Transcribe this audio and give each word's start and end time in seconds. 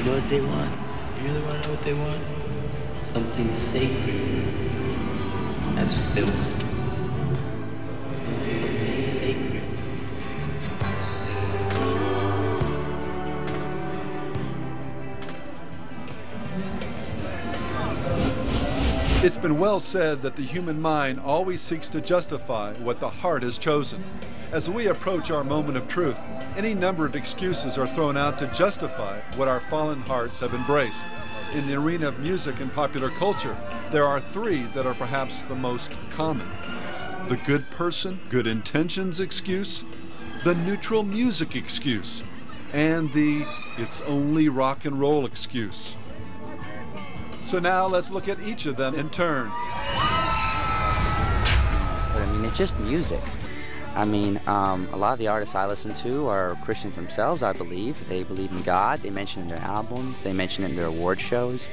You 0.00 0.06
know 0.06 0.14
what 0.14 0.30
they 0.30 0.40
want? 0.40 0.70
You 1.18 1.24
really 1.28 1.42
want 1.42 1.62
to 1.62 1.68
know 1.68 1.74
what 1.74 1.84
they 1.84 1.92
want? 1.92 2.22
Something 2.98 3.52
sacred. 3.52 4.16
Something 5.86 6.26
sacred. 8.66 9.62
It's 19.22 19.36
been 19.36 19.58
well 19.58 19.80
said 19.80 20.22
that 20.22 20.34
the 20.34 20.40
human 20.40 20.80
mind 20.80 21.20
always 21.20 21.60
seeks 21.60 21.90
to 21.90 22.00
justify 22.00 22.72
what 22.76 23.00
the 23.00 23.10
heart 23.10 23.42
has 23.42 23.58
chosen. 23.58 24.02
As 24.52 24.68
we 24.68 24.88
approach 24.88 25.30
our 25.30 25.44
moment 25.44 25.76
of 25.76 25.86
truth, 25.86 26.18
any 26.56 26.74
number 26.74 27.06
of 27.06 27.14
excuses 27.14 27.78
are 27.78 27.86
thrown 27.86 28.16
out 28.16 28.36
to 28.40 28.48
justify 28.48 29.20
what 29.36 29.46
our 29.46 29.60
fallen 29.60 30.00
hearts 30.00 30.40
have 30.40 30.54
embraced. 30.54 31.06
In 31.52 31.68
the 31.68 31.74
arena 31.74 32.08
of 32.08 32.18
music 32.18 32.58
and 32.58 32.72
popular 32.72 33.10
culture, 33.10 33.56
there 33.92 34.04
are 34.04 34.20
three 34.20 34.62
that 34.74 34.86
are 34.86 34.94
perhaps 34.94 35.42
the 35.42 35.54
most 35.54 35.92
common 36.10 36.48
the 37.28 37.36
good 37.36 37.70
person, 37.70 38.18
good 38.28 38.48
intentions 38.48 39.20
excuse, 39.20 39.84
the 40.42 40.56
neutral 40.56 41.04
music 41.04 41.54
excuse, 41.54 42.24
and 42.72 43.12
the 43.12 43.46
it's 43.78 44.00
only 44.02 44.48
rock 44.48 44.84
and 44.84 44.98
roll 44.98 45.24
excuse. 45.26 45.94
So 47.40 47.60
now 47.60 47.86
let's 47.86 48.10
look 48.10 48.28
at 48.28 48.40
each 48.40 48.66
of 48.66 48.76
them 48.76 48.96
in 48.96 49.10
turn. 49.10 49.48
But 52.08 52.22
I 52.22 52.32
mean, 52.32 52.44
it's 52.44 52.58
just 52.58 52.76
music. 52.80 53.20
I 53.94 54.04
mean, 54.04 54.40
um, 54.46 54.86
a 54.92 54.96
lot 54.96 55.12
of 55.12 55.18
the 55.18 55.28
artists 55.28 55.54
I 55.54 55.66
listen 55.66 55.94
to 55.94 56.28
are 56.28 56.56
Christians 56.62 56.94
themselves, 56.94 57.42
I 57.42 57.52
believe. 57.52 58.08
They 58.08 58.22
believe 58.22 58.52
in 58.52 58.62
God. 58.62 59.02
They 59.02 59.10
mention 59.10 59.42
in 59.42 59.48
their 59.48 59.58
albums. 59.58 60.22
They 60.22 60.32
mention 60.32 60.64
it 60.64 60.70
in 60.70 60.76
their 60.76 60.86
award 60.86 61.20
shows. 61.20 61.68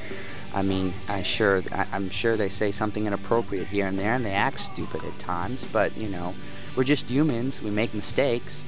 I 0.54 0.62
mean, 0.64 0.94
I 1.08 1.24
sure, 1.24 1.62
I, 1.72 1.86
I'm 1.92 2.10
sure 2.10 2.36
they 2.36 2.50
say 2.50 2.72
something 2.72 3.06
inappropriate 3.06 3.68
here 3.68 3.86
and 3.86 4.00
there, 4.00 4.16
and 4.16 4.26
they 4.26 4.32
act 4.32 4.60
stupid 4.60 5.04
at 5.04 5.20
times. 5.20 5.66
But 5.66 5.96
you 5.96 6.10
know, 6.10 6.34
we're 6.76 6.84
just 6.84 7.10
humans. 7.10 7.62
We 7.62 7.70
make 7.70 7.94
mistakes. 7.94 8.66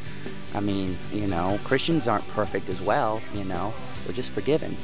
I 0.54 0.60
mean, 0.60 0.98
you 1.12 1.28
know, 1.28 1.60
Christians 1.64 2.08
aren't 2.08 2.28
perfect 2.30 2.70
as 2.70 2.82
well. 2.82 3.22
You 3.34 3.46
know, 3.46 3.74
we're 4.06 4.14
just 4.14 4.32
forgiven. 4.32 4.78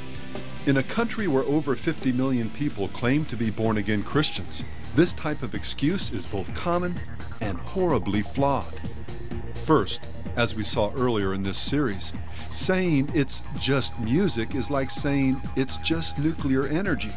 In 0.66 0.78
a 0.78 0.84
country 0.84 1.28
where 1.28 1.44
over 1.44 1.76
50 1.76 2.12
million 2.14 2.50
people 2.50 2.88
claim 2.88 3.26
to 3.26 3.36
be 3.36 3.52
born 3.52 3.78
again 3.78 4.02
Christians, 4.02 4.64
this 4.96 5.12
type 5.14 5.44
of 5.44 5.54
excuse 5.54 6.10
is 6.12 6.26
both 6.26 6.54
common 6.56 6.96
and 7.42 7.58
horribly 7.58 8.22
flawed. 8.22 8.74
First, 9.66 10.02
as 10.38 10.56
we 10.56 10.64
saw 10.64 10.92
earlier 10.96 11.34
in 11.34 11.44
this 11.44 11.58
series, 11.58 12.14
saying 12.50 13.12
it's 13.14 13.44
just 13.60 14.00
music 14.00 14.56
is 14.56 14.72
like 14.72 14.90
saying 14.90 15.42
it's 15.58 15.78
just 15.80 16.18
nuclear 16.18 16.66
energy. 16.68 17.12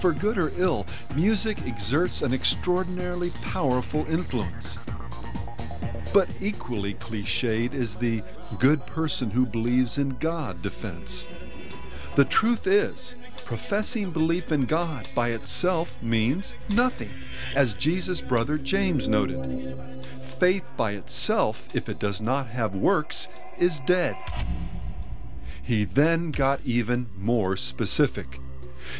For 0.00 0.12
good 0.12 0.36
or 0.36 0.52
ill, 0.56 0.86
music 1.14 1.58
exerts 1.66 2.22
an 2.22 2.34
extraordinarily 2.34 3.30
powerful 3.40 4.04
influence. 4.10 4.78
But 6.12 6.28
equally 6.40 6.94
cliched 6.94 7.72
is 7.72 7.96
the 7.96 8.22
good 8.58 8.84
person 8.86 9.30
who 9.30 9.46
believes 9.46 9.96
in 9.96 10.10
God 10.18 10.60
defense. 10.60 11.34
The 12.14 12.26
truth 12.26 12.66
is, 12.66 13.14
professing 13.44 14.10
belief 14.10 14.52
in 14.52 14.66
God 14.66 15.06
by 15.14 15.30
itself 15.30 16.02
means 16.02 16.54
nothing, 16.68 17.12
as 17.54 17.74
Jesus' 17.74 18.20
brother 18.20 18.58
James 18.58 19.08
noted. 19.08 19.76
Faith 20.22 20.72
by 20.76 20.92
itself, 20.92 21.68
if 21.74 21.88
it 21.88 21.98
does 21.98 22.20
not 22.20 22.48
have 22.48 22.74
works, 22.74 23.28
is 23.58 23.80
dead. 23.80 24.16
He 25.62 25.84
then 25.84 26.30
got 26.30 26.60
even 26.64 27.08
more 27.16 27.56
specific. 27.56 28.40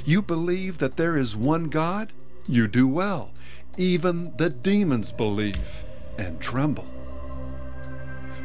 You 0.04 0.22
believe 0.22 0.78
that 0.78 0.96
there 0.96 1.16
is 1.16 1.36
one 1.36 1.68
God? 1.68 2.12
You 2.46 2.68
do 2.68 2.86
well. 2.86 3.32
Even 3.76 4.36
the 4.36 4.50
demons 4.50 5.12
believe 5.12 5.84
and 6.18 6.40
tremble. 6.40 6.86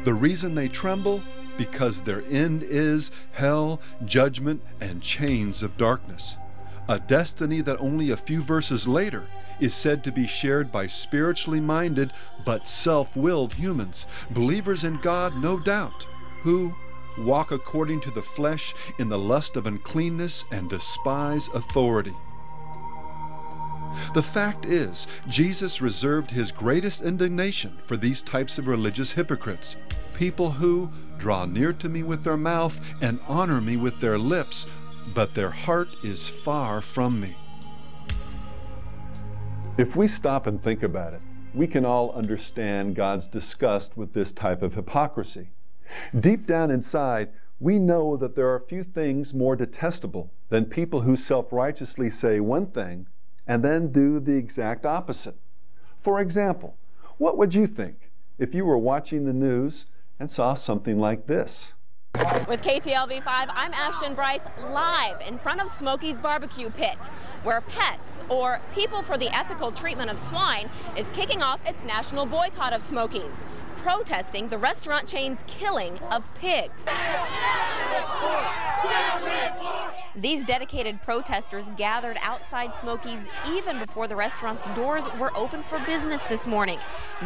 The 0.04 0.14
reason 0.14 0.54
they 0.54 0.68
tremble? 0.68 1.22
Because 1.58 2.02
their 2.02 2.22
end 2.30 2.62
is 2.62 3.10
hell, 3.32 3.82
judgment, 4.06 4.62
and 4.80 5.02
chains 5.02 5.62
of 5.62 5.76
darkness. 5.76 6.38
A 6.88 6.98
destiny 6.98 7.60
that 7.60 7.78
only 7.80 8.10
a 8.10 8.16
few 8.16 8.40
verses 8.40 8.88
later 8.88 9.26
is 9.60 9.74
said 9.74 10.02
to 10.04 10.12
be 10.12 10.26
shared 10.26 10.72
by 10.72 10.86
spiritually 10.86 11.60
minded 11.60 12.12
but 12.46 12.66
self 12.66 13.14
willed 13.14 13.54
humans, 13.54 14.06
believers 14.30 14.84
in 14.84 14.96
God, 15.00 15.36
no 15.36 15.58
doubt, 15.58 16.06
who 16.42 16.74
walk 17.18 17.50
according 17.50 18.00
to 18.00 18.10
the 18.10 18.22
flesh 18.22 18.74
in 18.98 19.08
the 19.08 19.18
lust 19.18 19.56
of 19.56 19.66
uncleanness 19.66 20.44
and 20.50 20.70
despise 20.70 21.48
authority. 21.48 22.14
The 24.14 24.22
fact 24.22 24.64
is, 24.64 25.06
Jesus 25.28 25.80
reserved 25.80 26.30
his 26.30 26.52
greatest 26.52 27.02
indignation 27.02 27.78
for 27.84 27.96
these 27.96 28.22
types 28.22 28.58
of 28.58 28.68
religious 28.68 29.12
hypocrites, 29.12 29.76
people 30.18 30.50
who 30.50 30.90
draw 31.16 31.46
near 31.46 31.72
to 31.72 31.88
me 31.88 32.02
with 32.02 32.24
their 32.24 32.36
mouth 32.36 32.80
and 33.00 33.20
honor 33.28 33.60
me 33.60 33.76
with 33.76 34.00
their 34.00 34.18
lips, 34.18 34.66
but 35.14 35.32
their 35.32 35.50
heart 35.50 35.88
is 36.02 36.28
far 36.28 36.80
from 36.80 37.20
me. 37.20 37.36
If 39.78 39.94
we 39.94 40.08
stop 40.08 40.48
and 40.48 40.60
think 40.60 40.82
about 40.82 41.14
it, 41.14 41.20
we 41.54 41.68
can 41.68 41.84
all 41.84 42.10
understand 42.10 42.96
God's 42.96 43.28
disgust 43.28 43.96
with 43.96 44.12
this 44.12 44.32
type 44.32 44.60
of 44.60 44.74
hypocrisy. 44.74 45.50
Deep 46.18 46.46
down 46.46 46.72
inside, 46.72 47.28
we 47.60 47.78
know 47.78 48.16
that 48.16 48.34
there 48.34 48.52
are 48.52 48.58
few 48.58 48.82
things 48.82 49.32
more 49.32 49.54
detestable 49.54 50.32
than 50.48 50.64
people 50.64 51.02
who 51.02 51.14
self 51.14 51.52
righteously 51.52 52.10
say 52.10 52.40
one 52.40 52.66
thing 52.66 53.06
and 53.46 53.62
then 53.62 53.92
do 53.92 54.18
the 54.18 54.36
exact 54.36 54.84
opposite. 54.84 55.36
For 56.00 56.20
example, 56.20 56.76
what 57.18 57.38
would 57.38 57.54
you 57.54 57.68
think 57.68 58.10
if 58.36 58.52
you 58.52 58.64
were 58.64 58.78
watching 58.78 59.24
the 59.24 59.32
news 59.32 59.86
and 60.18 60.30
saw 60.30 60.54
something 60.54 60.98
like 60.98 61.26
this? 61.26 61.74
With 62.48 62.62
KTLV 62.62 63.22
5, 63.22 63.48
I'm 63.52 63.72
Ashton 63.72 64.14
Bryce 64.14 64.40
live 64.70 65.20
in 65.20 65.38
front 65.38 65.60
of 65.60 65.68
Smokey's 65.68 66.16
Barbecue 66.16 66.70
Pit, 66.70 66.98
where 67.44 67.60
Pets, 67.60 68.24
or 68.28 68.60
People 68.74 69.02
for 69.02 69.16
the 69.16 69.28
Ethical 69.34 69.70
Treatment 69.70 70.10
of 70.10 70.18
Swine, 70.18 70.68
is 70.96 71.08
kicking 71.10 71.42
off 71.42 71.60
its 71.64 71.84
national 71.84 72.26
boycott 72.26 72.72
of 72.72 72.82
Smokey's, 72.82 73.46
protesting 73.88 74.48
the 74.48 74.58
restaurant 74.58 75.08
chain's 75.08 75.38
killing 75.46 75.98
of 76.10 76.28
pigs. 76.34 76.84
These 80.14 80.44
dedicated 80.44 81.00
protesters 81.00 81.70
gathered 81.78 82.18
outside 82.20 82.74
Smokey's 82.74 83.20
even 83.48 83.78
before 83.78 84.06
the 84.06 84.14
restaurant's 84.14 84.68
doors 84.70 85.08
were 85.18 85.34
open 85.34 85.62
for 85.62 85.78
business 85.86 86.20
this 86.22 86.46
morning. 86.46 86.78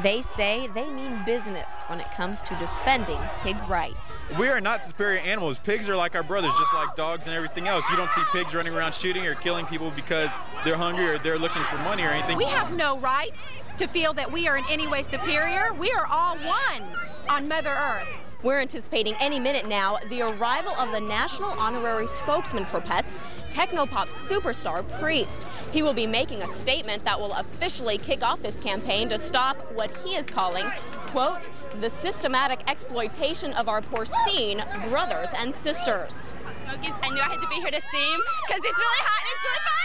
They 0.03 0.21
say 0.21 0.69
they 0.69 0.89
mean 0.89 1.25
business 1.27 1.83
when 1.89 1.99
it 1.99 2.09
comes 2.13 2.41
to 2.43 2.55
defending 2.61 3.19
pig 3.41 3.57
rights. 3.69 4.27
We 4.39 4.47
are 4.47 4.61
not 4.61 4.85
superior 4.85 5.19
animals. 5.19 5.59
Pigs 5.59 5.89
are 5.89 5.97
like 5.97 6.15
our 6.15 6.23
brothers, 6.23 6.53
just 6.61 6.75
like 6.75 6.95
dogs 6.95 7.27
and 7.27 7.35
everything 7.35 7.67
else. 7.67 7.85
You 7.91 7.97
don't 7.97 8.11
see 8.11 8.23
pigs 8.31 8.55
running 8.55 8.73
around 8.73 8.95
shooting 8.95 9.27
or 9.27 9.35
killing 9.35 9.67
people 9.67 9.91
because 9.91 10.31
they're 10.65 10.77
hungry 10.77 11.07
or 11.07 11.19
they're 11.19 11.41
looking 11.41 11.65
for 11.65 11.79
money 11.79 12.05
or 12.05 12.11
anything. 12.11 12.37
We 12.37 12.45
have 12.45 12.73
no 12.73 12.99
right 13.01 13.45
to 13.79 13.87
feel 13.87 14.13
that 14.15 14.31
we 14.31 14.49
are 14.49 14.59
in 14.59 14.65
any 14.71 14.87
way 14.87 15.03
superior. 15.03 15.73
We 15.75 15.91
are 15.93 16.07
all 16.07 16.37
one 16.37 16.83
on 17.29 17.49
Mother 17.49 17.71
Earth. 17.71 18.09
We're 18.43 18.61
anticipating 18.61 19.15
any 19.21 19.39
minute 19.39 19.69
now 19.69 19.99
the 20.09 20.23
arrival 20.23 20.73
of 20.73 20.91
the 20.91 21.01
national 21.01 21.51
honorary 21.51 22.09
spokesman 22.09 22.65
for 22.65 22.81
pets, 22.81 23.17
technopop 23.51 24.09
superstar 24.09 24.83
Priest. 24.99 25.47
He 25.73 25.83
will 25.83 25.93
be 25.93 26.07
making 26.07 26.43
a 26.43 26.49
statement 26.49 27.05
that 27.05 27.21
will 27.21 27.33
officially 27.35 27.99
kick 27.99 28.23
off 28.23 28.43
this 28.43 28.59
campaign 28.59 29.09
to 29.11 29.19
stop 29.19 29.57
what 29.73 29.97
he 29.99 30.17
is 30.17 30.27
calling, 30.27 30.67
quote, 31.07 31.49
the 31.81 31.91
systematic 31.91 32.61
exploitation 32.69 33.53
of 33.53 33.69
our 33.69 33.81
porcine 33.81 34.65
brothers 34.91 35.29
and 35.37 35.55
sisters. 35.55 36.35
Smokies, 36.63 36.95
I 37.03 37.11
knew 37.11 37.21
I 37.21 37.29
had 37.29 37.41
to 37.41 37.49
be 37.49 37.57
here 37.57 37.71
to 37.71 37.81
see 37.81 38.13
him 38.13 38.21
because 38.47 38.61
it's 38.65 38.79
really 38.79 39.03
hot 39.03 39.23
and 39.23 39.35
it's 39.35 39.45
really 39.45 39.61
fun. 39.65 39.82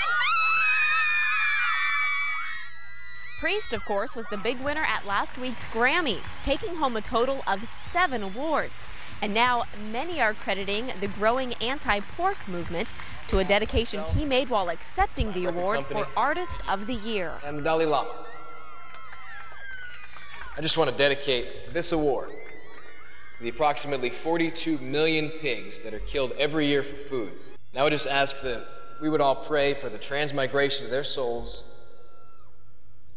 Priest, 3.40 3.72
of 3.72 3.86
course, 3.86 4.16
was 4.16 4.26
the 4.30 4.38
big 4.38 4.60
winner 4.62 4.82
at 4.82 5.06
last 5.06 5.38
week's 5.38 5.68
Grammys, 5.68 6.42
taking 6.42 6.78
home 6.78 6.98
a 6.98 7.02
total 7.02 7.44
of 7.46 7.70
seven 7.92 8.24
awards. 8.24 8.88
And 9.22 9.32
now 9.32 9.66
many 9.92 10.20
are 10.20 10.34
crediting 10.34 10.92
the 11.00 11.08
growing 11.08 11.54
anti-pork 11.62 12.48
movement 12.48 12.92
to 13.28 13.38
a 13.38 13.44
dedication 13.44 14.04
he 14.16 14.26
made 14.26 14.50
while 14.50 14.70
accepting 14.70 15.34
the 15.34 15.46
award 15.46 15.86
for 15.86 16.08
Artist 16.18 16.62
of 16.68 16.88
the 16.88 16.96
Year. 16.96 17.34
And 17.46 17.60
the 17.60 17.62
Dalai 17.62 17.86
Lama. 17.86 18.10
I 20.58 20.62
just 20.62 20.76
want 20.76 20.90
to 20.90 20.98
dedicate 20.98 21.76
this 21.76 21.92
award 21.92 22.30
to 22.30 23.44
the 23.44 23.50
approximately 23.50 24.10
42 24.10 24.80
million 24.80 25.30
pigs 25.30 25.78
that 25.82 25.94
are 25.94 26.00
killed 26.00 26.32
every 26.40 26.66
year 26.66 26.82
for 26.82 26.96
food. 26.96 27.34
Now 27.76 27.86
I 27.86 27.92
just 27.92 28.08
ask 28.08 28.42
that 28.42 28.66
we 29.00 29.10
would 29.10 29.22
all 29.22 29.36
pray 29.36 29.76
for 29.76 29.90
the 29.90 30.00
transmigration 30.00 30.86
of 30.86 30.92
their 30.92 31.04
souls 31.04 31.77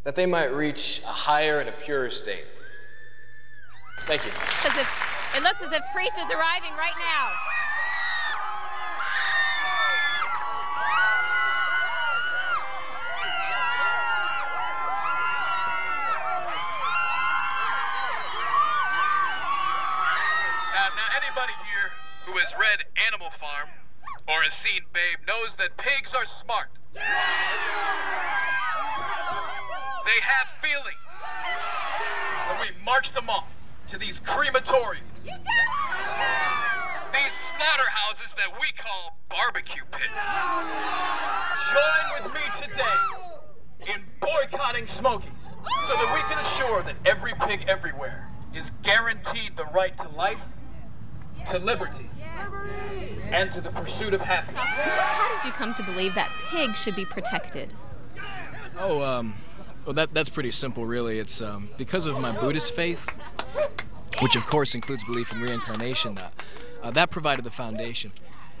that 0.03 0.15
they 0.15 0.25
might 0.25 0.51
reach 0.53 1.01
a 1.05 1.11
higher 1.11 1.59
and 1.59 1.69
a 1.69 1.71
purer 1.71 2.09
state. 2.09 2.45
Thank 4.01 4.25
you. 4.25 4.31
If, 4.31 5.35
it 5.37 5.43
looks 5.43 5.61
as 5.61 5.71
if 5.71 5.83
priest 5.93 6.13
is 6.19 6.31
arriving 6.31 6.73
right 6.75 6.97
now. 6.97 7.31
Uh, 20.73 20.89
now, 20.95 21.07
anybody 21.21 21.53
here 21.69 21.91
who 22.25 22.37
has 22.39 22.51
read 22.59 22.83
Animal 23.05 23.29
Farm 23.39 23.69
or 24.27 24.41
has 24.41 24.53
seen 24.63 24.81
Babe 24.93 25.19
knows 25.27 25.49
that 25.59 25.77
pigs 25.77 26.11
are 26.15 26.25
smart. 26.41 26.69
Yeah! 26.95 28.30
They 30.05 30.19
have 30.21 30.47
feelings. 30.61 30.97
And 32.49 32.59
we 32.59 32.67
march 32.83 33.13
them 33.13 33.29
off 33.29 33.47
to 33.89 33.97
these 33.97 34.19
crematoriums. 34.19 35.23
These 35.23 35.33
slaughterhouses 37.57 38.31
that 38.37 38.59
we 38.59 38.67
call 38.77 39.17
barbecue 39.29 39.83
pits. 39.91 40.13
Join 41.73 42.23
with 42.23 42.33
me 42.33 42.41
today 42.59 43.93
in 43.93 44.01
boycotting 44.19 44.87
Smokies 44.87 45.43
so 45.87 45.95
that 45.95 46.13
we 46.13 46.21
can 46.33 46.39
assure 46.45 46.83
that 46.83 46.95
every 47.05 47.33
pig 47.47 47.65
everywhere 47.67 48.29
is 48.55 48.65
guaranteed 48.83 49.55
the 49.55 49.65
right 49.65 49.97
to 49.99 50.09
life, 50.09 50.39
to 51.51 51.59
liberty, 51.59 52.09
and 53.31 53.51
to 53.51 53.61
the 53.61 53.71
pursuit 53.71 54.13
of 54.13 54.21
happiness. 54.21 54.61
How 54.61 55.35
did 55.35 55.45
you 55.45 55.51
come 55.53 55.73
to 55.75 55.83
believe 55.83 56.15
that 56.15 56.29
pigs 56.49 56.77
should 56.77 56.95
be 56.95 57.05
protected? 57.05 57.73
Oh, 58.77 59.01
um, 59.03 59.35
well, 59.85 59.93
that, 59.93 60.13
that's 60.13 60.29
pretty 60.29 60.51
simple, 60.51 60.85
really. 60.85 61.19
It's 61.19 61.41
um, 61.41 61.69
because 61.77 62.05
of 62.05 62.19
my 62.19 62.31
Buddhist 62.31 62.75
faith, 62.75 63.07
which 64.21 64.35
of 64.35 64.45
course 64.45 64.75
includes 64.75 65.03
belief 65.03 65.31
in 65.31 65.41
reincarnation, 65.41 66.17
uh, 66.17 66.29
uh, 66.83 66.91
that 66.91 67.09
provided 67.09 67.43
the 67.43 67.51
foundation. 67.51 68.11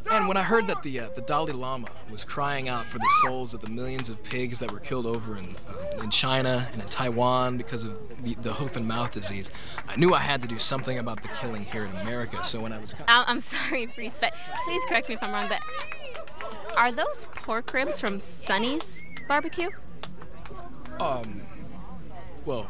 And 0.09 0.27
when 0.27 0.35
I 0.35 0.41
heard 0.41 0.65
that 0.67 0.81
the, 0.81 0.99
uh, 0.99 1.09
the 1.15 1.21
Dalai 1.21 1.53
Lama 1.53 1.87
was 2.09 2.23
crying 2.23 2.67
out 2.67 2.85
for 2.85 2.97
the 2.97 3.09
souls 3.21 3.53
of 3.53 3.61
the 3.61 3.69
millions 3.69 4.09
of 4.09 4.21
pigs 4.23 4.57
that 4.59 4.71
were 4.71 4.79
killed 4.79 5.05
over 5.05 5.37
in, 5.37 5.55
uh, 5.69 6.01
in 6.01 6.09
China 6.09 6.67
and 6.73 6.81
in 6.81 6.87
Taiwan 6.87 7.57
because 7.57 7.83
of 7.83 7.99
the, 8.23 8.33
the 8.35 8.53
hoof 8.53 8.75
and 8.75 8.87
mouth 8.87 9.11
disease, 9.11 9.51
I 9.87 9.95
knew 9.97 10.13
I 10.13 10.19
had 10.19 10.41
to 10.41 10.47
do 10.47 10.57
something 10.57 10.97
about 10.97 11.21
the 11.21 11.29
killing 11.39 11.65
here 11.65 11.85
in 11.85 11.95
America. 11.97 12.43
So 12.43 12.59
when 12.59 12.73
I 12.73 12.79
was. 12.79 12.95
I'm 13.07 13.41
sorry, 13.41 13.87
priest, 13.87 14.17
but 14.19 14.33
please 14.65 14.81
correct 14.87 15.07
me 15.07 15.15
if 15.15 15.23
I'm 15.23 15.33
wrong, 15.33 15.47
but 15.47 15.61
are 16.75 16.91
those 16.91 17.27
pork 17.35 17.71
ribs 17.71 17.99
from 17.99 18.19
Sonny's 18.19 19.03
barbecue? 19.27 19.69
Um, 21.01 21.41
well, 22.45 22.67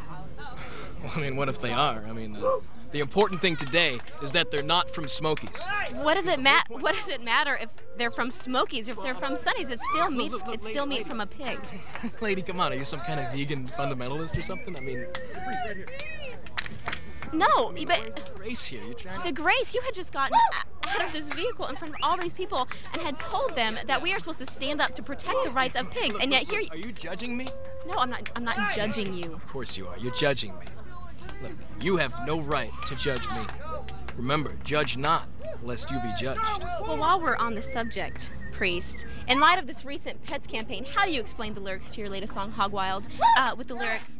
I 1.15 1.19
mean, 1.19 1.35
what 1.35 1.49
if 1.49 1.59
they 1.59 1.73
are? 1.73 2.05
I 2.07 2.13
mean, 2.13 2.37
uh, 2.37 2.59
the 2.91 2.99
important 2.99 3.41
thing 3.41 3.57
today 3.57 3.99
is 4.23 4.31
that 4.31 4.51
they're 4.51 4.63
not 4.63 4.89
from 4.89 5.09
Smokies. 5.09 5.65
What 5.95 6.15
does 6.15 6.27
it 6.27 6.39
mat? 6.39 6.65
What 6.69 6.95
does 6.95 7.09
it 7.09 7.21
matter 7.21 7.57
if 7.61 7.69
they're 7.97 8.11
from 8.11 8.31
Smokies? 8.31 8.87
Or 8.87 8.93
if 8.93 9.01
they're 9.01 9.15
from 9.15 9.35
Sonny's, 9.35 9.69
it's 9.69 9.85
still 9.89 10.09
meat. 10.09 10.31
It's 10.47 10.67
still 10.67 10.85
meat 10.85 11.05
from 11.07 11.19
a 11.19 11.25
pig. 11.25 11.59
Lady, 12.21 12.41
come 12.41 12.61
on, 12.61 12.71
are 12.71 12.75
you 12.75 12.85
some 12.85 13.01
kind 13.01 13.19
of 13.19 13.33
vegan 13.33 13.69
fundamentalist 13.77 14.37
or 14.37 14.41
something? 14.41 14.77
I 14.77 14.79
mean, 14.79 15.05
No, 17.33 17.73
but 17.87 18.31
race 18.39 18.65
here. 18.65 18.83
You're 18.83 18.93
trying 18.93 19.21
to. 19.21 19.27
the 19.27 19.31
grace 19.31 19.73
you 19.73 19.81
had 19.81 19.93
just 19.93 20.11
gotten 20.13 20.35
a- 20.35 20.89
out 20.89 21.05
of 21.05 21.13
this 21.13 21.29
vehicle 21.29 21.67
in 21.67 21.75
front 21.75 21.93
of 21.93 21.99
all 22.03 22.17
these 22.17 22.33
people 22.33 22.67
and 22.93 23.01
had 23.01 23.19
told 23.19 23.55
them 23.55 23.77
that 23.85 24.01
we 24.01 24.13
are 24.13 24.19
supposed 24.19 24.39
to 24.39 24.45
stand 24.45 24.81
up 24.81 24.93
to 24.95 25.03
protect 25.03 25.43
the 25.43 25.51
rights 25.51 25.77
of 25.77 25.89
pigs, 25.91 26.15
and 26.19 26.31
yet 26.31 26.49
here. 26.49 26.61
Are 26.71 26.77
you 26.77 26.91
judging 26.91 27.37
me? 27.37 27.47
No, 27.87 27.93
I'm 27.99 28.09
not. 28.09 28.29
I'm 28.35 28.43
not 28.43 28.73
judging 28.75 29.13
you. 29.13 29.33
Of 29.33 29.47
course 29.47 29.77
you 29.77 29.87
are. 29.87 29.97
You're 29.97 30.13
judging 30.13 30.57
me. 30.59 30.65
Look, 31.41 31.51
you 31.81 31.97
have 31.97 32.13
no 32.25 32.39
right 32.41 32.71
to 32.87 32.95
judge 32.95 33.27
me. 33.29 33.45
Remember, 34.17 34.55
judge 34.63 34.97
not, 34.97 35.27
lest 35.63 35.89
you 35.89 35.99
be 36.01 36.11
judged. 36.17 36.41
Well, 36.81 36.97
while 36.97 37.19
we're 37.21 37.37
on 37.37 37.55
the 37.55 37.61
subject, 37.61 38.31
priest, 38.61 39.07
in 39.27 39.39
light 39.39 39.57
of 39.57 39.65
this 39.65 39.83
recent 39.85 40.23
Pets 40.23 40.45
campaign, 40.45 40.85
how 40.85 41.03
do 41.03 41.11
you 41.11 41.19
explain 41.19 41.55
the 41.55 41.59
lyrics 41.59 41.89
to 41.89 41.99
your 41.99 42.11
latest 42.11 42.31
song, 42.31 42.51
Hog 42.51 42.71
Wild? 42.71 43.07
Uh, 43.35 43.55
with 43.57 43.67
the 43.67 43.73
lyrics, 43.73 44.19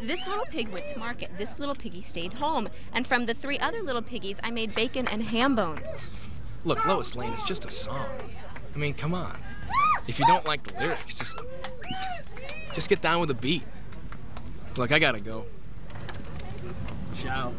this 0.00 0.24
little 0.28 0.44
pig 0.44 0.68
went 0.68 0.86
to 0.86 0.96
market, 0.96 1.28
this 1.38 1.58
little 1.58 1.74
piggy 1.74 2.00
stayed 2.00 2.34
home, 2.34 2.68
and 2.92 3.04
from 3.04 3.26
the 3.26 3.34
three 3.34 3.58
other 3.58 3.82
little 3.82 4.00
piggies, 4.00 4.38
I 4.44 4.52
made 4.52 4.76
bacon 4.76 5.08
and 5.08 5.24
ham 5.24 5.56
bone. 5.56 5.80
Look, 6.64 6.86
Lois 6.86 7.16
Lane, 7.16 7.32
it's 7.32 7.42
just 7.42 7.64
a 7.64 7.70
song. 7.70 8.06
I 8.72 8.78
mean, 8.78 8.94
come 8.94 9.12
on. 9.12 9.36
If 10.06 10.20
you 10.20 10.26
don't 10.26 10.46
like 10.46 10.62
the 10.62 10.80
lyrics, 10.80 11.16
just 11.16 11.36
just 12.76 12.88
get 12.88 13.00
down 13.00 13.18
with 13.18 13.28
the 13.28 13.34
beat. 13.34 13.64
Look, 14.76 14.92
I 14.92 15.00
gotta 15.00 15.18
go. 15.18 15.46
Ciao. 17.14 17.52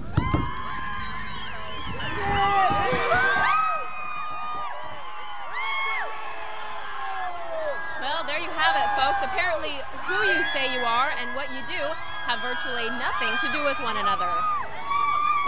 Well, 8.21 8.29
there 8.29 8.39
you 8.39 8.53
have 8.53 8.77
it, 8.77 8.85
folks. 9.01 9.17
Apparently, 9.33 9.81
who 10.05 10.13
you 10.13 10.43
say 10.53 10.71
you 10.71 10.85
are 10.85 11.09
and 11.17 11.35
what 11.35 11.49
you 11.49 11.57
do 11.65 11.81
have 12.29 12.37
virtually 12.39 12.85
nothing 13.01 13.33
to 13.41 13.51
do 13.51 13.65
with 13.65 13.79
one 13.81 13.97
another. 13.97 14.29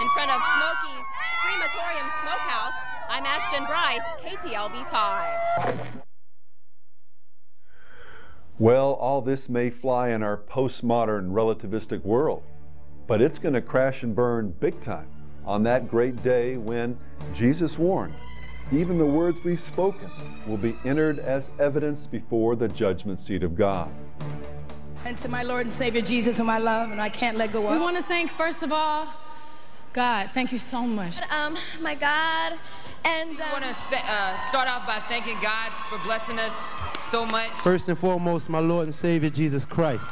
In 0.02 0.08
front 0.08 0.32
of 0.32 0.42
Smokey's 0.42 1.06
Crematorium 1.40 2.10
Smokehouse, 2.20 2.74
I'm 3.08 3.26
Ashton 3.26 3.64
Bryce, 3.66 4.02
KTLV 4.18 4.90
5. 4.90 6.02
Well, 8.58 8.94
all 8.94 9.22
this 9.22 9.48
may 9.48 9.70
fly 9.70 10.08
in 10.08 10.24
our 10.24 10.36
postmodern 10.36 11.30
relativistic 11.30 12.02
world, 12.02 12.42
but 13.06 13.22
it's 13.22 13.38
going 13.38 13.54
to 13.54 13.62
crash 13.62 14.02
and 14.02 14.16
burn 14.16 14.50
big 14.50 14.80
time 14.80 15.06
on 15.46 15.62
that 15.62 15.86
great 15.86 16.24
day 16.24 16.56
when 16.56 16.98
Jesus 17.32 17.78
warned 17.78 18.14
even 18.72 18.98
the 18.98 19.06
words 19.06 19.44
we've 19.44 19.60
spoken 19.60 20.10
will 20.46 20.56
be 20.56 20.76
entered 20.84 21.18
as 21.18 21.50
evidence 21.58 22.06
before 22.06 22.56
the 22.56 22.68
judgment 22.68 23.20
seat 23.20 23.42
of 23.42 23.54
God. 23.54 23.90
And 25.04 25.16
to 25.18 25.28
my 25.28 25.42
Lord 25.42 25.62
and 25.62 25.72
Savior 25.72 26.00
Jesus, 26.00 26.38
whom 26.38 26.48
I 26.48 26.58
love 26.58 26.90
and 26.90 27.00
I 27.00 27.10
can't 27.10 27.36
let 27.36 27.52
go 27.52 27.66
of. 27.66 27.72
We 27.72 27.78
want 27.78 27.96
to 27.96 28.02
thank, 28.02 28.30
first 28.30 28.62
of 28.62 28.72
all, 28.72 29.06
God. 29.92 30.30
Thank 30.32 30.50
you 30.50 30.58
so 30.58 30.82
much. 30.82 31.20
Um, 31.30 31.56
my 31.80 31.94
God, 31.94 32.58
and 33.04 33.40
I 33.40 33.52
want 33.52 33.64
to 33.64 33.74
st- 33.74 34.02
uh, 34.08 34.38
start 34.38 34.66
off 34.66 34.86
by 34.86 34.98
thanking 35.08 35.36
God 35.42 35.70
for 35.90 35.98
blessing 36.04 36.38
us 36.38 36.66
so 37.00 37.26
much. 37.26 37.50
First 37.50 37.88
and 37.88 37.98
foremost, 37.98 38.48
my 38.48 38.60
Lord 38.60 38.84
and 38.84 38.94
Savior 38.94 39.30
Jesus 39.30 39.64
Christ. 39.64 40.06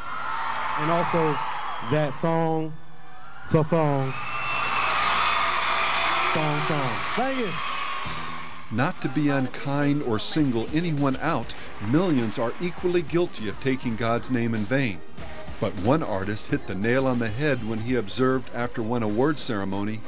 And 0.78 0.90
also 0.90 1.32
that 1.90 2.14
thong, 2.20 2.75
the 3.50 3.64
thong, 3.64 4.12
thong, 6.34 6.60
thong. 6.68 6.97
Thank 7.16 7.38
you. 7.38 7.72
Not 8.73 9.00
to 9.02 9.09
be 9.09 9.29
unkind 9.29 10.02
or 10.02 10.19
single 10.19 10.67
anyone 10.73 11.17
out, 11.19 11.55
millions 11.88 12.38
are 12.38 12.55
equally 12.61 13.02
guilty 13.02 13.49
of 13.49 13.61
taking 13.61 13.97
God's 13.97 14.31
name 14.31 14.55
in 14.55 14.64
vain. 14.64 15.00
But 15.61 15.73
one 15.81 16.02
artist 16.02 16.50
hit 16.50 16.67
the 16.67 16.75
nail 16.75 17.07
on 17.07 17.19
the 17.19 17.29
head 17.29 17.69
when 17.69 17.81
he 17.81 17.95
observed 17.95 18.50
after 18.55 18.83
one 18.83 19.02
award 19.02 19.38
ceremony 19.38 20.00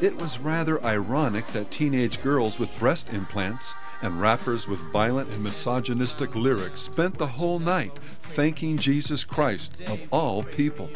it 0.00 0.16
was 0.16 0.38
rather 0.38 0.82
ironic 0.82 1.46
that 1.48 1.70
teenage 1.70 2.22
girls 2.22 2.58
with 2.58 2.78
breast 2.78 3.12
implants 3.12 3.74
and 4.00 4.20
rappers 4.20 4.66
with 4.66 4.80
violent 4.92 5.28
and 5.28 5.42
misogynistic 5.42 6.34
lyrics 6.34 6.80
spent 6.80 7.18
the 7.18 7.26
whole 7.26 7.58
night 7.58 7.98
thanking 8.22 8.78
Jesus 8.78 9.24
Christ 9.24 9.82
of 9.88 10.00
all 10.10 10.42
people. 10.42 10.88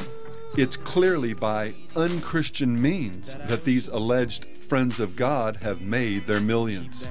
It's 0.57 0.77
clearly 0.77 1.35
by 1.35 1.75
unchristian 1.97 2.81
means 2.81 3.35
that 3.47 3.65
these 3.65 3.89
alleged 3.89 4.47
friends 4.65 4.99
of 4.99 5.15
God 5.15 5.59
have 5.59 5.83
made 5.83 6.23
their 6.23 6.41
millions. 6.41 7.11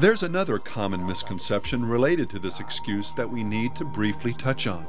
There's 0.00 0.22
another 0.22 0.58
common 0.58 1.04
misconception 1.04 1.84
related 1.84 2.30
to 2.30 2.38
this 2.38 2.60
excuse 2.60 3.12
that 3.14 3.28
we 3.28 3.42
need 3.42 3.74
to 3.76 3.84
briefly 3.84 4.34
touch 4.34 4.66
on. 4.66 4.86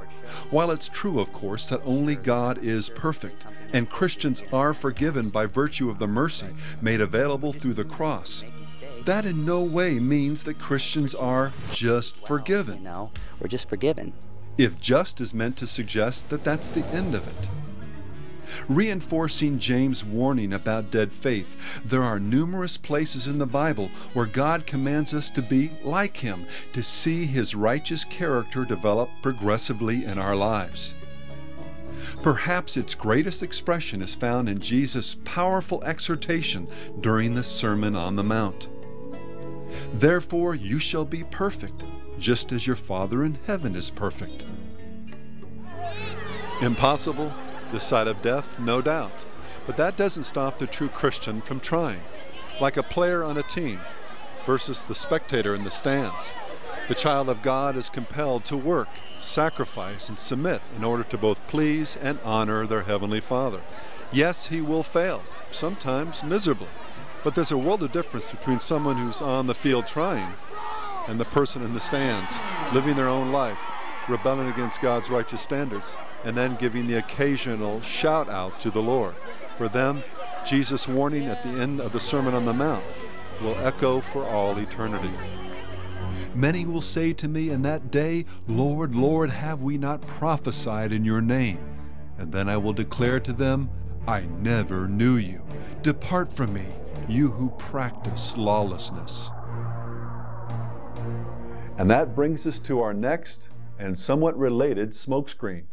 While 0.52 0.70
it's 0.70 0.90
true, 0.90 1.20
of 1.20 1.34
course, 1.34 1.68
that 1.70 1.82
only 1.84 2.16
God 2.16 2.60
is 2.60 2.90
perfect, 2.90 3.46
and 3.74 3.90
Christians 3.90 4.44
are 4.54 4.74
forgiven 4.74 5.30
by 5.30 5.46
virtue 5.48 5.90
of 5.90 5.98
the 5.98 6.08
mercy 6.08 6.50
made 6.82 7.02
available 7.02 7.54
through 7.54 7.74
the 7.74 7.86
cross, 7.86 8.44
that 9.06 9.26
in 9.26 9.46
no 9.46 9.64
way 9.64 10.00
means 10.00 10.44
that 10.44 10.60
Christians 10.60 11.16
are 11.16 11.54
just 11.72 12.18
forgiven. 12.18 12.84
No, 12.84 13.12
we're 13.40 13.48
just 13.48 13.70
forgiven. 13.70 14.14
If 14.58 14.80
just 14.80 15.22
is 15.22 15.34
meant 15.34 15.58
to 15.58 15.66
suggest 15.66 16.30
that 16.30 16.44
that's 16.44 16.70
the 16.70 16.86
end 16.88 17.16
of 17.16 17.28
it. 17.28 17.50
Reinforcing 18.68 19.60
James' 19.60 20.04
warning 20.04 20.54
about 20.54 20.92
dead 20.92 21.12
faith, 21.12 21.82
there 21.86 22.04
are 22.04 22.20
numerous 22.20 22.78
places 22.78 23.28
in 23.28 23.38
the 23.38 23.46
Bible 23.46 23.90
where 24.14 24.26
God 24.26 24.66
commands 24.66 25.14
us 25.14 25.30
to 25.32 25.42
be 25.42 25.72
like 25.84 26.18
Him, 26.18 26.46
to 26.74 26.84
see 26.84 27.26
His 27.26 27.56
righteous 27.56 28.04
character 28.04 28.66
develop 28.66 29.10
progressively 29.22 30.06
in 30.06 30.18
our 30.18 30.36
lives. 30.36 30.94
Perhaps 32.24 32.76
its 32.76 32.96
greatest 32.96 33.44
expression 33.44 34.02
is 34.02 34.16
found 34.16 34.50
in 34.50 34.60
Jesus' 34.60 35.16
powerful 35.24 35.84
exhortation 35.84 36.68
during 37.00 37.34
the 37.34 37.44
Sermon 37.44 37.96
on 37.96 38.16
the 38.16 38.24
Mount. 38.24 38.70
Therefore, 39.94 40.56
you 40.56 40.80
shall 40.80 41.06
be 41.06 41.24
perfect, 41.24 41.84
just 42.18 42.52
as 42.52 42.68
your 42.68 42.76
Father 42.76 43.24
in 43.24 43.38
heaven 43.46 43.76
is 43.76 43.90
perfect. 43.90 44.46
Impossible? 46.62 47.34
The 47.72 47.80
sight 47.80 48.08
of 48.08 48.22
death? 48.22 48.60
No 48.60 48.82
doubt. 48.82 49.26
But 49.68 49.78
that 49.78 49.96
doesn't 49.96 50.24
stop 50.24 50.58
the 50.58 50.68
true 50.68 50.90
Christian 50.90 51.42
from 51.42 51.60
trying. 51.60 52.02
Like 52.60 52.78
a 52.78 52.84
player 52.84 53.24
on 53.24 53.38
a 53.38 53.44
team 53.44 53.80
versus 54.46 54.84
the 54.84 54.96
spectator 54.96 55.54
in 55.54 55.64
the 55.64 55.72
stands. 55.72 56.34
The 56.88 56.96
child 56.96 57.30
of 57.30 57.44
God 57.44 57.76
is 57.76 57.88
compelled 57.88 58.46
to 58.46 58.58
work, 58.58 58.90
sacrifice, 59.20 60.10
and 60.10 60.18
submit 60.18 60.62
in 60.76 60.84
order 60.84 61.04
to 61.04 61.18
both 61.20 61.46
please 61.48 61.96
and 61.96 62.20
honor 62.24 62.66
their 62.66 62.82
Heavenly 62.82 63.20
Father. 63.20 63.62
Yes, 64.12 64.48
he 64.48 64.60
will 64.60 64.82
fail, 64.82 65.24
sometimes 65.52 66.24
miserably. 66.24 66.70
But 67.24 67.36
there's 67.36 67.52
a 67.52 67.58
world 67.58 67.84
of 67.84 67.92
difference 67.92 68.32
between 68.32 68.60
someone 68.60 68.98
who's 68.98 69.22
on 69.22 69.46
the 69.46 69.54
field 69.54 69.86
trying 69.86 70.34
and 71.08 71.20
the 71.20 71.26
person 71.26 71.62
in 71.62 71.76
the 71.76 71.80
stands 71.80 72.40
living 72.74 72.96
their 72.96 73.08
own 73.08 73.32
life, 73.32 73.60
rebelling 74.08 74.48
against 74.48 74.82
God's 74.82 75.10
righteous 75.10 75.42
standards, 75.42 75.96
and 76.24 76.36
then 76.36 76.56
giving 76.58 76.88
the 76.88 76.98
occasional 76.98 77.82
shout 77.82 78.30
out 78.30 78.60
to 78.60 78.72
the 78.72 78.82
Lord. 78.82 79.16
For 79.58 79.70
them, 79.70 80.04
Jesus' 80.46 80.88
warning 80.88 81.28
at 81.28 81.44
the 81.44 81.50
end 81.50 81.80
of 81.80 81.92
the 81.92 82.00
Sermon 82.00 82.34
on 82.34 82.46
the 82.46 82.54
Mount 82.54 82.84
will 83.42 83.58
echo 83.60 84.02
for 84.02 84.26
all 84.26 84.58
eternity. 84.58 85.14
Many 86.34 86.66
will 86.66 86.82
say 86.82 87.14
to 87.14 87.28
me 87.28 87.50
in 87.50 87.62
that 87.64 87.92
day, 87.92 88.26
Lord, 88.48 88.96
Lord, 88.96 89.30
have 89.30 89.62
we 89.62 89.78
not 89.78 90.02
prophesied 90.02 90.92
in 90.92 91.06
your 91.06 91.22
name? 91.22 91.60
And 92.18 92.32
then 92.32 92.50
I 92.50 92.58
will 92.58 92.74
declare 92.74 93.20
to 93.22 93.34
them, 93.34 93.70
I 94.08 94.22
never 94.22 94.88
knew 94.88 95.16
you. 95.16 95.44
Depart 95.82 96.32
from 96.32 96.54
me, 96.54 96.68
you 97.08 97.32
who 97.32 97.50
practice 97.52 98.36
lawlessness. 98.36 99.30
And 101.78 101.90
that 101.90 102.16
brings 102.16 102.46
us 102.46 102.60
to 102.62 102.82
our 102.82 102.94
next 102.94 103.50
and 103.78 103.98
somewhat 103.98 104.38
related 104.38 104.92
smokescreen 104.92 105.64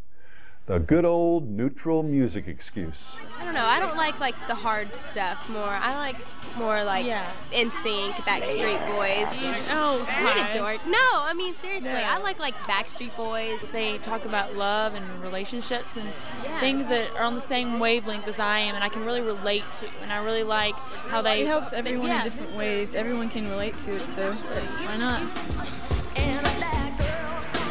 the 0.66 0.80
good 0.80 1.04
old 1.04 1.48
neutral 1.48 2.02
music 2.02 2.48
excuse. 2.48 3.20
I 3.40 3.44
don't 3.44 3.54
know. 3.54 3.64
I 3.64 3.78
don't 3.78 3.96
like 3.96 4.18
like 4.18 4.34
the 4.48 4.54
hard 4.54 4.90
stuff 4.90 5.48
more. 5.48 5.62
I 5.62 5.96
like 5.96 6.16
more 6.58 6.82
like 6.82 7.06
Yeah. 7.06 7.24
NSYNC, 7.52 8.10
Backstreet 8.26 8.80
Boys. 8.88 9.28
Oh, 9.70 9.98
what 10.00 10.36
hi. 10.36 10.48
a 10.48 10.58
dork. 10.58 10.84
No, 10.86 10.98
I 10.98 11.34
mean 11.34 11.54
seriously, 11.54 11.90
No. 11.90 11.96
I 11.96 12.18
like 12.18 12.40
like 12.40 12.54
Backstreet 12.54 13.16
Boys. 13.16 13.62
They 13.70 13.98
talk 13.98 14.24
about 14.24 14.56
love 14.56 14.96
and 14.96 15.22
relationships 15.22 15.96
and 15.96 16.08
Yeah. 16.44 16.58
things 16.58 16.88
that 16.88 17.14
are 17.16 17.22
on 17.22 17.36
the 17.36 17.40
same 17.40 17.78
wavelength 17.78 18.26
as 18.26 18.40
I 18.40 18.58
am, 18.58 18.74
and 18.74 18.82
I 18.82 18.88
can 18.88 19.04
really 19.04 19.22
relate 19.22 19.64
to. 19.80 19.86
And 20.02 20.12
I 20.12 20.24
really 20.24 20.42
like 20.42 20.74
how 21.10 21.22
they. 21.22 21.42
It 21.42 21.46
helps 21.46 21.72
everyone 21.74 22.08
yeah. 22.08 22.18
in 22.18 22.24
different 22.24 22.56
ways. 22.56 22.96
Everyone 22.96 23.28
can 23.28 23.48
relate 23.48 23.78
to 23.84 23.94
it, 23.94 24.00
so 24.00 24.32
why 24.32 24.96
not? 24.96 25.22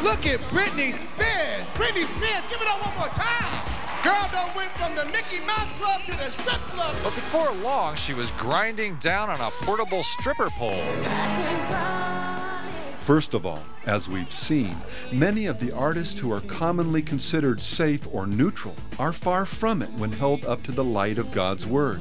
Look 0.06 0.24
at 0.24 0.38
Britney 0.54 0.92
Spears. 0.92 1.66
Britney 1.74 2.04
Spears, 2.04 2.44
give 2.48 2.62
it 2.62 2.68
up 2.68 2.80
one 2.86 2.96
more 2.96 3.08
time. 3.08 3.74
Girl 4.04 4.28
done 4.30 4.54
went 4.54 4.70
from 4.70 4.94
the 4.94 5.04
Mickey 5.06 5.44
Mouse 5.44 5.72
Club 5.72 6.00
to 6.04 6.12
the 6.12 6.30
strip 6.30 6.60
club. 6.68 6.94
But 7.02 7.12
before 7.16 7.52
long, 7.54 7.96
she 7.96 8.14
was 8.14 8.30
grinding 8.38 8.94
down 8.98 9.30
on 9.30 9.40
a 9.40 9.50
portable 9.64 10.04
stripper 10.04 10.48
pole. 10.50 10.80
First 12.92 13.34
of 13.34 13.46
all, 13.46 13.64
as 13.84 14.08
we've 14.08 14.32
seen, 14.32 14.76
many 15.12 15.46
of 15.46 15.58
the 15.58 15.72
artists 15.72 16.20
who 16.20 16.32
are 16.32 16.40
commonly 16.42 17.02
considered 17.02 17.60
safe 17.60 18.06
or 18.14 18.28
neutral 18.28 18.76
are 19.00 19.12
far 19.12 19.44
from 19.44 19.82
it 19.82 19.90
when 19.94 20.12
held 20.12 20.44
up 20.44 20.62
to 20.62 20.70
the 20.70 20.84
light 20.84 21.18
of 21.18 21.32
God's 21.32 21.66
Word. 21.66 22.00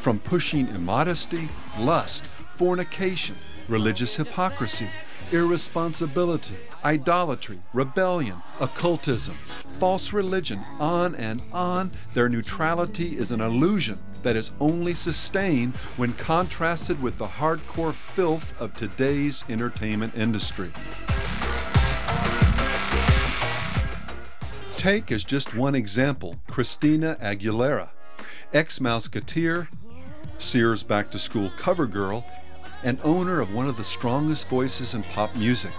From 0.00 0.18
pushing 0.18 0.66
immodesty, 0.68 1.46
lust, 1.78 2.24
fornication, 2.24 3.36
religious 3.68 4.16
hypocrisy, 4.16 4.88
irresponsibility, 5.30 6.54
idolatry, 6.82 7.60
rebellion, 7.74 8.40
occultism, 8.60 9.34
false 9.78 10.14
religion, 10.14 10.58
on 10.78 11.14
and 11.16 11.42
on, 11.52 11.90
their 12.14 12.30
neutrality 12.30 13.18
is 13.18 13.30
an 13.30 13.42
illusion 13.42 13.98
that 14.22 14.36
is 14.36 14.52
only 14.58 14.94
sustained 14.94 15.76
when 15.98 16.14
contrasted 16.14 17.02
with 17.02 17.18
the 17.18 17.26
hardcore 17.26 17.92
filth 17.92 18.58
of 18.58 18.74
today's 18.74 19.44
entertainment 19.50 20.16
industry. 20.16 20.72
Take 24.78 25.12
as 25.12 25.24
just 25.24 25.54
one 25.54 25.74
example 25.74 26.36
Christina 26.46 27.18
Aguilera, 27.20 27.90
ex 28.54 28.78
Mouseketeer, 28.78 29.68
Sears 30.40 30.82
Back 30.82 31.10
to 31.10 31.18
School 31.18 31.50
cover 31.56 31.86
girl, 31.86 32.24
and 32.82 32.98
owner 33.04 33.40
of 33.40 33.54
one 33.54 33.68
of 33.68 33.76
the 33.76 33.84
strongest 33.84 34.48
voices 34.48 34.94
in 34.94 35.02
pop 35.04 35.36
music. 35.36 35.72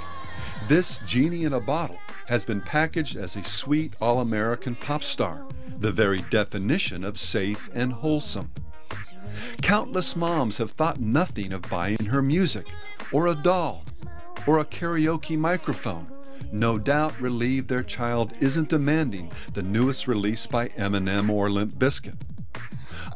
This 0.68 1.00
genie 1.00 1.44
in 1.46 1.54
a 1.54 1.60
bottle 1.60 1.98
has 2.28 2.46
been 2.46 2.62
packaged 2.62 3.18
as 3.18 3.36
a 3.36 3.44
sweet 3.44 3.96
all 4.00 4.20
American 4.20 4.76
pop 4.76 5.04
star, 5.04 5.46
the 5.80 5.92
very 5.92 6.22
definition 6.30 7.04
of 7.04 7.18
safe 7.18 7.70
and 7.74 7.92
wholesome. 7.92 8.52
Countless 9.62 10.16
moms 10.16 10.58
have 10.60 10.72
thought 10.72 11.00
nothing 11.00 11.52
of 11.54 11.64
buying 11.64 12.06
her 12.06 12.22
music, 12.22 12.68
or 13.12 13.28
a 13.28 13.36
doll, 13.36 13.84
or 14.46 14.60
a 14.60 14.66
karaoke 14.66 15.38
microphone, 15.38 16.08
no 16.52 16.78
doubt 16.78 17.20
relieved 17.22 17.68
their 17.68 17.84
child 17.84 18.34
isn't 18.40 18.70
demanding 18.70 19.32
the 19.54 19.64
newest 19.64 20.08
release 20.08 20.48
by 20.48 20.68
Eminem 20.70 21.30
or 21.30 21.50
Limp 21.50 21.74
Bizkit. 21.76 22.16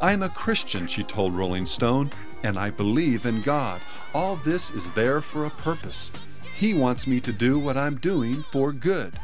I'm 0.02 0.24
a 0.24 0.30
Christian, 0.30 0.88
she 0.88 1.04
told 1.04 1.34
Rolling 1.34 1.66
Stone, 1.66 2.12
and 2.44 2.58
I 2.58 2.70
believe 2.70 3.26
in 3.26 3.42
God. 3.42 3.82
All 4.14 4.36
this 4.38 4.72
is 4.72 4.92
there 4.92 5.22
for 5.22 5.46
a 5.46 5.50
purpose. 5.50 6.12
He 6.56 6.74
wants 6.74 7.08
me 7.08 7.20
to 7.22 7.32
do 7.32 7.60
what 7.60 7.78
I'm 7.78 7.98
doing 7.98 8.44
for 8.44 8.72
good. 8.72 9.20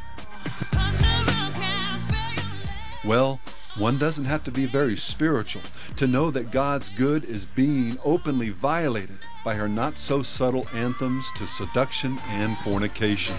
Well, 3.04 3.40
one 3.78 3.98
doesn't 3.98 4.26
have 4.26 4.44
to 4.44 4.50
be 4.50 4.66
very 4.66 4.96
spiritual 4.96 5.62
to 5.96 6.06
know 6.06 6.30
that 6.30 6.52
God's 6.52 6.88
good 6.90 7.24
is 7.24 7.46
being 7.46 7.98
openly 8.04 8.50
violated 8.50 9.18
by 9.44 9.54
her 9.54 9.68
not 9.68 9.96
so 9.96 10.22
subtle 10.22 10.66
anthems 10.74 11.30
to 11.36 11.46
seduction 11.46 12.18
and 12.28 12.56
fornication. 12.58 13.36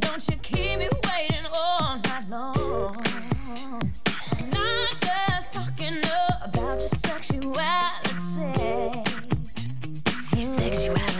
Don't 0.00 0.28
you 0.28 0.36
keep 0.38 0.78
me 0.78 0.88
waiting 1.04 1.46
all 1.52 2.00
Not 2.28 2.56
just 5.00 5.52
talking 5.52 5.98
about 6.42 6.80
your 6.80 6.88
sexuality. 6.88 7.52
Your 10.34 10.58
sexuality. 10.58 11.15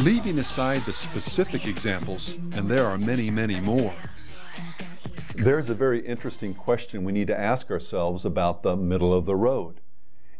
Leaving 0.00 0.38
aside 0.38 0.80
the 0.86 0.92
specific 0.94 1.66
examples, 1.66 2.38
and 2.52 2.68
there 2.68 2.86
are 2.86 2.96
many, 2.96 3.30
many 3.30 3.60
more, 3.60 3.92
there's 5.34 5.68
a 5.68 5.74
very 5.74 6.00
interesting 6.06 6.54
question 6.54 7.04
we 7.04 7.12
need 7.12 7.26
to 7.26 7.38
ask 7.38 7.70
ourselves 7.70 8.24
about 8.24 8.62
the 8.62 8.74
middle 8.74 9.12
of 9.12 9.26
the 9.26 9.36
road. 9.36 9.82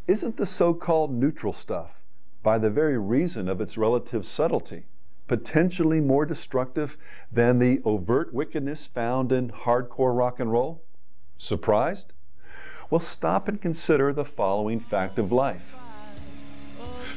Isn't 0.06 0.38
the 0.38 0.46
so 0.46 0.72
called 0.72 1.12
neutral 1.12 1.52
stuff, 1.52 2.02
by 2.42 2.56
the 2.56 2.70
very 2.70 2.96
reason 2.96 3.50
of 3.50 3.60
its 3.60 3.76
relative 3.76 4.24
subtlety, 4.24 4.86
potentially 5.28 6.00
more 6.00 6.24
destructive 6.24 6.96
than 7.30 7.58
the 7.58 7.82
overt 7.84 8.32
wickedness 8.32 8.86
found 8.86 9.30
in 9.30 9.50
hardcore 9.50 10.16
rock 10.16 10.40
and 10.40 10.50
roll? 10.50 10.82
Surprised? 11.36 12.14
Well, 12.88 12.98
stop 12.98 13.46
and 13.46 13.60
consider 13.60 14.10
the 14.14 14.24
following 14.24 14.80
fact 14.80 15.18
of 15.18 15.30
life. 15.30 15.76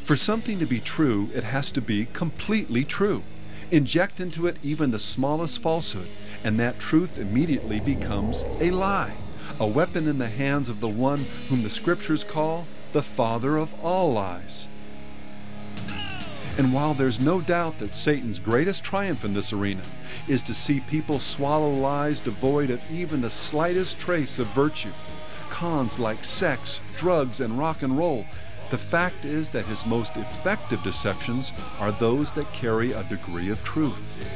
For 0.04 0.16
something 0.16 0.60
to 0.60 0.66
be 0.66 0.80
true, 0.80 1.30
it 1.34 1.44
has 1.44 1.72
to 1.74 1.82
be 1.82 2.08
completely 2.14 2.84
true. 2.84 3.24
Inject 3.72 4.20
into 4.20 4.48
it 4.48 4.58
even 4.64 4.92
the 4.92 5.00
smallest 5.00 5.62
falsehood, 5.62 6.10
and 6.44 6.60
that 6.60 6.80
truth 6.80 7.18
immediately 7.18 7.80
becomes 7.80 8.46
a 8.60 8.72
lie, 8.72 9.16
a 9.60 9.68
weapon 9.68 10.08
in 10.08 10.18
the 10.18 10.30
hands 10.30 10.70
of 10.70 10.80
the 10.80 10.90
one 10.90 11.26
whom 11.50 11.64
the 11.64 11.70
scriptures 11.70 12.24
call 12.24 12.68
the 12.92 13.02
father 13.02 13.58
of 13.58 13.74
all 13.84 14.14
lies. 14.14 14.68
And 16.58 16.72
while 16.72 16.94
there's 16.94 17.20
no 17.20 17.42
doubt 17.42 17.80
that 17.80 17.96
Satan's 17.96 18.38
greatest 18.40 18.84
triumph 18.84 19.26
in 19.26 19.34
this 19.34 19.52
arena 19.52 19.82
is 20.28 20.44
to 20.44 20.54
see 20.54 20.82
people 20.82 21.18
swallow 21.18 21.72
lies 21.74 22.22
devoid 22.22 22.70
of 22.70 22.82
even 22.92 23.22
the 23.22 23.30
slightest 23.30 23.98
trace 24.00 24.38
of 24.38 24.48
virtue, 24.48 24.92
cons 25.50 25.98
like 25.98 26.24
sex, 26.24 26.80
drugs, 26.96 27.40
and 27.40 27.58
rock 27.58 27.82
and 27.82 27.98
roll, 27.98 28.26
the 28.74 28.78
fact 28.80 29.24
is 29.24 29.52
that 29.52 29.68
his 29.68 29.86
most 29.86 30.18
effective 30.18 30.82
deceptions 30.82 31.54
are 31.80 31.92
those 31.92 32.34
that 32.34 32.52
carry 32.54 32.92
a 32.92 33.04
degree 33.04 33.52
of 33.52 33.64
truth. 33.64 34.28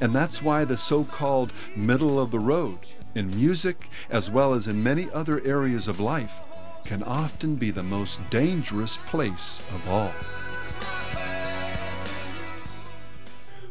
And 0.00 0.14
that's 0.14 0.40
why 0.40 0.64
the 0.64 0.76
so 0.76 1.02
called 1.02 1.52
middle 1.74 2.20
of 2.20 2.30
the 2.30 2.38
road, 2.38 2.78
in 3.16 3.36
music 3.36 3.88
as 4.10 4.30
well 4.30 4.54
as 4.54 4.68
in 4.68 4.80
many 4.80 5.10
other 5.10 5.44
areas 5.44 5.88
of 5.88 5.98
life, 5.98 6.42
can 6.84 7.02
often 7.02 7.56
be 7.56 7.72
the 7.72 7.82
most 7.82 8.20
dangerous 8.30 8.96
place 8.96 9.60
of 9.74 9.88
all. 9.88 10.12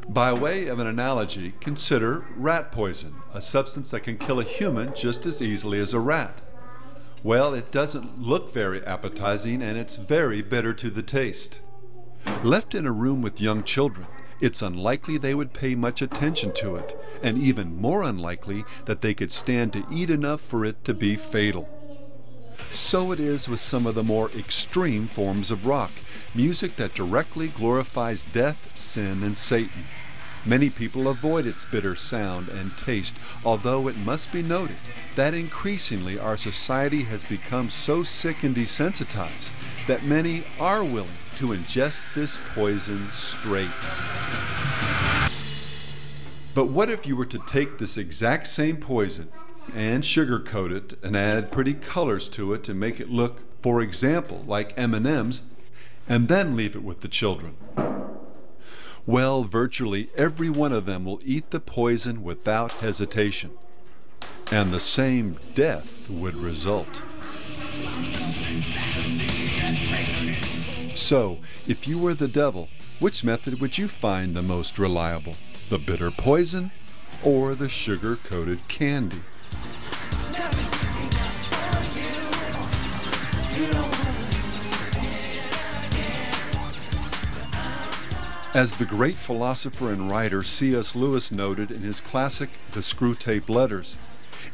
By 0.09 0.33
way 0.33 0.67
of 0.67 0.79
an 0.79 0.87
analogy, 0.87 1.53
consider 1.61 2.25
rat 2.35 2.73
poison, 2.73 3.15
a 3.33 3.39
substance 3.39 3.91
that 3.91 4.01
can 4.01 4.17
kill 4.17 4.41
a 4.41 4.43
human 4.43 4.93
just 4.93 5.25
as 5.25 5.41
easily 5.41 5.79
as 5.79 5.93
a 5.93 5.99
rat. 6.01 6.41
Well, 7.23 7.53
it 7.53 7.71
doesn't 7.71 8.21
look 8.21 8.51
very 8.51 8.85
appetizing 8.85 9.61
and 9.61 9.77
it's 9.77 9.95
very 9.95 10.41
bitter 10.41 10.73
to 10.73 10.89
the 10.89 11.01
taste. 11.01 11.61
Left 12.43 12.75
in 12.75 12.85
a 12.85 12.91
room 12.91 13.21
with 13.21 13.39
young 13.39 13.63
children, 13.63 14.07
it's 14.41 14.61
unlikely 14.61 15.17
they 15.17 15.33
would 15.33 15.53
pay 15.53 15.73
much 15.73 16.01
attention 16.01 16.51
to 16.55 16.75
it, 16.75 16.99
and 17.21 17.37
even 17.37 17.79
more 17.79 18.03
unlikely 18.03 18.65
that 18.85 19.01
they 19.01 19.13
could 19.13 19.31
stand 19.31 19.71
to 19.71 19.85
eat 19.89 20.09
enough 20.09 20.41
for 20.41 20.65
it 20.65 20.83
to 20.83 20.93
be 20.93 21.15
fatal. 21.15 21.69
So 22.71 23.13
it 23.13 23.21
is 23.21 23.47
with 23.47 23.61
some 23.61 23.87
of 23.87 23.95
the 23.95 24.03
more 24.03 24.29
extreme 24.31 25.07
forms 25.07 25.49
of 25.49 25.65
rock, 25.65 25.91
music 26.35 26.75
that 26.75 26.93
directly 26.93 27.47
glorifies 27.47 28.25
death, 28.25 28.69
sin, 28.77 29.23
and 29.23 29.37
Satan. 29.37 29.85
Many 30.45 30.69
people 30.69 31.07
avoid 31.07 31.45
its 31.45 31.63
bitter 31.63 31.95
sound 31.95 32.49
and 32.49 32.75
taste, 32.77 33.17
although 33.45 33.87
it 33.87 33.95
must 33.97 34.31
be 34.31 34.41
noted 34.41 34.75
that 35.15 35.33
increasingly 35.33 36.19
our 36.19 36.35
society 36.35 37.03
has 37.03 37.23
become 37.23 37.69
so 37.69 38.03
sick 38.03 38.43
and 38.43 38.53
desensitized 38.53 39.53
that 39.87 40.03
many 40.03 40.43
are 40.59 40.83
willing 40.83 41.09
to 41.37 41.47
ingest 41.47 42.03
this 42.13 42.39
poison 42.53 43.09
straight. 43.11 43.69
But 46.53 46.65
what 46.67 46.89
if 46.89 47.07
you 47.07 47.15
were 47.15 47.25
to 47.25 47.39
take 47.39 47.77
this 47.77 47.97
exact 47.97 48.47
same 48.47 48.77
poison 48.77 49.29
and 49.73 50.03
sugarcoat 50.03 50.71
it 50.71 50.93
and 51.01 51.15
add 51.15 51.51
pretty 51.51 51.73
colors 51.73 52.27
to 52.29 52.53
it 52.53 52.63
to 52.65 52.73
make 52.73 52.99
it 52.99 53.09
look, 53.09 53.41
for 53.61 53.81
example, 53.81 54.43
like 54.45 54.77
M&Ms, 54.77 55.43
and 56.07 56.27
then 56.27 56.55
leave 56.57 56.75
it 56.75 56.83
with 56.83 56.99
the 56.99 57.07
children? 57.07 57.55
Well, 59.05 59.43
virtually 59.43 60.09
every 60.15 60.49
one 60.49 60.71
of 60.71 60.85
them 60.85 61.03
will 61.03 61.19
eat 61.25 61.51
the 61.51 61.59
poison 61.59 62.23
without 62.23 62.71
hesitation, 62.73 63.51
and 64.49 64.71
the 64.71 64.79
same 64.79 65.37
death 65.53 66.09
would 66.09 66.35
result. 66.35 67.01
So, 70.95 71.39
if 71.67 71.85
you 71.85 71.99
were 71.99 72.13
the 72.13 72.29
devil, 72.29 72.69
which 72.99 73.25
method 73.25 73.59
would 73.59 73.77
you 73.77 73.89
find 73.89 74.35
the 74.35 74.41
most 74.41 74.79
reliable? 74.79 75.35
The 75.67 75.79
bitter 75.79 76.09
poison 76.09 76.71
or 77.23 77.55
the 77.55 77.67
sugar 77.67 78.15
coated 78.15 78.65
candy? 78.69 79.19
As 88.55 88.77
the 88.77 88.85
great 88.85 89.15
philosopher 89.15 89.91
and 89.91 90.11
writer 90.11 90.43
C.S. 90.43 90.95
Lewis 90.95 91.31
noted 91.31 91.71
in 91.71 91.81
his 91.81 91.99
classic 91.99 92.51
The 92.73 92.81
Screwtape 92.81 93.49
Letters, 93.49 93.97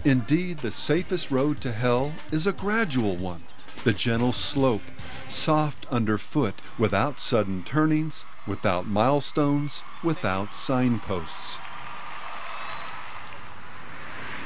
indeed 0.06 0.60
the 0.60 0.72
safest 0.72 1.32
road 1.32 1.60
to 1.62 1.74
hell 1.74 2.16
is 2.32 2.48
a 2.48 2.54
gradual 2.54 3.18
one, 3.18 3.42
the 3.84 3.92
gentle 3.92 4.32
slope, 4.32 4.84
soft 5.28 5.86
underfoot, 5.88 6.62
without 6.78 7.20
sudden 7.20 7.62
turnings, 7.64 8.26
without 8.48 8.88
milestones, 8.88 9.84
without 10.02 10.56
signposts. 10.56 11.60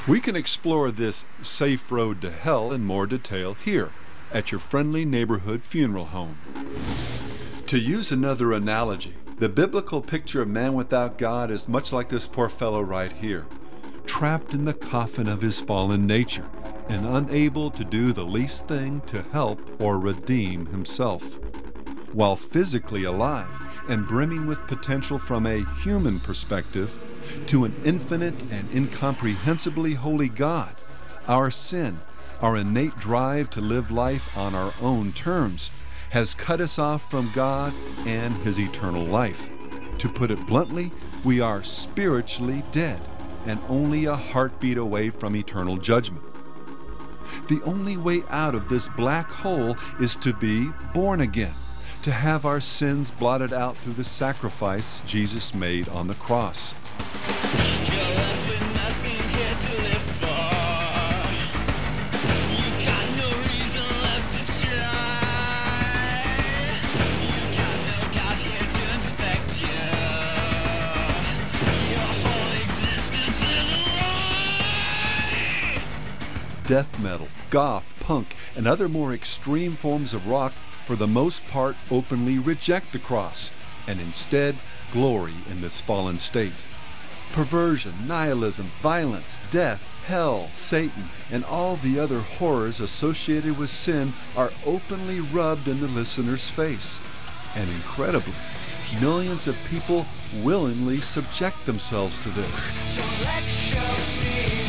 We 0.08 0.18
can 0.18 0.34
explore 0.34 0.90
this 0.90 1.26
safe 1.42 1.92
road 1.92 2.20
to 2.22 2.30
hell 2.32 2.72
in 2.72 2.84
more 2.84 3.06
detail 3.06 3.54
here 3.54 3.92
at 4.32 4.50
your 4.50 4.58
friendly 4.58 5.04
neighborhood 5.04 5.62
funeral 5.62 6.06
home. 6.06 6.38
To 7.68 7.78
use 7.78 8.10
another 8.10 8.52
analogy, 8.52 9.14
the 9.36 9.48
biblical 9.48 10.00
picture 10.00 10.42
of 10.42 10.48
man 10.48 10.74
without 10.74 11.18
God 11.18 11.50
is 11.50 11.68
much 11.68 11.92
like 11.92 12.08
this 12.08 12.28
poor 12.28 12.48
fellow 12.48 12.80
right 12.80 13.12
here, 13.12 13.46
trapped 14.06 14.54
in 14.54 14.64
the 14.64 14.74
coffin 14.74 15.26
of 15.26 15.42
his 15.42 15.60
fallen 15.60 16.06
nature 16.06 16.48
and 16.88 17.04
unable 17.04 17.70
to 17.72 17.84
do 17.84 18.12
the 18.12 18.24
least 18.24 18.68
thing 18.68 19.00
to 19.06 19.22
help 19.32 19.80
or 19.80 19.98
redeem 19.98 20.66
himself. 20.66 21.38
While 22.12 22.36
physically 22.36 23.02
alive 23.02 23.60
and 23.88 24.06
brimming 24.06 24.46
with 24.46 24.66
potential 24.68 25.18
from 25.18 25.46
a 25.46 25.64
human 25.82 26.20
perspective 26.20 26.94
to 27.46 27.64
an 27.64 27.74
infinite 27.84 28.42
and 28.52 28.70
incomprehensibly 28.70 29.94
holy 29.94 30.28
God, 30.28 30.76
our 31.26 31.50
sin, 31.50 31.98
our 32.40 32.56
innate 32.56 32.96
drive 32.98 33.50
to 33.50 33.60
live 33.60 33.90
life 33.90 34.36
on 34.38 34.54
our 34.54 34.72
own 34.80 35.12
terms, 35.12 35.72
has 36.14 36.32
cut 36.32 36.60
us 36.60 36.78
off 36.78 37.10
from 37.10 37.28
God 37.34 37.74
and 38.06 38.32
His 38.44 38.60
eternal 38.60 39.04
life. 39.04 39.48
To 39.98 40.08
put 40.08 40.30
it 40.30 40.46
bluntly, 40.46 40.92
we 41.24 41.40
are 41.40 41.64
spiritually 41.64 42.62
dead 42.70 43.02
and 43.46 43.58
only 43.68 44.04
a 44.04 44.14
heartbeat 44.14 44.78
away 44.78 45.10
from 45.10 45.34
eternal 45.34 45.76
judgment. 45.76 46.22
The 47.48 47.60
only 47.64 47.96
way 47.96 48.22
out 48.28 48.54
of 48.54 48.68
this 48.68 48.86
black 48.90 49.28
hole 49.28 49.74
is 49.98 50.14
to 50.18 50.32
be 50.32 50.70
born 50.94 51.20
again, 51.20 51.54
to 52.02 52.12
have 52.12 52.46
our 52.46 52.60
sins 52.60 53.10
blotted 53.10 53.52
out 53.52 53.76
through 53.78 53.94
the 53.94 54.04
sacrifice 54.04 55.00
Jesus 55.00 55.52
made 55.52 55.88
on 55.88 56.06
the 56.06 56.14
cross. 56.14 56.74
Death 76.66 76.98
metal, 76.98 77.28
goth, 77.50 77.94
punk, 78.00 78.34
and 78.56 78.66
other 78.66 78.88
more 78.88 79.12
extreme 79.12 79.74
forms 79.74 80.14
of 80.14 80.26
rock 80.26 80.52
for 80.84 80.96
the 80.96 81.06
most 81.06 81.46
part 81.48 81.76
openly 81.90 82.38
reject 82.38 82.92
the 82.92 82.98
cross 82.98 83.50
and 83.86 84.00
instead 84.00 84.56
glory 84.92 85.34
in 85.50 85.60
this 85.60 85.80
fallen 85.80 86.18
state. 86.18 86.52
Perversion, 87.32 87.94
nihilism, 88.06 88.70
violence, 88.80 89.38
death, 89.50 89.90
hell, 90.06 90.48
Satan, 90.52 91.04
and 91.32 91.44
all 91.44 91.76
the 91.76 91.98
other 91.98 92.20
horrors 92.20 92.80
associated 92.80 93.58
with 93.58 93.70
sin 93.70 94.12
are 94.36 94.52
openly 94.64 95.20
rubbed 95.20 95.66
in 95.66 95.80
the 95.80 95.88
listener's 95.88 96.48
face. 96.48 97.00
And 97.56 97.68
incredibly, 97.70 98.34
millions 99.00 99.46
of 99.46 99.56
people 99.68 100.06
willingly 100.42 101.00
subject 101.00 101.66
themselves 101.66 102.22
to 102.22 102.28
this. 102.30 104.63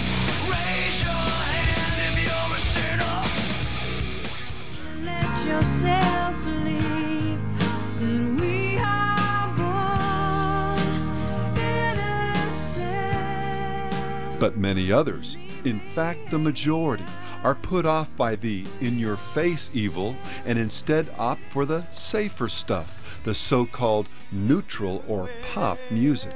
But 14.45 14.57
many 14.57 14.91
others, 14.91 15.37
in 15.63 15.79
fact 15.79 16.29
the 16.29 16.37
majority, 16.37 17.05
are 17.43 17.55
put 17.55 17.83
off 17.83 18.15
by 18.15 18.35
the 18.35 18.63
in 18.79 18.99
your 18.99 19.17
face 19.17 19.71
evil 19.73 20.15
and 20.45 20.59
instead 20.59 21.09
opt 21.17 21.41
for 21.41 21.65
the 21.65 21.81
safer 21.91 22.47
stuff, 22.47 23.21
the 23.23 23.33
so 23.33 23.65
called 23.65 24.07
neutral 24.31 25.03
or 25.07 25.29
pop 25.53 25.79
music. 25.89 26.35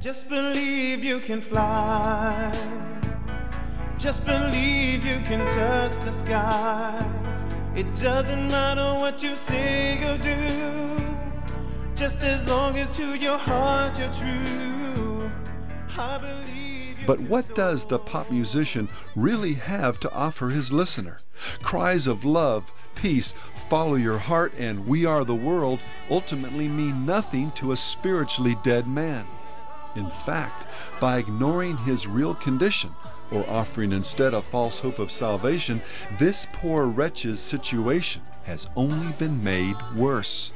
Just 0.00 0.30
believe 0.30 1.04
you 1.04 1.20
can 1.20 1.42
fly. 1.42 2.50
Just 3.98 4.24
believe 4.24 5.04
you 5.04 5.20
can 5.26 5.46
touch 5.48 6.02
the 6.04 6.12
sky. 6.12 7.27
It 7.74 7.94
doesn't 7.94 8.48
matter 8.48 8.98
what 8.98 9.22
you 9.22 9.36
say 9.36 10.02
or 10.04 10.18
do, 10.18 11.16
just 11.94 12.24
as 12.24 12.46
long 12.48 12.76
as 12.76 12.92
to 12.92 13.14
your 13.14 13.38
heart 13.38 13.98
you're 13.98 14.12
true. 14.12 15.30
I 15.96 16.18
believe. 16.18 17.06
But 17.06 17.20
what 17.20 17.54
does 17.54 17.86
the 17.86 17.98
pop 17.98 18.30
musician 18.30 18.88
really 19.16 19.54
have 19.54 19.98
to 20.00 20.12
offer 20.12 20.50
his 20.50 20.72
listener? 20.72 21.20
Cries 21.62 22.06
of 22.06 22.24
love, 22.24 22.70
peace, 22.94 23.32
follow 23.54 23.94
your 23.94 24.18
heart, 24.18 24.52
and 24.58 24.86
we 24.86 25.06
are 25.06 25.24
the 25.24 25.34
world 25.34 25.80
ultimately 26.10 26.68
mean 26.68 27.06
nothing 27.06 27.50
to 27.52 27.72
a 27.72 27.76
spiritually 27.76 28.56
dead 28.62 28.86
man. 28.86 29.26
In 29.96 30.10
fact, 30.10 30.66
by 31.00 31.18
ignoring 31.18 31.78
his 31.78 32.06
real 32.06 32.34
condition, 32.34 32.90
or 33.30 33.48
offering 33.48 33.92
instead 33.92 34.34
a 34.34 34.42
false 34.42 34.80
hope 34.80 34.98
of 34.98 35.10
salvation, 35.10 35.82
this 36.18 36.46
poor 36.52 36.86
wretch's 36.86 37.40
situation 37.40 38.22
has 38.44 38.68
only 38.76 39.12
been 39.12 39.42
made 39.44 39.76
worse. 39.94 40.52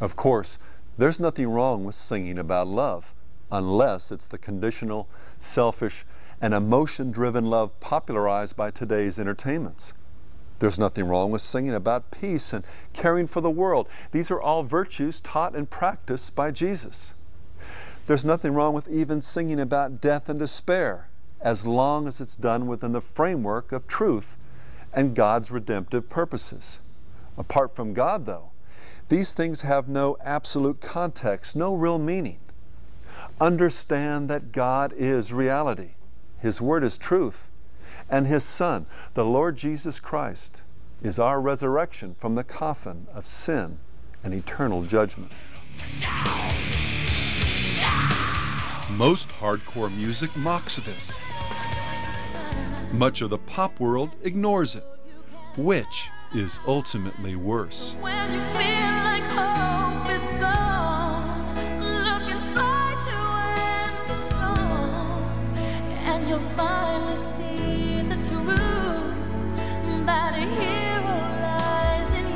Of 0.00 0.16
course, 0.16 0.58
there's 0.98 1.20
nothing 1.20 1.48
wrong 1.48 1.84
with 1.84 1.94
singing 1.94 2.38
about 2.38 2.66
love, 2.66 3.14
unless 3.50 4.10
it's 4.10 4.28
the 4.28 4.38
conditional, 4.38 5.08
selfish, 5.38 6.04
and 6.40 6.52
emotion 6.52 7.12
driven 7.12 7.46
love 7.46 7.78
popularized 7.78 8.56
by 8.56 8.70
today's 8.70 9.18
entertainments. 9.18 9.94
There's 10.58 10.78
nothing 10.78 11.06
wrong 11.06 11.30
with 11.30 11.40
singing 11.40 11.74
about 11.74 12.10
peace 12.10 12.52
and 12.52 12.64
caring 12.92 13.26
for 13.26 13.40
the 13.40 13.50
world. 13.50 13.88
These 14.10 14.30
are 14.30 14.40
all 14.40 14.62
virtues 14.62 15.20
taught 15.20 15.54
and 15.54 15.70
practiced 15.70 16.34
by 16.34 16.50
Jesus. 16.50 17.14
There's 18.06 18.24
nothing 18.24 18.52
wrong 18.54 18.74
with 18.74 18.88
even 18.88 19.20
singing 19.20 19.60
about 19.60 20.00
death 20.00 20.28
and 20.28 20.38
despair, 20.38 21.08
as 21.40 21.66
long 21.66 22.08
as 22.08 22.20
it's 22.20 22.36
done 22.36 22.66
within 22.66 22.92
the 22.92 23.00
framework 23.00 23.70
of 23.70 23.86
truth 23.86 24.36
and 24.92 25.14
God's 25.14 25.50
redemptive 25.50 26.10
purposes. 26.10 26.80
Apart 27.38 27.74
from 27.74 27.94
God, 27.94 28.26
though, 28.26 28.50
these 29.08 29.34
things 29.34 29.60
have 29.62 29.88
no 29.88 30.16
absolute 30.24 30.80
context, 30.80 31.54
no 31.54 31.74
real 31.74 31.98
meaning. 31.98 32.38
Understand 33.40 34.28
that 34.30 34.52
God 34.52 34.92
is 34.94 35.32
reality, 35.32 35.92
His 36.40 36.60
Word 36.60 36.82
is 36.82 36.98
truth, 36.98 37.50
and 38.10 38.26
His 38.26 38.44
Son, 38.44 38.86
the 39.14 39.24
Lord 39.24 39.56
Jesus 39.56 40.00
Christ, 40.00 40.62
is 41.02 41.18
our 41.18 41.40
resurrection 41.40 42.14
from 42.14 42.34
the 42.34 42.44
coffin 42.44 43.06
of 43.14 43.26
sin 43.26 43.78
and 44.24 44.34
eternal 44.34 44.82
judgment. 44.82 45.32
Most 48.96 49.30
hardcore 49.30 49.90
music 49.96 50.36
mocks 50.36 50.76
this. 50.76 51.16
Much 52.92 53.22
of 53.22 53.30
the 53.30 53.38
pop 53.38 53.80
world 53.80 54.10
ignores 54.22 54.74
it. 54.76 54.84
Which 55.56 56.10
is 56.34 56.60
ultimately 56.66 57.34
worse? 57.34 57.94
When 58.00 58.32
you 58.32 58.40
feel 58.40 58.92
like 59.02 59.24
hope 59.24 60.10
is 60.10 60.26
gone, 60.38 61.54
look 61.80 62.30
inside 62.30 62.98
you 63.08 63.16
and 63.48 64.08
be 64.08 64.14
strong, 64.14 65.24
and 66.04 66.28
you'll 66.28 66.38
finally 66.54 67.16
see 67.16 68.02
the 68.02 68.16
truth 68.16 68.46
that 70.06 70.34
a 70.34 70.40
hero 70.60 71.16
lies 71.42 72.12
in 72.12 72.26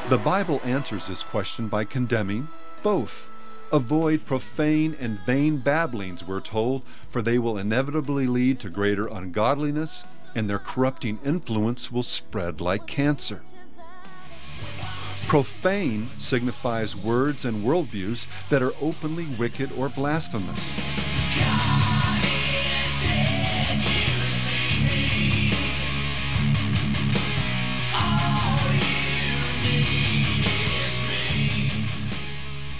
you. 0.00 0.08
The 0.08 0.18
Bible 0.24 0.60
answers 0.64 1.08
this 1.08 1.24
question 1.24 1.66
by 1.66 1.84
condemning 1.84 2.48
both. 2.84 3.28
Avoid 3.72 4.24
profane 4.24 4.94
and 5.00 5.18
vain 5.26 5.56
babblings, 5.56 6.24
we're 6.24 6.40
told, 6.40 6.82
for 7.08 7.20
they 7.22 7.38
will 7.38 7.58
inevitably 7.58 8.28
lead 8.28 8.60
to 8.60 8.70
greater 8.70 9.08
ungodliness, 9.08 10.04
and 10.36 10.48
their 10.48 10.60
corrupting 10.60 11.18
influence 11.24 11.90
will 11.90 12.04
spread 12.04 12.60
like 12.60 12.86
cancer. 12.86 13.40
Profane 15.26 16.08
signifies 16.16 16.94
words 16.94 17.44
and 17.44 17.64
worldviews 17.64 18.28
that 18.50 18.62
are 18.62 18.74
openly 18.80 19.26
wicked 19.38 19.72
or 19.72 19.88
blasphemous. 19.88 21.73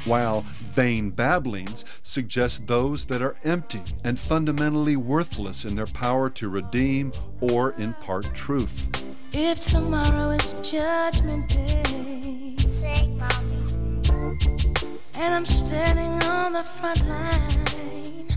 While 0.04 0.44
vain 0.74 1.10
babblings 1.10 1.84
suggest 2.02 2.66
those 2.66 3.06
that 3.06 3.22
are 3.22 3.36
empty 3.44 3.82
and 4.02 4.18
fundamentally 4.18 4.96
worthless 4.96 5.64
in 5.64 5.74
their 5.76 5.86
power 5.86 6.28
to 6.30 6.48
redeem 6.48 7.12
or 7.40 7.74
impart 7.78 8.34
truth. 8.34 9.04
If 9.32 9.60
tomorrow 9.64 10.30
is 10.30 10.54
judgment 10.62 11.48
day, 11.48 12.56
sing, 12.58 13.18
mommy. 13.18 13.64
And 15.16 15.34
I'm 15.34 15.46
standing 15.46 16.22
on 16.28 16.52
the 16.52 16.62
front 16.62 17.08
line, 17.08 18.28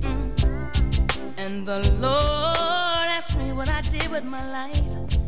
mm. 0.00 1.34
and 1.36 1.66
the 1.66 1.90
Lord 2.00 3.06
asks 3.08 3.36
me 3.36 3.52
what 3.52 3.68
I 3.68 3.80
did 3.80 4.08
with 4.10 4.24
my 4.24 4.44
life, 4.50 5.18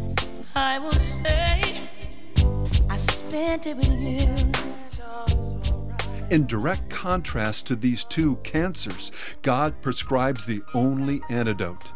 I 0.55 0.79
will 0.79 0.93
say, 0.93 1.81
I 2.88 2.97
spent 2.97 3.67
it 3.67 3.77
with 3.77 3.91
you. 3.91 4.88
In 6.31 6.47
direct 6.47 6.91
contrast 6.91 7.67
to 7.69 7.77
these 7.77 8.05
two 8.05 8.37
cancers, 8.37 9.12
God 9.41 9.81
prescribes 9.81 10.45
the 10.45 10.62
only 10.75 11.23
antidote. 11.31 11.93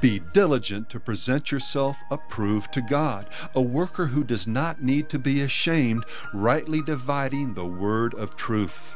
Be 0.00 0.20
diligent 0.32 0.88
to 0.90 1.00
present 1.00 1.50
yourself 1.50 1.96
approved 2.08 2.72
to 2.74 2.80
God, 2.80 3.28
a 3.56 3.60
worker 3.60 4.06
who 4.06 4.22
does 4.22 4.46
not 4.46 4.84
need 4.84 5.08
to 5.08 5.18
be 5.18 5.40
ashamed, 5.40 6.04
rightly 6.32 6.80
dividing 6.80 7.54
the 7.54 7.66
word 7.66 8.14
of 8.14 8.36
truth. 8.36 8.94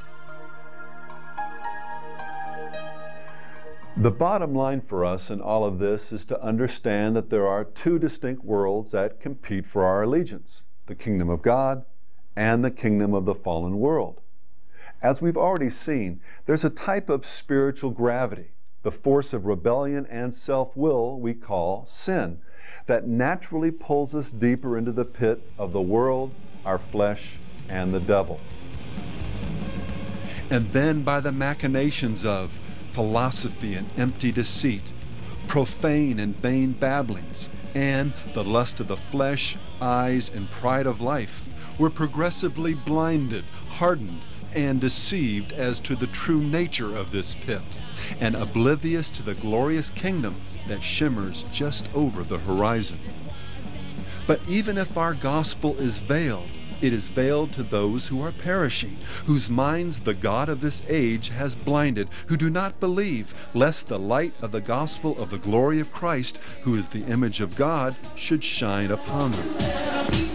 The 3.97 4.13
bottom 4.13 4.55
line 4.55 4.83
for 4.83 5.05
us 5.05 5.31
in 5.31 5.41
all 5.41 5.65
of 5.65 5.81
this 5.81 6.13
is 6.13 6.25
to 6.27 6.41
understand 6.41 7.17
that 7.17 7.29
there 7.29 7.49
are 7.49 7.65
two 7.65 7.99
distinct 7.99 8.45
worlds 8.45 8.93
that 8.93 9.19
compete 9.19 9.67
for 9.67 9.85
our 9.85 10.05
allegiance 10.05 10.65
the 10.87 10.95
kingdom 10.95 11.29
of 11.29 11.43
God 11.43 11.85
and 12.37 12.65
the 12.65 12.71
kingdom 12.71 13.15
of 13.15 13.25
the 13.25 13.35
fallen 13.35 13.79
world. 13.79 14.21
As 15.03 15.23
we've 15.23 15.37
already 15.37 15.71
seen, 15.71 16.21
there's 16.45 16.65
a 16.65 16.69
type 16.69 17.09
of 17.09 17.25
spiritual 17.25 17.91
gravity, 17.91 18.51
the 18.83 18.93
force 18.93 19.33
of 19.33 19.47
rebellion 19.47 20.07
and 20.11 20.35
self 20.35 20.77
will 20.77 21.19
we 21.19 21.33
call 21.33 21.87
sin, 21.87 22.41
that 22.87 23.09
naturally 23.09 23.71
pulls 23.71 24.15
us 24.15 24.31
deeper 24.31 24.77
into 24.77 24.93
the 24.93 25.07
pit 25.07 25.41
of 25.59 25.73
the 25.73 25.81
world, 25.81 26.33
our 26.67 26.79
flesh, 26.79 27.39
and 27.67 27.95
the 27.95 28.01
devil. 28.01 28.41
And 30.51 30.71
then 30.73 31.03
by 31.03 31.21
the 31.21 31.33
machinations 31.33 32.27
of 32.27 32.61
philosophy 32.91 33.75
and 33.75 33.91
empty 33.97 34.31
deceit, 34.31 34.93
profane 35.49 36.21
and 36.21 36.37
vain 36.37 36.73
babblings, 36.73 37.49
and 37.75 38.13
the 38.35 38.45
lust 38.45 38.81
of 38.81 38.89
the 38.89 38.99
flesh, 38.99 39.57
eyes, 39.81 40.29
and 40.29 40.51
pride 40.51 40.87
of 40.87 41.01
life, 41.01 41.49
we're 41.79 41.89
progressively 41.89 42.75
blinded, 42.75 43.45
hardened, 43.69 44.21
and 44.55 44.81
deceived 44.81 45.53
as 45.53 45.81
to 45.81 45.95
the 45.97 46.07
true 46.07 46.41
nature 46.41 46.97
of 46.97 47.13
this 47.13 47.35
pit, 47.35 47.63
and 48.21 48.35
oblivious 48.35 49.11
to 49.11 49.23
the 49.23 49.35
glorious 49.35 49.91
kingdom 49.91 50.37
that 50.67 50.83
shimmers 50.83 51.45
just 51.53 51.89
over 51.95 52.23
the 52.23 52.39
horizon. 52.39 52.99
But 54.27 54.41
even 54.49 54.79
if 54.79 54.97
our 54.97 55.15
gospel 55.15 55.77
is 55.79 55.99
veiled, 55.99 56.51
it 56.81 56.93
is 56.95 57.11
veiled 57.11 57.53
to 57.53 57.63
those 57.63 58.09
who 58.09 58.23
are 58.23 58.33
perishing, 58.33 58.97
whose 59.27 59.51
minds 59.51 60.01
the 60.01 60.15
God 60.15 60.49
of 60.49 60.61
this 60.61 60.83
age 60.89 61.29
has 61.29 61.55
blinded, 61.55 62.09
who 62.29 62.37
do 62.37 62.49
not 62.49 62.81
believe, 62.81 63.35
lest 63.55 63.89
the 63.89 63.99
light 63.99 64.33
of 64.41 64.53
the 64.53 64.63
gospel 64.63 65.21
of 65.21 65.31
the 65.31 65.39
glory 65.39 65.79
of 65.81 65.93
Christ, 65.93 66.39
who 66.63 66.75
is 66.75 66.89
the 66.89 67.05
image 67.05 67.41
of 67.41 67.57
God, 67.57 67.97
should 68.15 68.43
shine 68.43 68.91
upon 68.91 69.33
them. 69.33 70.30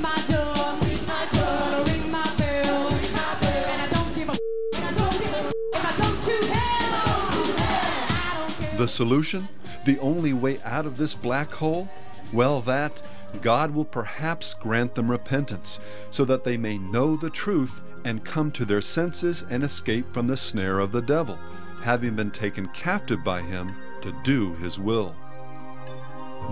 The 8.86 8.90
solution? 8.90 9.50
The 9.86 9.98
only 9.98 10.32
way 10.34 10.60
out 10.64 10.86
of 10.86 10.96
this 10.96 11.16
black 11.16 11.52
hole? 11.52 11.90
Well, 12.32 12.62
that 12.62 13.02
God 13.42 13.74
will 13.74 13.84
perhaps 13.84 14.54
grant 14.54 14.94
them 14.94 15.10
repentance, 15.10 15.80
so 16.12 16.24
that 16.26 16.44
they 16.44 16.56
may 16.56 16.78
know 16.78 17.16
the 17.16 17.32
truth 17.32 17.82
and 18.04 18.24
come 18.24 18.52
to 18.52 18.64
their 18.64 18.82
senses 18.82 19.44
and 19.50 19.64
escape 19.64 20.14
from 20.14 20.28
the 20.28 20.38
snare 20.38 20.78
of 20.78 20.92
the 20.92 21.02
devil, 21.02 21.40
having 21.82 22.16
been 22.16 22.30
taken 22.30 22.68
captive 22.76 23.24
by 23.24 23.42
him 23.42 23.74
to 24.04 24.16
do 24.24 24.54
his 24.58 24.80
will. 24.80 25.16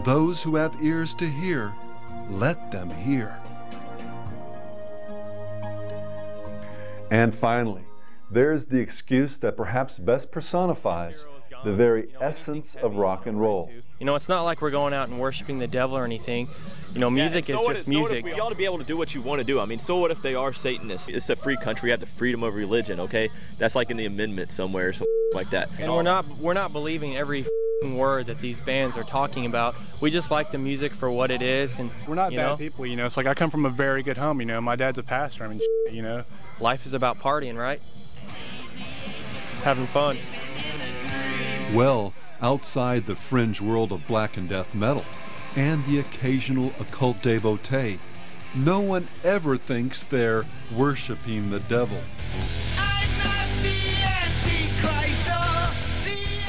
Those 0.03 0.41
who 0.41 0.55
have 0.55 0.81
ears 0.81 1.13
to 1.13 1.29
hear, 1.29 1.71
let 2.31 2.71
them 2.71 2.89
hear. 2.89 3.39
And 7.11 7.35
finally, 7.35 7.85
there's 8.31 8.65
the 8.65 8.79
excuse 8.79 9.37
that 9.37 9.55
perhaps 9.55 9.99
best 9.99 10.31
personifies 10.31 11.27
the 11.63 11.73
very 11.73 12.09
essence 12.19 12.75
of 12.75 12.95
rock 12.95 13.25
and 13.25 13.39
roll. 13.39 13.71
You 13.99 14.05
know, 14.05 14.15
it's 14.15 14.29
not 14.29 14.41
like 14.41 14.61
we're 14.61 14.71
going 14.71 14.93
out 14.93 15.09
and 15.09 15.19
worshiping 15.19 15.59
the 15.59 15.67
devil 15.67 15.97
or 15.97 16.03
anything. 16.03 16.49
You 16.93 16.99
know, 16.99 17.09
music 17.09 17.47
yeah, 17.47 17.55
so 17.55 17.61
is 17.61 17.67
just 17.67 17.79
if, 17.79 17.85
so 17.85 17.99
music. 17.99 18.25
So 18.25 18.33
we 18.33 18.39
ought 18.39 18.49
to 18.49 18.55
be 18.55 18.65
able 18.65 18.77
to 18.77 18.83
do 18.83 18.97
what 18.97 19.15
you 19.15 19.21
want 19.21 19.39
to 19.39 19.43
do. 19.43 19.59
I 19.59 19.65
mean, 19.65 19.79
so 19.79 19.97
what 19.97 20.11
if 20.11 20.21
they 20.21 20.35
are 20.35 20.53
Satanists? 20.53 21.09
It's 21.09 21.29
a 21.29 21.35
free 21.35 21.57
country. 21.57 21.89
You 21.89 21.91
have 21.91 21.99
the 21.99 22.05
freedom 22.05 22.43
of 22.43 22.53
religion. 22.53 22.99
Okay, 22.99 23.29
that's 23.57 23.75
like 23.75 23.89
in 23.89 23.97
the 23.97 24.05
amendment 24.05 24.51
somewhere, 24.51 24.89
or 24.89 24.93
something 24.93 25.13
like 25.33 25.49
that. 25.51 25.69
and 25.79 25.91
we're 25.91 26.03
not 26.03 26.27
we're 26.37 26.53
not 26.53 26.71
believing 26.71 27.17
every 27.17 27.45
word 27.83 28.27
that 28.27 28.39
these 28.39 28.59
bands 28.59 28.95
are 28.95 29.03
talking 29.03 29.45
about. 29.45 29.75
We 30.01 30.11
just 30.11 30.31
like 30.31 30.51
the 30.51 30.57
music 30.57 30.93
for 30.93 31.09
what 31.09 31.31
it 31.31 31.41
is, 31.41 31.79
and 31.79 31.89
we're 32.07 32.15
not 32.15 32.31
you 32.31 32.37
bad 32.37 32.47
know, 32.47 32.57
people. 32.57 32.85
You 32.85 32.95
know, 32.95 33.05
it's 33.05 33.17
like 33.17 33.25
I 33.25 33.33
come 33.33 33.49
from 33.49 33.65
a 33.65 33.69
very 33.69 34.03
good 34.03 34.17
home. 34.17 34.39
You 34.39 34.45
know, 34.45 34.61
my 34.61 34.75
dad's 34.75 34.97
a 34.97 35.03
pastor. 35.03 35.45
I 35.45 35.47
mean, 35.47 35.61
you 35.91 36.01
know, 36.01 36.25
life 36.59 36.85
is 36.85 36.93
about 36.93 37.19
partying, 37.19 37.57
right? 37.57 37.81
Having 39.63 39.87
fun. 39.87 40.17
Well, 41.71 42.13
outside 42.41 43.05
the 43.05 43.15
fringe 43.15 43.61
world 43.61 43.91
of 43.91 44.05
black 44.07 44.37
and 44.37 44.49
death 44.49 44.75
metal 44.75 45.05
and 45.55 45.85
the 45.85 45.99
occasional 45.99 46.71
occult 46.79 47.21
devotee, 47.21 47.99
no 48.55 48.79
one 48.79 49.07
ever 49.23 49.57
thinks 49.57 50.03
they're 50.03 50.45
worshiping 50.75 51.49
the 51.49 51.59
devil. 51.61 51.97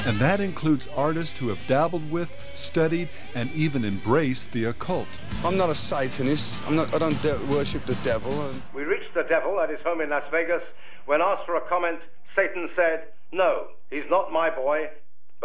And 0.07 0.17
that 0.17 0.39
includes 0.39 0.87
artists 0.95 1.39
who 1.39 1.47
have 1.47 1.65
dabbled 1.65 2.11
with, 2.11 2.31
studied, 2.53 3.09
and 3.33 3.51
even 3.53 3.83
embraced 3.83 4.51
the 4.51 4.65
occult. 4.65 5.07
I'm 5.43 5.57
not 5.57 5.71
a 5.71 5.75
Satanist. 5.75 6.61
I'm 6.67 6.75
not. 6.75 6.93
I 6.93 6.99
don't 6.99 7.19
de- 7.23 7.39
worship 7.49 7.83
the 7.87 7.95
devil. 8.03 8.51
We 8.75 8.83
reached 8.83 9.15
the 9.15 9.23
devil 9.23 9.59
at 9.59 9.71
his 9.71 9.81
home 9.81 10.01
in 10.01 10.11
Las 10.11 10.23
Vegas. 10.29 10.61
When 11.07 11.21
asked 11.21 11.47
for 11.47 11.55
a 11.55 11.61
comment, 11.61 12.01
Satan 12.35 12.69
said, 12.75 13.05
No, 13.31 13.65
he's 13.89 14.05
not 14.07 14.31
my 14.31 14.51
boy, 14.51 14.89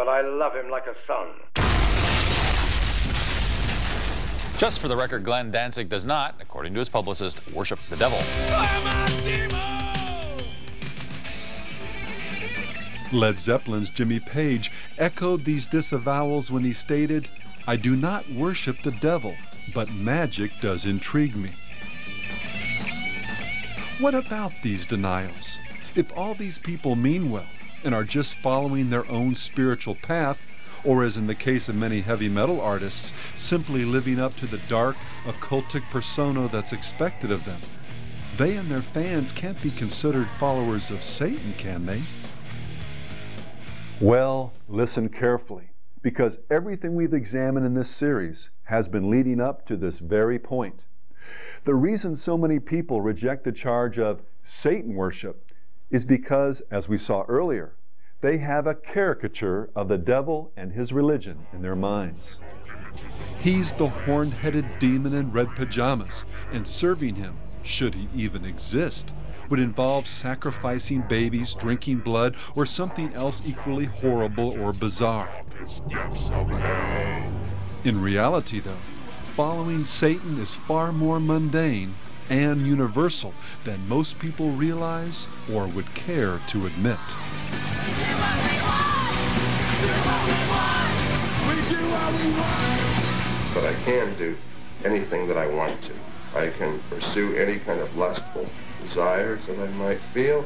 but 0.01 0.09
I 0.09 0.23
love 0.23 0.55
him 0.55 0.71
like 0.71 0.87
a 0.87 0.95
son. 1.07 1.29
Just 4.57 4.81
for 4.81 4.89
the 4.89 4.97
record, 4.97 5.25
Glenn 5.25 5.51
Danzig 5.51 5.91
does 5.91 6.07
not, 6.07 6.37
according 6.41 6.73
to 6.73 6.79
his 6.79 6.89
publicist, 6.89 7.47
worship 7.53 7.79
the 7.91 7.99
devil. 7.99 8.17
Led 13.13 13.39
Zeppelin's 13.39 13.91
Jimmy 13.91 14.21
Page 14.21 14.71
echoed 14.97 15.45
these 15.45 15.67
disavowals 15.67 16.51
when 16.51 16.65
he 16.65 16.73
stated, 16.73 17.29
I 17.67 17.77
do 17.77 17.95
not 17.95 18.27
worship 18.31 18.81
the 18.81 18.93
devil, 19.03 19.35
but 19.75 19.93
magic 19.93 20.51
does 20.63 20.87
intrigue 20.87 21.37
me. 21.37 21.51
What 24.01 24.15
about 24.15 24.53
these 24.63 24.87
denials? 24.87 25.59
If 25.95 26.17
all 26.17 26.33
these 26.33 26.57
people 26.57 26.97
mean 26.97 27.31
well 27.31 27.45
and 27.85 27.95
are 27.95 28.05
just 28.05 28.35
following 28.35 28.91
their 28.91 29.09
own 29.11 29.35
spiritual 29.35 29.95
path, 29.95 30.47
or 30.85 31.05
as 31.05 31.17
in 31.17 31.27
the 31.27 31.35
case 31.35 31.69
of 31.69 31.75
many 31.75 32.01
heavy 32.01 32.29
metal 32.29 32.61
artists, 32.61 33.13
simply 33.35 33.85
living 33.85 34.19
up 34.19 34.35
to 34.37 34.47
the 34.47 34.61
dark, 34.69 34.97
occultic 35.25 35.83
persona 35.91 36.49
that's 36.49 36.73
expected 36.73 37.31
of 37.31 37.45
them, 37.45 37.61
they 38.37 38.57
and 38.57 38.71
their 38.71 38.83
fans 38.83 39.33
can't 39.33 39.61
be 39.61 39.71
considered 39.71 40.27
followers 40.39 40.91
of 40.91 41.03
Satan, 41.03 41.53
can 41.59 41.85
they? 41.87 42.03
Well, 44.01 44.55
listen 44.69 45.11
carefully, 45.11 45.73
because 46.01 46.41
everything 46.49 46.95
we've 46.95 47.13
examined 47.13 47.67
in 47.67 47.75
this 47.75 47.91
series 47.91 48.49
has 48.65 48.89
been 48.89 49.11
leading 49.11 49.41
up 49.41 49.67
to 49.67 49.77
this 49.77 49.99
very 49.99 50.39
point. 50.39 50.87
The 51.65 51.75
reason 51.75 52.17
so 52.17 52.39
many 52.39 52.59
people 52.59 53.03
reject 53.03 53.45
the 53.45 53.53
charge 53.53 53.99
of 53.99 54.23
Satan 54.43 54.95
worship 54.95 55.50
is 55.91 56.05
because, 56.05 56.61
as 56.71 56.89
we 56.89 56.99
saw 56.99 57.25
earlier, 57.29 57.77
they 58.21 58.39
have 58.39 58.67
a 58.67 58.75
caricature 58.75 59.71
of 59.75 59.89
the 59.89 59.99
devil 59.99 60.53
and 60.57 60.73
his 60.73 60.93
religion 60.93 61.47
in 61.53 61.63
their 61.63 61.77
minds. 61.77 62.39
He's 63.41 63.73
the 63.73 63.89
horn 63.89 64.31
headed 64.31 64.67
demon 64.79 65.15
in 65.15 65.33
red 65.33 65.57
pajamas, 65.57 66.27
and 66.53 66.67
serving 66.67 67.15
him, 67.15 67.37
should 67.63 67.95
he 67.95 68.09
even 68.15 68.45
exist, 68.45 69.15
would 69.49 69.59
involve 69.59 70.07
sacrificing 70.07 71.03
babies, 71.03 71.55
drinking 71.55 71.99
blood, 71.99 72.37
or 72.55 72.67
something 72.67 73.13
else 73.15 73.49
equally 73.49 73.87
horrible 73.87 74.61
or 74.61 74.73
bizarre. 74.73 75.43
In 77.83 78.01
reality, 78.03 78.61
though, 78.61 78.77
following 79.25 79.85
Satan 79.85 80.39
is 80.39 80.57
far 80.57 80.93
more 80.93 81.19
mundane 81.19 81.95
and 82.31 82.65
universal 82.67 83.35
than 83.65 83.89
most 83.89 84.19
people 84.19 84.51
realize 84.51 85.27
or 85.53 85.67
would 85.67 85.93
care 85.95 86.41
to 86.47 86.67
admit. 86.67 86.99
But 93.53 93.65
I 93.65 93.75
can 93.85 94.17
do 94.17 94.37
anything 94.85 95.27
that 95.29 95.37
I 95.37 95.47
want 95.49 95.77
to. 95.83 95.93
I 96.39 96.51
can 96.51 96.79
pursue 96.89 97.35
any 97.35 97.59
kind 97.59 97.81
of 97.81 97.95
lustful 97.97 98.47
desires 98.87 99.45
that 99.47 99.59
I 99.59 99.67
might 99.73 99.99
feel. 99.99 100.45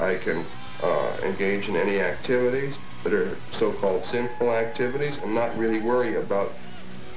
I 0.00 0.14
can 0.14 0.44
uh, 0.82 1.18
engage 1.22 1.68
in 1.68 1.76
any 1.76 2.00
activities 2.00 2.74
that 3.04 3.12
are 3.12 3.36
so-called 3.58 4.04
sinful 4.10 4.50
activities 4.50 5.14
and 5.22 5.34
not 5.34 5.56
really 5.56 5.80
worry 5.80 6.16
about 6.16 6.52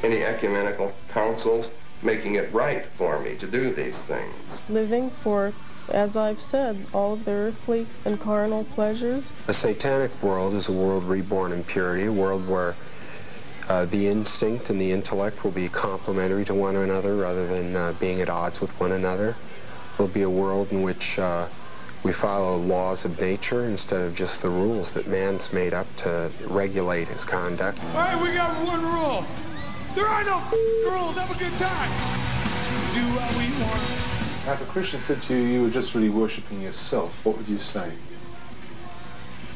any 0.04 0.24
ecumenical 0.24 0.94
councils 1.10 1.66
making 2.02 2.36
it 2.36 2.52
right 2.54 2.86
for 2.96 3.20
me 3.20 3.36
to 3.36 3.48
do 3.48 3.74
these 3.74 3.96
things. 4.08 4.34
Living 4.70 5.10
for, 5.10 5.54
as 5.90 6.16
I've 6.16 6.42
said, 6.42 6.86
all 6.94 7.14
of 7.14 7.26
the 7.26 7.32
earthly 7.32 7.88
and 8.06 8.20
carnal 8.20 8.64
pleasures. 8.64 9.34
A 9.48 9.54
satanic 9.54 10.22
world 10.22 10.54
is 10.54 10.70
a 10.70 10.72
world 10.72 11.04
reborn 11.04 11.52
in 11.52 11.64
purity, 11.64 12.06
a 12.06 12.12
world 12.12 12.48
where 12.48 12.76
uh, 13.68 13.86
the 13.86 14.08
instinct 14.08 14.70
and 14.70 14.82
the 14.82 14.92
intellect 14.92 15.44
will 15.44 15.52
be 15.52 15.70
complementary 15.70 16.44
to 16.46 16.54
one 16.54 16.76
another 16.76 17.16
rather 17.16 17.48
than 17.48 17.76
uh, 17.76 17.94
being 18.00 18.22
at 18.22 18.30
odds 18.30 18.62
with 18.62 18.72
one 18.80 18.92
another. 18.92 19.36
It 19.94 20.00
will 20.00 20.08
be 20.08 20.24
a 20.24 20.30
world 20.30 20.72
in 20.72 20.82
which 20.82 21.20
uh, 21.20 21.48
we 22.02 22.14
follow 22.14 22.58
laws 22.58 23.06
of 23.06 23.20
nature 23.20 23.66
instead 23.66 24.02
of 24.02 24.16
just 24.16 24.42
the 24.42 24.50
rules 24.50 24.94
that 24.94 25.08
man's 25.08 25.52
made 25.52 25.74
up 25.74 25.94
to 25.98 26.32
regulate 26.48 27.10
his 27.10 27.24
conduct. 27.24 27.84
All 27.84 27.94
right, 27.94 28.22
we 28.22 28.34
got 28.34 28.66
one 28.66 28.82
rule. 28.82 29.26
There 29.96 30.06
are 30.06 30.24
no 30.24 30.40
rules. 30.86 31.18
Have 31.18 31.32
a 31.32 31.40
good 31.40 31.58
time. 31.58 31.90
Do 32.94 33.02
what 33.16 33.32
we 33.36 33.50
want. 33.64 33.82
If 34.48 34.62
a 34.62 34.66
Christian 34.66 35.00
said 35.00 35.22
to 35.24 35.36
you, 35.36 35.42
you 35.42 35.64
were 35.64 35.70
just 35.70 35.96
really 35.96 36.10
worshiping 36.10 36.62
yourself, 36.62 37.26
what 37.26 37.38
would 37.38 37.48
you 37.48 37.58
say? 37.58 37.92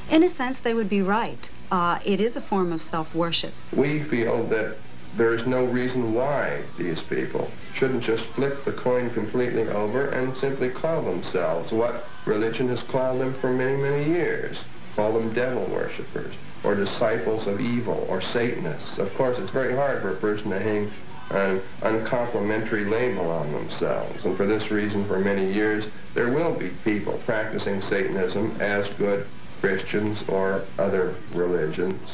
In 0.09 0.23
a 0.23 0.29
sense, 0.29 0.61
they 0.61 0.73
would 0.73 0.89
be 0.89 1.01
right. 1.01 1.49
Uh, 1.71 1.99
it 2.03 2.19
is 2.19 2.35
a 2.35 2.41
form 2.41 2.71
of 2.71 2.81
self-worship. 2.81 3.53
We 3.71 4.03
feel 4.03 4.43
that 4.47 4.77
there 5.17 5.33
is 5.35 5.45
no 5.45 5.65
reason 5.65 6.13
why 6.13 6.63
these 6.77 6.99
people 7.01 7.49
shouldn't 7.75 8.03
just 8.03 8.25
flip 8.25 8.65
the 8.65 8.71
coin 8.71 9.11
completely 9.11 9.67
over 9.69 10.09
and 10.09 10.35
simply 10.37 10.69
call 10.69 11.03
themselves 11.03 11.71
what 11.71 12.07
religion 12.25 12.67
has 12.69 12.81
called 12.81 13.21
them 13.21 13.33
for 13.35 13.53
many, 13.53 13.77
many 13.77 14.05
years. 14.05 14.57
Call 14.95 15.13
them 15.13 15.33
devil 15.33 15.65
worshippers 15.65 16.33
or 16.63 16.75
disciples 16.75 17.47
of 17.47 17.59
evil 17.59 18.05
or 18.09 18.21
Satanists. 18.21 18.97
Of 18.97 19.13
course, 19.15 19.37
it's 19.37 19.51
very 19.51 19.75
hard 19.75 20.01
for 20.01 20.11
a 20.11 20.15
person 20.15 20.49
to 20.51 20.59
hang 20.59 20.91
an 21.31 21.61
uncomplimentary 21.81 22.85
label 22.85 23.29
on 23.29 23.51
themselves. 23.51 24.23
And 24.23 24.37
for 24.37 24.45
this 24.45 24.69
reason, 24.69 25.03
for 25.05 25.19
many 25.19 25.51
years, 25.51 25.85
there 26.13 26.29
will 26.29 26.53
be 26.53 26.69
people 26.83 27.19
practicing 27.25 27.81
Satanism 27.81 28.55
as 28.59 28.87
good 28.97 29.25
Christians 29.59 30.19
or 30.27 30.65
other 30.77 31.15
religions. 31.33 32.09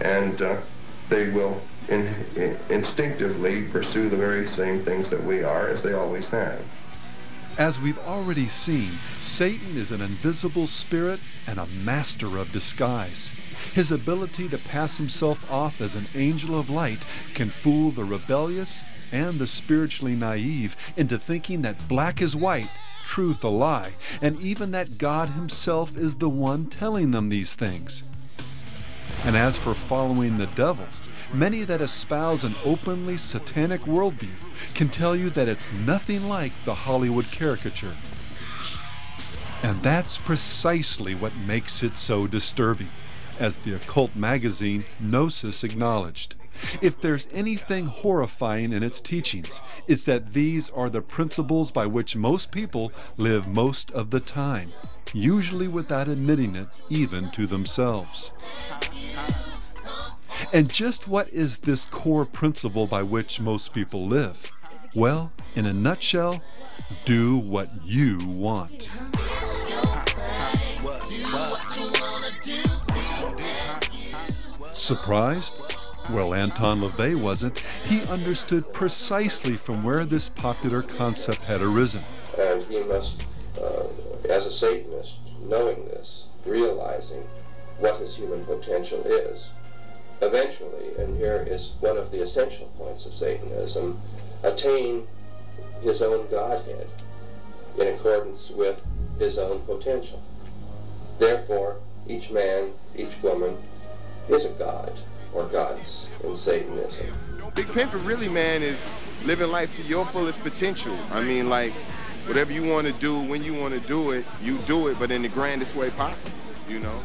And 0.00 0.40
uh, 0.40 0.56
they 1.08 1.30
will 1.30 1.60
in, 1.88 2.06
in, 2.36 2.58
instinctively 2.68 3.64
pursue 3.64 4.08
the 4.08 4.16
very 4.16 4.48
same 4.54 4.84
things 4.84 5.10
that 5.10 5.22
we 5.24 5.42
are, 5.42 5.68
as 5.68 5.82
they 5.82 5.92
always 5.92 6.26
have. 6.26 6.62
As 7.60 7.78
we've 7.78 7.98
already 7.98 8.48
seen, 8.48 8.92
Satan 9.18 9.76
is 9.76 9.90
an 9.90 10.00
invisible 10.00 10.66
spirit 10.66 11.20
and 11.46 11.58
a 11.58 11.66
master 11.66 12.38
of 12.38 12.50
disguise. 12.52 13.28
His 13.74 13.92
ability 13.92 14.48
to 14.48 14.56
pass 14.56 14.96
himself 14.96 15.52
off 15.52 15.82
as 15.82 15.94
an 15.94 16.06
angel 16.14 16.58
of 16.58 16.70
light 16.70 17.04
can 17.34 17.50
fool 17.50 17.90
the 17.90 18.02
rebellious 18.02 18.82
and 19.12 19.38
the 19.38 19.46
spiritually 19.46 20.14
naive 20.14 20.74
into 20.96 21.18
thinking 21.18 21.60
that 21.60 21.86
black 21.86 22.22
is 22.22 22.34
white, 22.34 22.70
truth 23.04 23.44
a 23.44 23.48
lie, 23.48 23.92
and 24.22 24.40
even 24.40 24.70
that 24.70 24.96
God 24.96 25.28
himself 25.28 25.94
is 25.98 26.14
the 26.14 26.30
one 26.30 26.64
telling 26.64 27.10
them 27.10 27.28
these 27.28 27.54
things. 27.54 28.04
And 29.22 29.36
as 29.36 29.58
for 29.58 29.74
following 29.74 30.38
the 30.38 30.46
devil, 30.46 30.86
many 31.32 31.62
that 31.64 31.80
espouse 31.80 32.44
an 32.44 32.54
openly 32.64 33.16
satanic 33.16 33.82
worldview 33.82 34.74
can 34.74 34.88
tell 34.88 35.14
you 35.14 35.30
that 35.30 35.48
it's 35.48 35.72
nothing 35.72 36.28
like 36.28 36.64
the 36.64 36.74
Hollywood 36.74 37.26
caricature. 37.26 37.96
And 39.62 39.82
that's 39.82 40.18
precisely 40.18 41.14
what 41.14 41.36
makes 41.46 41.82
it 41.82 41.98
so 41.98 42.26
disturbing, 42.26 42.88
as 43.38 43.58
the 43.58 43.74
occult 43.74 44.16
magazine 44.16 44.84
Gnosis 44.98 45.62
acknowledged. 45.62 46.34
If 46.82 47.00
there's 47.00 47.28
anything 47.32 47.86
horrifying 47.86 48.72
in 48.72 48.82
its 48.82 49.00
teachings, 49.00 49.62
it's 49.86 50.04
that 50.04 50.32
these 50.32 50.68
are 50.70 50.90
the 50.90 51.00
principles 51.00 51.70
by 51.70 51.86
which 51.86 52.16
most 52.16 52.50
people 52.50 52.92
live 53.16 53.46
most 53.46 53.90
of 53.92 54.10
the 54.10 54.20
time, 54.20 54.72
usually 55.12 55.68
without 55.68 56.08
admitting 56.08 56.56
it 56.56 56.68
even 56.88 57.30
to 57.32 57.46
themselves. 57.46 58.32
And 60.52 60.68
just 60.68 61.08
what 61.08 61.28
is 61.30 61.58
this 61.58 61.86
core 61.86 62.26
principle 62.26 62.86
by 62.86 63.02
which 63.02 63.40
most 63.40 63.72
people 63.72 64.06
live? 64.06 64.50
Well, 64.94 65.32
in 65.54 65.66
a 65.66 65.72
nutshell, 65.72 66.42
do 67.04 67.38
what 67.38 67.70
you 67.84 68.18
want. 68.18 68.90
Surprised? 74.74 75.54
Well, 76.10 76.34
Anton 76.34 76.80
LaVey 76.80 77.14
wasn't. 77.14 77.60
He 77.84 78.02
understood 78.02 78.72
precisely 78.72 79.54
from 79.54 79.84
where 79.84 80.04
this 80.04 80.28
popular 80.28 80.82
concept 80.82 81.42
had 81.42 81.60
arisen. 81.62 82.02
And 82.36 82.62
he 82.64 82.82
must, 82.82 83.22
uh, 83.60 83.84
as 84.28 84.46
a 84.46 84.50
Satanist, 84.50 85.14
knowing 85.42 85.84
this, 85.84 86.24
realizing 86.44 87.22
what 87.78 88.00
his 88.00 88.16
human 88.16 88.44
potential 88.44 89.02
is, 89.04 89.50
eventually, 90.22 90.94
and 90.98 91.16
here 91.16 91.46
is 91.48 91.72
one 91.80 91.96
of 91.96 92.10
the 92.10 92.22
essential 92.22 92.66
points 92.78 93.06
of 93.06 93.14
Satanism, 93.14 94.00
attain 94.42 95.06
his 95.82 96.02
own 96.02 96.28
Godhead 96.30 96.88
in 97.78 97.88
accordance 97.88 98.50
with 98.50 98.80
his 99.18 99.38
own 99.38 99.60
potential. 99.62 100.22
Therefore, 101.18 101.76
each 102.06 102.30
man, 102.30 102.72
each 102.96 103.22
woman 103.22 103.56
is 104.28 104.44
a 104.44 104.50
god 104.50 104.92
or 105.32 105.44
gods 105.46 106.06
in 106.24 106.36
Satanism. 106.36 107.06
Big 107.54 107.66
Pimpin' 107.66 108.04
really, 108.06 108.28
man, 108.28 108.62
is 108.62 108.84
living 109.24 109.50
life 109.50 109.72
to 109.74 109.82
your 109.82 110.06
fullest 110.06 110.40
potential. 110.40 110.96
I 111.12 111.22
mean, 111.22 111.48
like, 111.48 111.72
whatever 112.26 112.52
you 112.52 112.64
want 112.64 112.86
to 112.86 112.92
do, 112.94 113.20
when 113.20 113.42
you 113.42 113.54
want 113.54 113.74
to 113.74 113.80
do 113.80 114.12
it, 114.12 114.24
you 114.42 114.58
do 114.58 114.88
it, 114.88 114.98
but 114.98 115.10
in 115.10 115.22
the 115.22 115.28
grandest 115.28 115.76
way 115.76 115.90
possible, 115.90 116.36
you 116.68 116.78
know? 116.80 117.00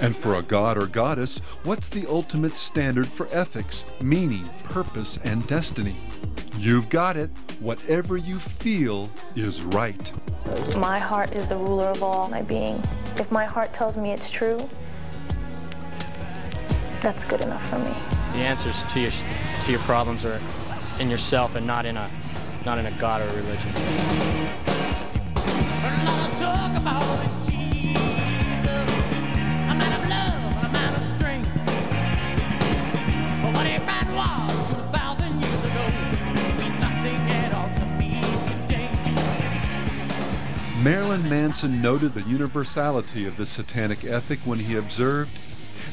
And 0.00 0.14
for 0.14 0.36
a 0.36 0.42
god 0.42 0.78
or 0.78 0.86
goddess, 0.86 1.40
what's 1.64 1.88
the 1.88 2.06
ultimate 2.08 2.54
standard 2.54 3.08
for 3.08 3.28
ethics, 3.32 3.84
meaning, 4.00 4.48
purpose, 4.64 5.18
and 5.24 5.46
destiny? 5.46 5.96
You've 6.56 6.88
got 6.88 7.16
it. 7.16 7.30
Whatever 7.60 8.16
you 8.16 8.38
feel 8.38 9.10
is 9.36 9.62
right. 9.62 10.12
My 10.76 10.98
heart 10.98 11.32
is 11.32 11.48
the 11.48 11.56
ruler 11.56 11.86
of 11.88 12.02
all 12.02 12.28
my 12.28 12.42
being. 12.42 12.82
If 13.16 13.30
my 13.30 13.44
heart 13.44 13.72
tells 13.72 13.96
me 13.96 14.12
it's 14.12 14.28
true, 14.30 14.68
that's 17.00 17.24
good 17.24 17.40
enough 17.40 17.66
for 17.68 17.78
me. 17.78 17.94
The 18.32 18.38
answers 18.38 18.82
to 18.84 19.00
your 19.00 19.10
to 19.62 19.70
your 19.70 19.80
problems 19.80 20.24
are 20.24 20.40
in 20.98 21.10
yourself 21.10 21.56
and 21.56 21.66
not 21.66 21.84
in 21.84 21.96
a 21.96 22.10
not 22.64 22.78
in 22.78 22.86
a 22.86 22.92
god 22.92 23.20
or 23.20 23.24
a 23.24 23.36
religion. 23.36 23.72
Marilyn 40.82 41.28
Manson 41.28 41.80
noted 41.80 42.14
the 42.14 42.22
universality 42.22 43.26
of 43.26 43.36
this 43.36 43.50
satanic 43.50 44.04
ethic 44.04 44.40
when 44.40 44.58
he 44.58 44.74
observed 44.76 45.38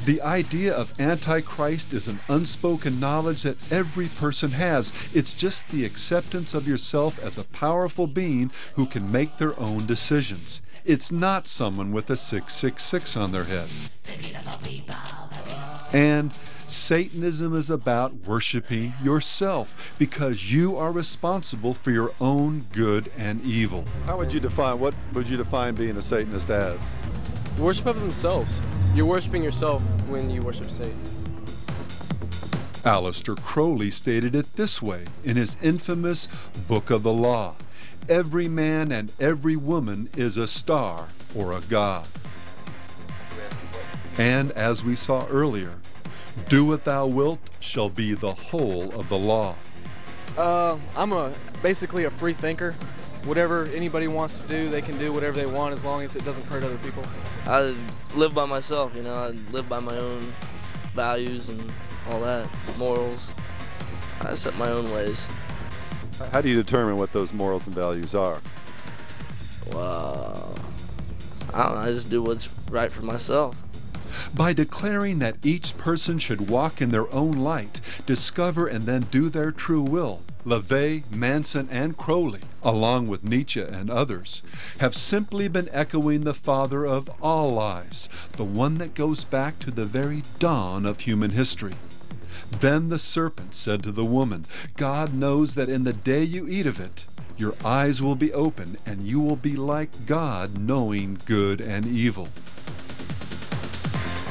the 0.06 0.22
idea 0.22 0.74
of 0.74 1.00
Antichrist 1.00 1.94
is 1.94 2.08
an 2.08 2.20
unspoken 2.30 3.00
knowledge 3.00 3.44
that 3.44 3.58
every 3.72 4.08
person 4.08 4.52
has. 4.52 4.94
It's 5.14 5.34
just 5.34 5.70
the 5.70 5.86
acceptance 5.86 6.54
of 6.54 6.68
yourself 6.68 7.20
as 7.20 7.38
a 7.38 7.44
powerful 7.44 8.08
being 8.08 8.52
who 8.76 8.86
can 8.86 9.12
make 9.12 9.38
their 9.38 9.60
own 9.60 9.86
decisions. 9.86 10.62
It's 10.86 11.12
not 11.12 11.48
someone 11.48 11.92
with 11.92 12.10
a 12.10 12.16
666 12.16 13.18
on 13.18 13.32
their 13.32 13.44
head. 13.44 13.68
And 15.92 16.34
Satanism 16.70 17.56
is 17.56 17.72
about 17.72 18.14
worshiping 18.28 18.94
yourself 19.04 19.94
because 19.98 20.54
you 20.54 20.78
are 20.78 20.92
responsible 20.92 21.74
for 21.74 21.90
your 21.90 22.12
own 22.22 22.68
good 22.72 23.12
and 23.18 23.44
evil. 23.44 23.84
How 24.06 24.18
would 24.18 24.32
you 24.32 24.40
define, 24.40 24.80
what 24.80 24.94
would 25.14 25.28
you 25.28 25.36
define 25.36 25.74
being 25.74 25.98
a 25.98 26.02
Satanist 26.02 26.52
as? 26.52 26.80
Worship 27.58 27.88
of 27.88 28.00
themselves. 28.00 28.60
You're 28.94 29.08
worshiping 29.08 29.44
yourself 29.44 29.82
when 30.08 30.30
you 30.30 30.44
worship 30.44 30.70
Satan. 30.70 31.02
Aleister 32.84 33.36
Crowley 33.42 33.90
stated 33.90 34.36
it 34.36 34.56
this 34.56 34.80
way 34.80 35.06
in 35.24 35.38
his 35.38 35.58
infamous 35.64 36.28
Book 36.68 36.92
of 36.92 37.02
the 37.02 37.14
Law 37.14 37.56
Every 38.08 38.48
man 38.48 38.92
and 38.92 39.12
every 39.20 39.56
woman 39.56 40.10
is 40.16 40.38
a 40.38 40.48
star 40.48 41.08
or 41.36 41.52
a 41.52 41.62
god. 41.62 42.08
And 44.18 44.52
as 44.52 44.84
we 44.84 44.96
saw 44.96 45.28
earlier, 45.28 45.74
do 46.48 46.66
what 46.66 46.86
thou 46.86 47.08
wilt 47.08 47.40
shall 47.60 47.90
be 47.90 48.14
the 48.14 48.34
whole 48.34 48.92
of 48.94 49.10
the 49.10 49.18
law. 49.18 49.56
Uh, 50.38 50.78
I'm 50.96 51.12
a 51.12 51.34
basically 51.62 52.06
a 52.06 52.10
free 52.10 52.34
thinker. 52.34 52.76
Whatever 53.26 53.66
anybody 53.66 54.08
wants 54.08 54.40
to 54.40 54.48
do, 54.48 54.70
they 54.70 54.82
can 54.82 54.98
do 54.98 55.12
whatever 55.12 55.36
they 55.36 55.46
want 55.46 55.74
as 55.74 55.84
long 55.84 56.04
as 56.04 56.16
it 56.16 56.24
doesn't 56.24 56.46
hurt 56.46 56.64
other 56.64 56.78
people. 56.78 57.04
I 57.46 57.76
live 58.16 58.34
by 58.34 58.46
myself, 58.46 58.96
you 58.96 59.04
know. 59.04 59.14
I 59.14 59.30
live 59.52 59.68
by 59.68 59.80
my 59.80 59.98
own 59.98 60.34
values 60.96 61.50
and 61.50 61.72
all 62.10 62.22
that, 62.22 62.48
morals. 62.78 63.32
I 64.22 64.36
set 64.36 64.56
my 64.58 64.70
own 64.70 64.90
ways. 64.94 65.28
How 66.32 66.42
do 66.42 66.50
you 66.50 66.56
determine 66.56 66.98
what 66.98 67.12
those 67.14 67.34
morals 67.34 67.68
and 67.68 67.76
values 67.76 68.16
are? 68.16 68.42
Wow. 69.72 70.56
I 71.54 71.64
don't 71.64 71.76
know. 71.76 71.82
I 71.82 71.92
just 71.92 72.10
do 72.10 72.22
what's 72.24 72.50
right 72.70 72.92
for 72.92 73.04
myself. 73.04 73.56
By 74.34 74.54
declaring 74.54 75.20
that 75.20 75.46
each 75.46 75.78
person 75.78 76.20
should 76.20 76.50
walk 76.50 76.82
in 76.82 76.90
their 76.90 77.12
own 77.14 77.34
light, 77.34 77.82
discover 78.06 78.68
and 78.68 78.86
then 78.86 79.08
do 79.12 79.30
their 79.30 79.52
true 79.52 79.82
will, 79.82 80.22
LaVey, 80.46 81.04
Manson, 81.12 81.68
and 81.70 81.98
Crowley, 81.98 82.42
along 82.64 83.08
with 83.08 83.24
Nietzsche 83.24 83.62
and 83.62 83.90
others, 83.90 84.42
have 84.80 84.96
simply 84.96 85.48
been 85.48 85.70
echoing 85.72 86.22
the 86.22 86.34
father 86.34 86.86
of 86.86 87.10
all 87.22 87.54
lies, 87.54 88.10
the 88.34 88.46
one 88.46 88.78
that 88.78 88.96
goes 88.96 89.24
back 89.26 89.60
to 89.60 89.72
the 89.72 89.86
very 89.86 90.24
dawn 90.40 90.86
of 90.86 91.02
human 91.02 91.32
history. 91.32 91.76
Then 92.52 92.90
the 92.90 93.00
serpent 93.00 93.54
said 93.54 93.84
to 93.84 93.92
the 93.92 94.06
woman, 94.06 94.46
God 94.76 95.14
knows 95.14 95.56
that 95.56 95.70
in 95.70 95.84
the 95.84 95.94
day 95.94 96.24
you 96.24 96.48
eat 96.48 96.66
of 96.66 96.80
it, 96.80 97.06
your 97.38 97.54
eyes 97.64 98.02
will 98.02 98.16
be 98.16 98.34
open, 98.34 98.78
and 98.86 99.08
you 99.08 99.20
will 99.20 99.36
be 99.36 99.56
like 99.56 100.06
God, 100.06 100.58
knowing 100.58 101.20
good 101.26 101.62
and 101.62 101.86
evil. 101.86 102.28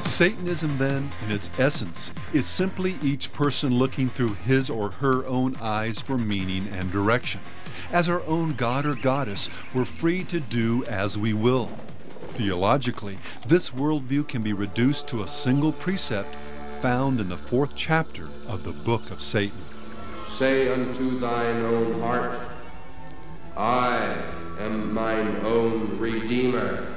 Satanism, 0.08 0.78
then, 0.78 1.10
in 1.24 1.30
its 1.30 1.50
essence, 1.58 2.12
is 2.32 2.46
simply 2.46 2.96
each 3.02 3.32
person 3.32 3.78
looking 3.78 4.08
through 4.08 4.34
his 4.34 4.70
or 4.70 4.90
her 4.90 5.24
own 5.26 5.54
eyes 5.60 6.00
for 6.00 6.16
meaning 6.16 6.66
and 6.72 6.90
direction. 6.90 7.40
As 7.92 8.08
our 8.08 8.24
own 8.24 8.54
god 8.54 8.86
or 8.86 8.94
goddess, 8.94 9.50
we're 9.74 9.84
free 9.84 10.24
to 10.24 10.40
do 10.40 10.82
as 10.86 11.18
we 11.18 11.32
will. 11.32 11.66
Theologically, 12.28 13.18
this 13.46 13.70
worldview 13.70 14.26
can 14.26 14.42
be 14.42 14.52
reduced 14.52 15.08
to 15.08 15.22
a 15.22 15.28
single 15.28 15.72
precept 15.72 16.36
found 16.80 17.20
in 17.20 17.28
the 17.28 17.36
fourth 17.36 17.74
chapter 17.76 18.28
of 18.46 18.64
the 18.64 18.72
Book 18.72 19.10
of 19.10 19.20
Satan. 19.20 19.64
Say 20.34 20.72
unto 20.72 21.18
thine 21.18 21.62
own 21.62 22.00
heart, 22.00 22.38
I 23.56 24.16
am 24.60 24.94
mine 24.94 25.36
own 25.44 25.98
Redeemer. 25.98 26.94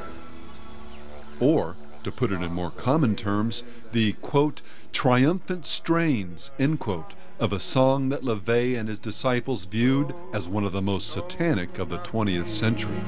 Or, 1.40 1.76
to 2.04 2.12
put 2.12 2.32
it 2.32 2.42
in 2.42 2.54
more 2.54 2.72
common 2.72 3.16
terms, 3.16 3.64
the 3.92 4.14
quote, 4.14 4.62
triumphant 4.92 5.66
strains, 5.66 6.52
end 6.60 6.80
quote, 6.80 7.14
of 7.40 7.52
a 7.52 7.60
song 7.60 8.10
that 8.10 8.24
LaVey 8.24 8.78
and 8.78 8.88
his 8.88 9.00
disciples 9.00 9.66
viewed 9.66 10.14
as 10.34 10.48
one 10.48 10.64
of 10.64 10.72
the 10.72 10.82
most 10.82 11.10
satanic 11.10 11.80
of 11.80 11.90
the 11.90 12.00
20th 12.00 12.48
century. 12.48 13.02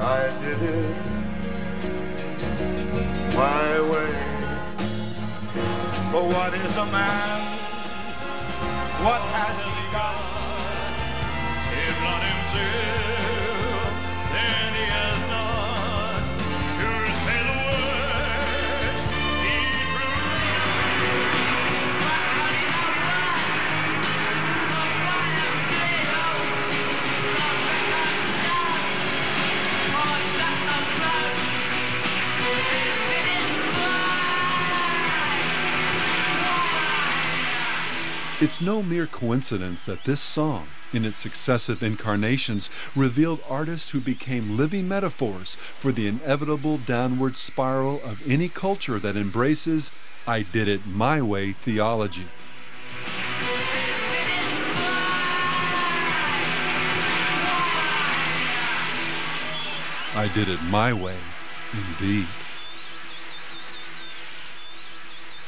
I 0.00 0.30
did 0.42 0.62
it 0.62 1.18
my 3.38 3.80
way. 3.80 4.14
For 6.10 6.22
what 6.22 6.54
is 6.54 6.76
a 6.76 6.86
man? 6.86 7.40
What 9.04 9.20
has 9.20 9.56
he 9.62 9.92
got? 9.92 10.16
If 11.86 11.96
not 12.02 12.22
himself, 12.22 12.87
It's 38.40 38.60
no 38.60 38.84
mere 38.84 39.08
coincidence 39.08 39.84
that 39.86 40.04
this 40.04 40.20
song, 40.20 40.68
in 40.92 41.04
its 41.04 41.16
successive 41.16 41.82
incarnations, 41.82 42.70
revealed 42.94 43.40
artists 43.48 43.90
who 43.90 43.98
became 43.98 44.56
living 44.56 44.86
metaphors 44.86 45.56
for 45.56 45.90
the 45.90 46.06
inevitable 46.06 46.78
downward 46.78 47.36
spiral 47.36 48.00
of 48.04 48.22
any 48.30 48.48
culture 48.48 49.00
that 49.00 49.16
embraces 49.16 49.90
I 50.24 50.42
did 50.42 50.68
it 50.68 50.86
my 50.86 51.20
way 51.20 51.50
theology. 51.50 52.28
I 60.14 60.30
did 60.32 60.48
it 60.48 60.62
my 60.62 60.92
way, 60.92 61.18
indeed. 61.72 62.28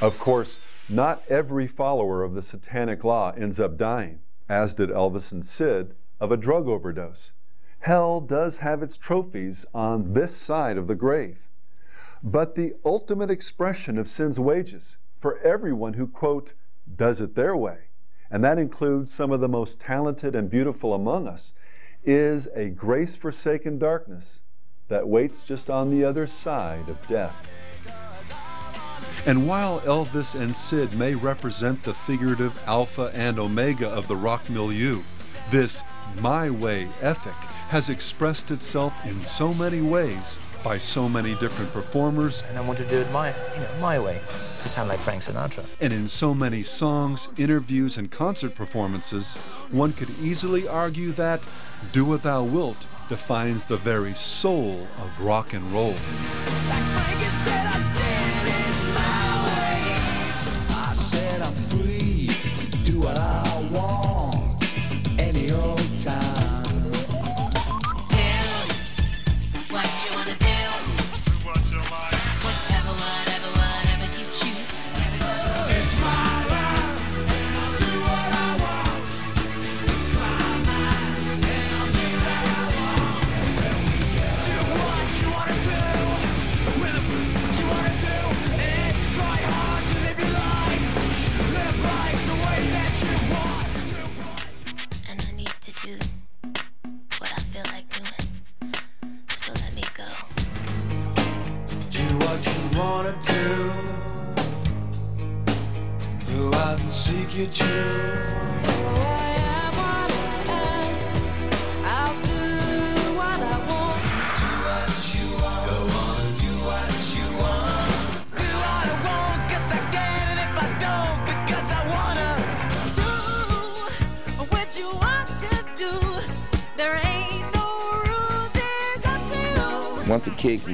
Of 0.00 0.18
course, 0.18 0.58
not 0.90 1.22
every 1.28 1.66
follower 1.66 2.22
of 2.22 2.34
the 2.34 2.42
satanic 2.42 3.04
law 3.04 3.32
ends 3.32 3.60
up 3.60 3.76
dying, 3.76 4.20
as 4.48 4.74
did 4.74 4.90
Elvis 4.90 5.32
and 5.32 5.44
Sid, 5.44 5.94
of 6.20 6.32
a 6.32 6.36
drug 6.36 6.68
overdose. 6.68 7.32
Hell 7.80 8.20
does 8.20 8.58
have 8.58 8.82
its 8.82 8.96
trophies 8.96 9.64
on 9.72 10.12
this 10.12 10.36
side 10.36 10.76
of 10.76 10.86
the 10.86 10.94
grave. 10.94 11.48
But 12.22 12.54
the 12.54 12.74
ultimate 12.84 13.30
expression 13.30 13.96
of 13.96 14.08
sin's 14.08 14.38
wages 14.38 14.98
for 15.16 15.38
everyone 15.38 15.94
who, 15.94 16.06
quote, 16.06 16.54
does 16.96 17.20
it 17.20 17.34
their 17.34 17.56
way, 17.56 17.88
and 18.30 18.44
that 18.44 18.58
includes 18.58 19.12
some 19.12 19.30
of 19.30 19.40
the 19.40 19.48
most 19.48 19.80
talented 19.80 20.34
and 20.34 20.50
beautiful 20.50 20.92
among 20.92 21.26
us, 21.26 21.54
is 22.04 22.48
a 22.54 22.68
grace 22.68 23.16
forsaken 23.16 23.78
darkness 23.78 24.42
that 24.88 25.08
waits 25.08 25.44
just 25.44 25.70
on 25.70 25.90
the 25.90 26.04
other 26.04 26.26
side 26.26 26.88
of 26.88 27.06
death. 27.06 27.48
And 29.26 29.46
while 29.46 29.80
Elvis 29.80 30.34
and 30.34 30.56
Sid 30.56 30.94
may 30.94 31.14
represent 31.14 31.82
the 31.82 31.92
figurative 31.92 32.58
alpha 32.66 33.10
and 33.14 33.38
omega 33.38 33.88
of 33.88 34.08
the 34.08 34.16
rock 34.16 34.48
milieu, 34.48 35.00
this 35.50 35.84
my 36.20 36.48
way 36.50 36.88
ethic 37.00 37.34
has 37.68 37.88
expressed 37.90 38.50
itself 38.50 38.94
in 39.06 39.22
so 39.22 39.54
many 39.54 39.80
ways 39.80 40.38
by 40.64 40.76
so 40.78 41.08
many 41.08 41.34
different 41.36 41.72
performers 41.72 42.42
And 42.48 42.58
I 42.58 42.60
want 42.60 42.78
to 42.78 42.84
do 42.84 42.98
it 42.98 43.10
my, 43.12 43.28
you 43.54 43.60
know, 43.60 43.68
my 43.80 43.98
way, 43.98 44.20
to 44.62 44.68
sound 44.68 44.88
like 44.88 45.00
Frank 45.00 45.22
Sinatra. 45.22 45.64
and 45.80 45.92
in 45.92 46.08
so 46.08 46.34
many 46.34 46.62
songs, 46.62 47.28
interviews, 47.36 47.96
and 47.96 48.10
concert 48.10 48.54
performances, 48.54 49.36
one 49.70 49.92
could 49.92 50.10
easily 50.20 50.66
argue 50.66 51.12
that 51.12 51.48
Do 51.92 52.04
What 52.04 52.22
Thou 52.22 52.42
Wilt 52.42 52.86
defines 53.08 53.66
the 53.66 53.76
very 53.76 54.14
soul 54.14 54.86
of 55.02 55.20
rock 55.20 55.52
and 55.52 55.72
roll. 55.72 55.94
I 56.70 57.29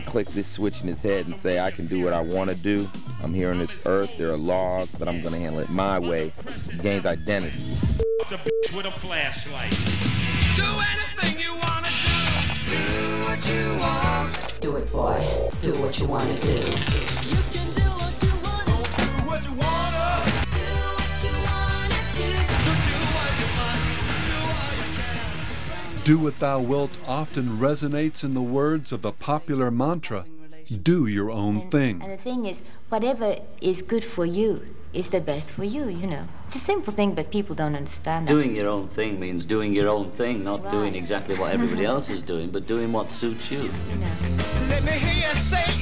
click 0.07 0.29
this 0.29 0.49
switch 0.49 0.81
in 0.81 0.89
his 0.89 1.03
head 1.03 1.27
and 1.27 1.37
say, 1.37 1.61
I 1.61 1.71
can 1.71 1.87
do 1.87 2.03
what 2.03 2.13
I 2.13 2.21
want 2.21 2.49
to 2.49 2.57
do, 2.57 2.89
I'm 3.23 3.35
here 3.35 3.51
on 3.51 3.59
this 3.59 3.87
earth, 3.87 4.17
there 4.17 4.31
are 4.31 4.37
laws, 4.37 4.91
but 4.99 5.09
I'm 5.09 5.21
going 5.21 5.35
to 5.35 5.39
handle 5.39 5.61
it 5.61 5.69
my 5.69 5.99
way, 5.99 6.33
he 6.71 6.79
gains 6.79 7.05
identity. 7.05 7.59
The 8.29 8.37
bitch 8.37 8.77
with 8.77 8.87
a 8.87 8.91
flashlight. 8.91 9.71
Do 10.57 10.65
anything 10.65 11.41
you 11.41 11.53
wanna 11.55 11.89
do. 12.03 12.17
Do 12.71 12.81
what 13.25 13.41
you 13.53 13.79
want. 13.79 14.61
Do 14.61 14.77
it, 14.77 14.91
boy. 14.91 15.21
Do 15.63 15.73
what 15.81 16.01
you 16.01 16.07
want 16.07 16.25
to 16.25 16.47
do. 16.47 16.55
You 16.55 17.43
can 17.53 17.73
do 17.75 17.89
what 18.01 18.23
you 18.23 18.33
wanna. 18.43 18.75
Do 18.97 19.29
what 19.29 19.45
you 19.45 19.59
wanna. 19.59 19.86
Do 26.07 26.19
What 26.19 26.39
Thou 26.39 26.61
Wilt 26.61 26.97
often 27.05 27.59
resonates 27.59 28.23
in 28.23 28.35
the 28.35 28.41
words 28.41 28.93
of 28.93 29.03
the 29.03 29.11
popular 29.11 29.73
mantra 29.73 30.25
Do 30.81 31.09
your 31.09 31.33
own 31.33 31.61
thing. 31.61 32.01
And 32.01 32.13
the 32.13 32.17
thing 32.17 32.47
is, 32.47 32.63
whatever 32.91 33.39
is 33.61 33.83
good 33.83 34.05
for 34.05 34.25
you 34.25 34.63
is 34.93 35.09
the 35.09 35.21
best 35.21 35.51
for 35.51 35.65
you, 35.65 35.89
you 35.89 36.07
know. 36.07 36.29
It's 36.47 36.55
a 36.55 36.59
simple 36.61 36.93
thing, 36.93 37.15
but 37.15 37.33
people 37.33 37.57
don't 37.57 37.75
understand 37.75 38.29
that. 38.29 38.33
Doing 38.33 38.55
your 38.55 38.69
own 38.69 38.87
thing 38.87 39.19
means 39.19 39.45
doing 39.45 39.73
your 39.73 39.89
own 39.89 40.13
thing, 40.13 40.45
not 40.45 40.63
Right. 40.63 40.71
doing 40.71 40.95
exactly 40.95 41.37
what 41.37 41.53
everybody 41.53 41.85
else 41.93 42.09
is 42.09 42.23
doing, 42.23 42.51
but 42.51 42.69
doing 42.69 42.93
what 42.93 43.11
suits 43.11 43.51
you. 43.51 43.69
Let 44.69 44.85
me 44.85 44.93
hear 44.93 45.29
you 45.29 45.35
say 45.35 45.77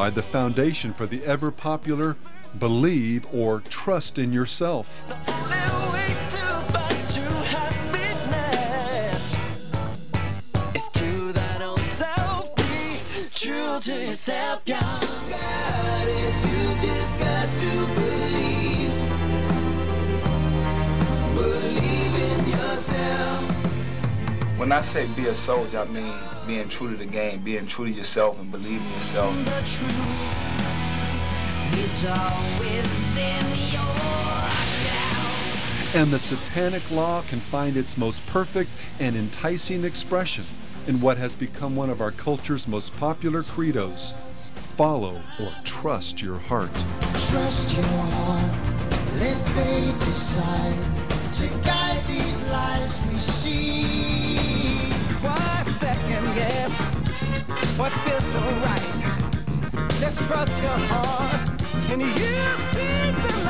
provide 0.00 0.14
the 0.14 0.22
foundation 0.22 0.94
for 0.94 1.04
the 1.04 1.22
ever 1.26 1.50
popular 1.50 2.16
believe 2.58 3.26
or 3.34 3.60
trust 3.68 4.18
in 4.18 4.32
yourself. 4.32 5.02
Yourself. 14.00 14.62
When 24.60 24.72
I 24.72 24.82
say 24.82 25.06
be 25.16 25.28
a 25.28 25.34
soldier, 25.34 25.78
I 25.78 25.86
mean 25.86 26.12
being 26.46 26.68
true 26.68 26.90
to 26.90 26.94
the 26.94 27.06
game, 27.06 27.40
being 27.42 27.66
true 27.66 27.86
to 27.86 27.90
yourself 27.90 28.38
and 28.38 28.50
believing 28.52 28.86
in 28.86 28.92
yourself. 28.92 29.34
The 29.46 29.50
truth 29.64 29.94
is 31.82 32.04
all 32.04 32.58
within. 32.58 33.40
And 35.94 36.12
the 36.12 36.18
satanic 36.18 36.90
law 36.90 37.22
can 37.22 37.40
find 37.40 37.78
its 37.78 37.96
most 37.96 38.26
perfect 38.26 38.68
and 38.98 39.16
enticing 39.16 39.82
expression 39.82 40.44
in 40.86 41.00
what 41.00 41.16
has 41.16 41.34
become 41.34 41.74
one 41.74 41.88
of 41.88 42.02
our 42.02 42.12
culture's 42.12 42.68
most 42.68 42.94
popular 42.98 43.42
credos 43.42 44.12
follow 44.76 45.22
or 45.40 45.54
trust 45.64 46.20
your 46.20 46.36
heart. 46.36 46.74
Trust 47.30 47.78
your 47.78 47.86
heart. 47.86 48.52
Let 49.20 49.38
fate 49.56 49.98
decide 50.00 50.76
to 51.32 51.48
guide 51.64 51.89
what 57.80 57.92
feels 58.04 58.24
so 58.24 58.40
right? 58.66 59.88
Just 60.00 60.18
trust 60.28 60.52
your 60.62 60.78
heart 60.92 61.62
and 61.90 62.02
you'll 62.02 62.58
see 62.72 63.10
the 63.10 63.44
light. 63.44 63.49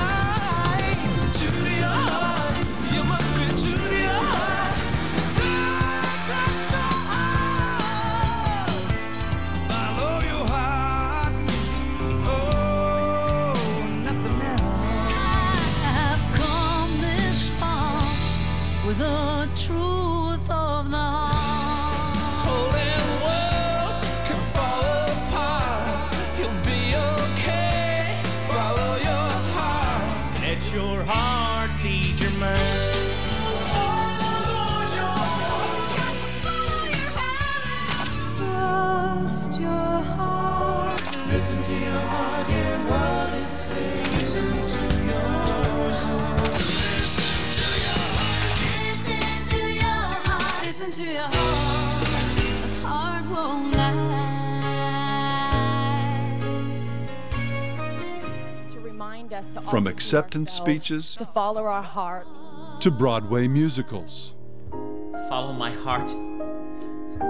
From 59.70 59.86
acceptance 59.86 60.50
speeches 60.52 61.14
to 61.14 61.24
follow 61.24 61.64
our 61.64 61.82
hearts. 61.82 62.28
to 62.80 62.90
Broadway 62.90 63.46
musicals. 63.46 64.36
Follow 65.28 65.52
my 65.52 65.70
heart. 65.70 66.10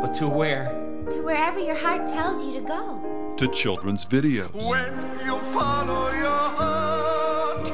But 0.02 0.14
to 0.14 0.26
where? 0.28 0.66
To 1.10 1.20
wherever 1.22 1.58
your 1.60 1.76
heart 1.76 2.06
tells 2.08 2.42
you 2.44 2.54
to 2.60 2.66
go. 2.66 3.34
to 3.36 3.46
children's 3.48 4.06
videos. 4.06 4.52
When 4.54 4.92
you 5.24 5.38
follow 5.52 6.10
your 6.14 6.48
heart. 6.60 7.72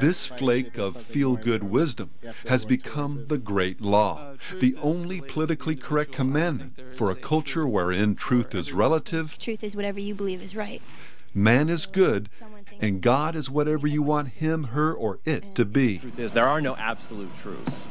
This 0.00 0.26
flake 0.26 0.76
of 0.78 1.00
feel 1.00 1.36
good 1.36 1.64
wisdom 1.64 2.10
has 2.48 2.64
become 2.66 3.26
the 3.26 3.38
great 3.38 3.80
law, 3.80 4.34
the 4.60 4.76
only 4.82 5.20
politically 5.22 5.74
correct 5.74 6.12
commandment 6.12 6.94
for 6.96 7.10
a 7.10 7.14
culture 7.16 7.66
wherein 7.66 8.14
truth 8.14 8.54
is 8.54 8.72
relative, 8.72 9.36
Truth 9.38 9.64
is 9.64 9.74
whatever 9.74 9.98
you 10.00 10.14
believe 10.14 10.40
is 10.42 10.54
right. 10.54 10.80
man 11.34 11.68
is 11.68 11.84
good, 11.86 12.28
and 12.80 13.00
God 13.00 13.34
is 13.34 13.50
whatever 13.50 13.86
you 13.86 14.02
want 14.02 14.28
him, 14.28 14.64
her, 14.64 14.92
or 14.92 15.18
it 15.24 15.54
to 15.56 15.64
be. 15.64 15.98
truth 15.98 16.18
is 16.18 16.32
there 16.32 16.48
are 16.48 16.60
no 16.60 16.76
absolute 16.76 17.34
truths. 17.36 17.84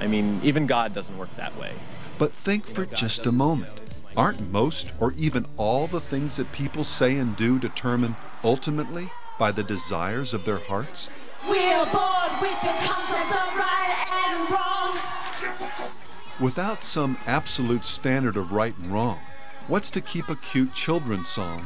I 0.00 0.06
mean, 0.06 0.40
even 0.42 0.66
God 0.66 0.92
doesn't 0.92 1.16
work 1.16 1.34
that 1.36 1.56
way. 1.58 1.72
But 2.18 2.32
think 2.32 2.66
for 2.66 2.84
just 2.86 3.26
a 3.26 3.32
moment. 3.32 3.80
Aren't 4.16 4.52
most 4.52 4.92
or 5.00 5.12
even 5.12 5.46
all 5.56 5.86
the 5.88 6.00
things 6.00 6.36
that 6.36 6.52
people 6.52 6.84
say 6.84 7.16
and 7.16 7.36
do 7.36 7.58
determined 7.58 8.14
ultimately 8.44 9.10
by 9.38 9.50
the 9.50 9.64
desires 9.64 10.32
of 10.32 10.44
their 10.44 10.58
hearts? 10.58 11.10
We're 11.48 11.84
bored 11.86 12.40
with 12.40 12.60
the 12.60 12.74
concept 12.80 13.32
of 13.32 13.56
right 13.56 14.06
and 14.28 14.50
wrong. 14.50 14.98
Without 16.40 16.84
some 16.84 17.18
absolute 17.26 17.84
standard 17.84 18.36
of 18.36 18.52
right 18.52 18.76
and 18.78 18.92
wrong, 18.92 19.18
what's 19.66 19.90
to 19.92 20.00
keep 20.00 20.28
a 20.28 20.36
cute 20.36 20.74
children's 20.74 21.28
song 21.28 21.64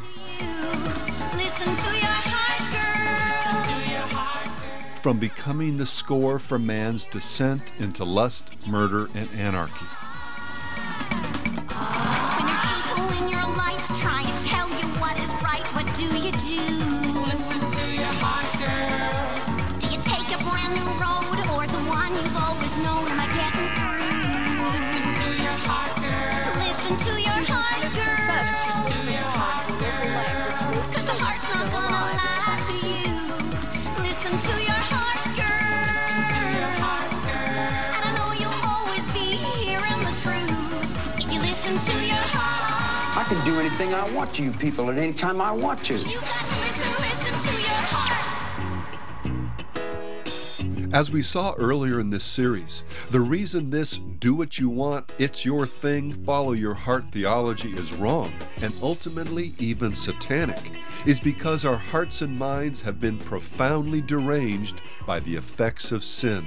from 4.98 5.18
becoming 5.18 5.76
the 5.76 5.86
score 5.86 6.38
for 6.38 6.58
man's 6.58 7.06
descent 7.06 7.72
into 7.78 8.04
lust, 8.04 8.44
murder, 8.66 9.08
and 9.14 9.30
anarchy? 9.30 9.86
Anything 43.80 43.94
I 43.94 44.12
want 44.12 44.34
to 44.34 44.42
you 44.42 44.50
people 44.52 44.90
at 44.90 44.98
any 44.98 45.12
time 45.12 45.40
I 45.40 45.52
want 45.52 45.84
to. 45.84 45.94
You 45.94 46.20
gotta 46.20 46.60
listen, 46.60 46.90
listen 47.00 47.38
to 47.40 47.52
your 47.60 47.78
heart. 47.86 48.14
As 50.92 51.12
we 51.12 51.22
saw 51.22 51.54
earlier 51.58 52.00
in 52.00 52.10
this 52.10 52.24
series, 52.24 52.82
the 53.10 53.20
reason 53.20 53.70
this 53.70 53.98
do 53.98 54.34
what 54.34 54.58
you 54.58 54.68
want, 54.68 55.12
it's 55.18 55.44
your 55.44 55.64
thing, 55.64 56.12
follow 56.12 56.52
your 56.52 56.74
heart 56.74 57.08
theology 57.12 57.72
is 57.74 57.92
wrong, 57.92 58.32
and 58.62 58.74
ultimately 58.82 59.52
even 59.60 59.94
satanic, 59.94 60.72
is 61.06 61.20
because 61.20 61.64
our 61.64 61.76
hearts 61.76 62.22
and 62.22 62.36
minds 62.36 62.80
have 62.80 62.98
been 62.98 63.18
profoundly 63.18 64.00
deranged 64.00 64.82
by 65.06 65.20
the 65.20 65.36
effects 65.36 65.92
of 65.92 66.02
sin. 66.02 66.46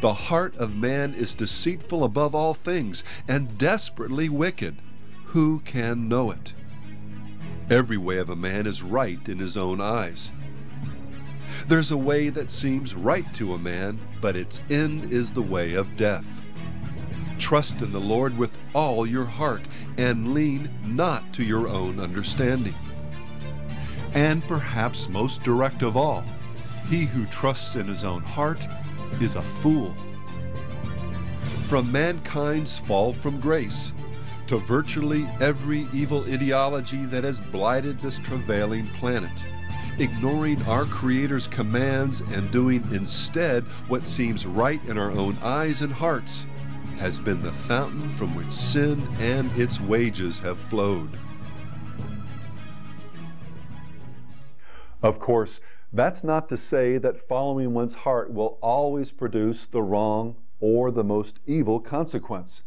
The 0.00 0.14
heart 0.14 0.56
of 0.56 0.76
man 0.76 1.12
is 1.12 1.34
deceitful 1.34 2.04
above 2.04 2.34
all 2.34 2.54
things 2.54 3.04
and 3.28 3.58
desperately 3.58 4.30
wicked. 4.30 4.76
Who 5.26 5.60
can 5.60 6.08
know 6.08 6.30
it? 6.30 6.54
Every 7.68 7.96
way 7.96 8.18
of 8.18 8.30
a 8.30 8.36
man 8.36 8.66
is 8.66 8.82
right 8.82 9.28
in 9.28 9.38
his 9.38 9.56
own 9.56 9.80
eyes. 9.80 10.30
There's 11.66 11.90
a 11.90 11.96
way 11.96 12.28
that 12.28 12.50
seems 12.50 12.94
right 12.94 13.26
to 13.34 13.54
a 13.54 13.58
man, 13.58 13.98
but 14.20 14.36
its 14.36 14.60
end 14.70 15.12
is 15.12 15.32
the 15.32 15.42
way 15.42 15.74
of 15.74 15.96
death. 15.96 16.26
Trust 17.38 17.82
in 17.82 17.92
the 17.92 18.00
Lord 18.00 18.38
with 18.38 18.56
all 18.72 19.04
your 19.04 19.24
heart, 19.24 19.62
and 19.98 20.32
lean 20.32 20.70
not 20.84 21.32
to 21.34 21.44
your 21.44 21.68
own 21.68 21.98
understanding. 21.98 22.74
And 24.14 24.46
perhaps 24.46 25.08
most 25.08 25.42
direct 25.42 25.82
of 25.82 25.96
all, 25.96 26.24
he 26.88 27.04
who 27.04 27.26
trusts 27.26 27.74
in 27.74 27.88
his 27.88 28.04
own 28.04 28.22
heart 28.22 28.66
is 29.20 29.34
a 29.34 29.42
fool. 29.42 29.94
From 31.64 31.90
mankind's 31.90 32.78
fall 32.78 33.12
from 33.12 33.40
grace 33.40 33.92
to 34.46 34.58
virtually 34.58 35.28
every 35.40 35.86
evil 35.92 36.24
ideology 36.24 37.04
that 37.06 37.24
has 37.24 37.40
blighted 37.40 38.00
this 38.00 38.18
travailing 38.18 38.86
planet, 38.88 39.44
ignoring 39.98 40.62
our 40.62 40.84
Creator's 40.84 41.46
commands 41.46 42.20
and 42.32 42.50
doing 42.50 42.82
instead 42.92 43.64
what 43.88 44.06
seems 44.06 44.46
right 44.46 44.80
in 44.86 44.98
our 44.98 45.10
own 45.10 45.36
eyes 45.42 45.82
and 45.82 45.92
hearts, 45.92 46.46
has 46.98 47.18
been 47.18 47.42
the 47.42 47.52
fountain 47.52 48.08
from 48.10 48.34
which 48.34 48.50
sin 48.50 49.06
and 49.18 49.50
its 49.58 49.80
wages 49.80 50.38
have 50.38 50.58
flowed. 50.58 51.10
Of 55.02 55.18
course, 55.18 55.60
that's 55.92 56.24
not 56.24 56.48
to 56.48 56.56
say 56.56 56.98
that 56.98 57.18
following 57.18 57.74
one's 57.74 57.96
heart 57.96 58.32
will 58.32 58.58
always 58.60 59.12
produce 59.12 59.66
the 59.66 59.82
wrong 59.82 60.36
or 60.58 60.90
the 60.90 61.04
most 61.04 61.38
evil 61.46 61.80
consequence. 61.80 62.62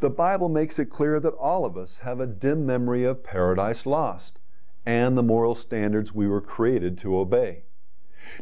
The 0.00 0.10
Bible 0.10 0.48
makes 0.48 0.78
it 0.78 0.90
clear 0.90 1.20
that 1.20 1.34
all 1.34 1.64
of 1.64 1.76
us 1.76 1.98
have 1.98 2.20
a 2.20 2.26
dim 2.26 2.66
memory 2.66 3.04
of 3.04 3.24
paradise 3.24 3.86
lost 3.86 4.38
and 4.84 5.18
the 5.18 5.22
moral 5.22 5.54
standards 5.54 6.14
we 6.14 6.28
were 6.28 6.40
created 6.40 6.96
to 6.98 7.18
obey. 7.18 7.64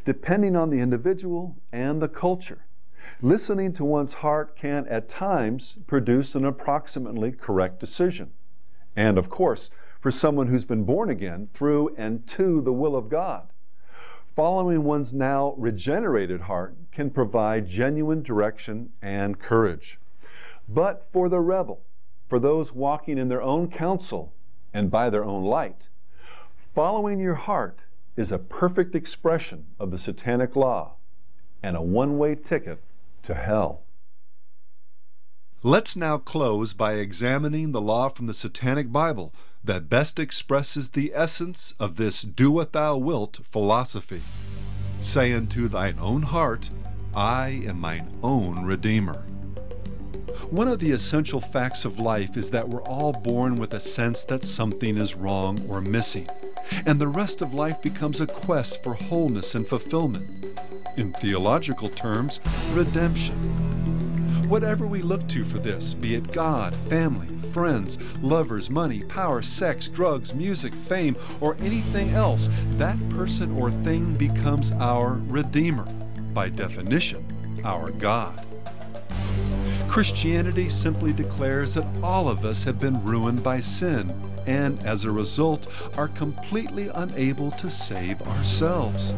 Depending 0.05 0.57
on 0.57 0.71
the 0.71 0.81
individual 0.81 1.57
and 1.73 2.01
the 2.01 2.09
culture, 2.09 2.67
listening 3.21 3.73
to 3.75 3.85
one's 3.85 4.15
heart 4.15 4.57
can 4.57 4.87
at 4.89 5.09
times 5.09 5.79
produce 5.87 6.35
an 6.35 6.45
approximately 6.45 7.33
correct 7.33 7.81
decision. 7.81 8.33
And 8.97 9.19
of 9.19 9.29
course, 9.29 9.71
for 10.01 10.11
someone 10.11 10.49
who's 10.49 10.65
been 10.65 10.85
born 10.85 11.11
again 11.11 11.49
through 11.53 11.95
and 11.97 12.27
to 12.29 12.61
the 12.61 12.73
will 12.73 12.97
of 12.97 13.09
God, 13.09 13.49
following 14.27 14.85
one's 14.85 15.13
now 15.13 15.55
regenerated 15.57 16.43
heart 16.43 16.77
can 16.93 17.11
provide 17.11 17.67
genuine 17.67 18.23
direction 18.23 18.91
and 19.01 19.39
courage. 19.39 19.99
But 20.69 21.05
for 21.05 21.29
the 21.29 21.41
rebel, 21.41 21.83
for 22.29 22.39
those 22.39 22.73
walking 22.73 23.19
in 23.19 23.29
their 23.29 23.43
own 23.43 23.71
counsel 23.71 24.33
and 24.73 24.91
by 24.91 25.11
their 25.11 25.25
own 25.25 25.45
light, 25.45 25.89
following 26.57 27.21
your 27.21 27.35
heart 27.35 27.81
is 28.17 28.33
a 28.33 28.39
perfect 28.39 28.95
expression 28.95 29.67
of 29.79 29.91
the 29.91 29.99
satanic 29.99 30.57
law 30.57 30.95
and 31.63 31.77
a 31.77 31.83
one 31.83 32.19
way 32.19 32.35
ticket 32.35 32.83
to 33.23 33.35
hell. 33.35 33.83
Let's 35.63 35.97
now 35.97 36.19
close 36.19 36.75
by 36.75 36.95
examining 36.95 37.73
the 37.73 37.81
law 37.81 38.11
from 38.11 38.27
the 38.27 38.35
Satanic 38.35 38.93
Bible 38.93 39.33
that 39.65 39.89
best 39.89 40.19
expresses 40.19 40.91
the 40.91 41.13
essence 41.15 41.73
of 41.81 41.97
this 41.97 42.21
do 42.21 42.51
what 42.51 42.73
thou 42.75 42.99
wilt 42.99 43.41
philosophy. 43.43 44.21
Say 45.01 45.33
unto 45.33 45.69
thine 45.69 45.99
own 45.99 46.23
heart, 46.23 46.69
I 47.15 47.63
am 47.67 47.81
mine 47.81 48.13
own 48.23 48.67
Redeemer. 48.67 49.25
One 50.51 50.69
of 50.69 50.79
the 50.79 50.93
essential 50.93 51.41
facts 51.41 51.85
of 51.85 51.99
life 51.99 52.37
is 52.37 52.51
that 52.51 52.69
we're 52.69 52.83
all 52.83 53.13
born 53.13 53.59
with 53.59 53.75
a 53.75 53.81
sense 53.81 54.25
that 54.27 54.45
something 54.45 54.97
is 54.97 55.15
wrong 55.15 55.65
or 55.69 55.81
missing, 55.81 56.27
and 56.87 57.01
the 57.01 57.09
rest 57.09 57.43
of 57.43 57.55
life 57.55 57.81
becomes 57.83 58.21
a 58.21 58.27
quest 58.27 58.83
for 58.83 58.95
wholeness 58.95 59.55
and 59.55 59.67
fulfillment. 59.67 60.47
In 60.97 61.13
theological 61.13 61.89
terms, 61.89 62.41
redemption. 62.73 63.35
Whatever 64.49 64.87
we 64.87 65.03
look 65.03 65.27
to 65.29 65.43
for 65.43 65.59
this, 65.59 65.95
be 65.95 66.15
it 66.15 66.31
God, 66.33 66.75
family, 66.75 67.29
friends, 67.53 67.99
lovers, 68.21 68.69
money, 68.69 69.03
power, 69.03 69.43
sex, 69.43 69.89
drugs, 69.89 70.35
music, 70.35 70.75
fame, 70.75 71.17
or 71.41 71.57
anything 71.61 72.11
else, 72.11 72.51
that 72.73 72.99
person 73.11 73.59
or 73.59 73.71
thing 73.71 74.15
becomes 74.15 74.73
our 74.73 75.15
Redeemer. 75.29 75.85
By 76.35 76.51
definition, 76.51 77.25
our 77.65 77.91
God. 77.91 78.45
Christianity 79.89 80.69
simply 80.69 81.13
declares 81.13 81.75
that 81.75 81.87
all 82.03 82.29
of 82.29 82.45
us 82.45 82.65
have 82.65 82.79
been 82.79 83.05
ruined 83.05 83.43
by 83.43 83.61
sin 83.61 84.13
and, 84.47 84.83
as 84.85 85.05
a 85.05 85.11
result, 85.11 85.69
are 85.97 86.09
completely 86.09 86.89
unable 86.89 87.51
to 87.53 87.71
save 87.71 88.21
ourselves. 88.23 89.15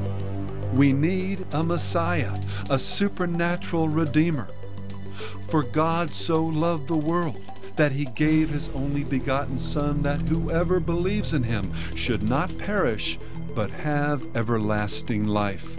We 0.75 0.93
need 0.93 1.47
a 1.53 1.65
Messiah, 1.65 2.39
a 2.69 2.79
supernatural 2.79 3.89
Redeemer. 3.89 4.49
For 5.49 5.63
God 5.63 6.13
so 6.13 6.45
loved 6.45 6.89
the 6.89 6.97
world 6.97 7.41
that 7.77 7.93
he 7.93 8.05
gave 8.05 8.51
his 8.51 8.69
only 8.71 9.05
begotten 9.05 9.59
Son, 9.59 10.03
that 10.03 10.21
whoever 10.21 10.81
believes 10.81 11.33
in 11.33 11.43
him 11.43 11.73
should 11.95 12.23
not 12.23 12.57
perish, 12.59 13.19
but 13.55 13.71
have 13.71 14.27
everlasting 14.37 15.27
life. 15.27 15.79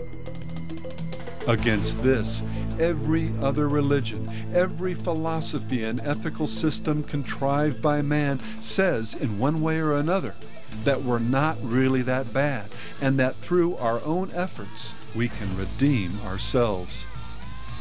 Against 1.47 2.03
this, 2.03 2.43
every 2.77 3.31
other 3.41 3.69
religion, 3.69 4.29
every 4.53 4.93
philosophy 4.93 5.83
and 5.83 6.01
ethical 6.01 6.45
system 6.45 7.03
contrived 7.03 7.81
by 7.81 8.01
man 8.01 8.39
says, 8.59 9.13
in 9.13 9.39
one 9.39 9.61
way 9.61 9.79
or 9.79 9.93
another, 9.93 10.35
that 10.83 11.03
we're 11.03 11.19
not 11.19 11.57
really 11.61 12.01
that 12.01 12.33
bad, 12.33 12.69
and 12.99 13.17
that 13.17 13.37
through 13.37 13.77
our 13.77 14.01
own 14.03 14.29
efforts 14.33 14.93
we 15.15 15.29
can 15.29 15.57
redeem 15.57 16.19
ourselves. 16.25 17.07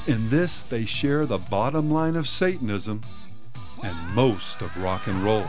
In 0.06 0.30
this, 0.30 0.62
they 0.62 0.84
share 0.84 1.26
the 1.26 1.38
bottom 1.38 1.90
line 1.90 2.14
of 2.14 2.28
Satanism 2.28 3.02
and 3.82 4.14
most 4.14 4.62
of 4.62 4.76
rock 4.76 5.08
and 5.08 5.16
roll. 5.24 5.46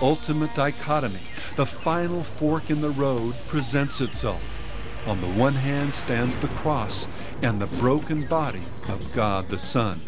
Ultimate 0.00 0.54
dichotomy, 0.54 1.20
the 1.56 1.66
final 1.66 2.22
fork 2.22 2.70
in 2.70 2.80
the 2.80 2.90
road, 2.90 3.34
presents 3.46 4.00
itself. 4.00 4.54
On 5.06 5.20
the 5.20 5.28
one 5.28 5.54
hand 5.54 5.94
stands 5.94 6.38
the 6.38 6.48
cross 6.48 7.08
and 7.42 7.60
the 7.60 7.66
broken 7.66 8.26
body 8.26 8.62
of 8.88 9.12
God 9.14 9.48
the 9.48 9.58
Son. 9.58 10.00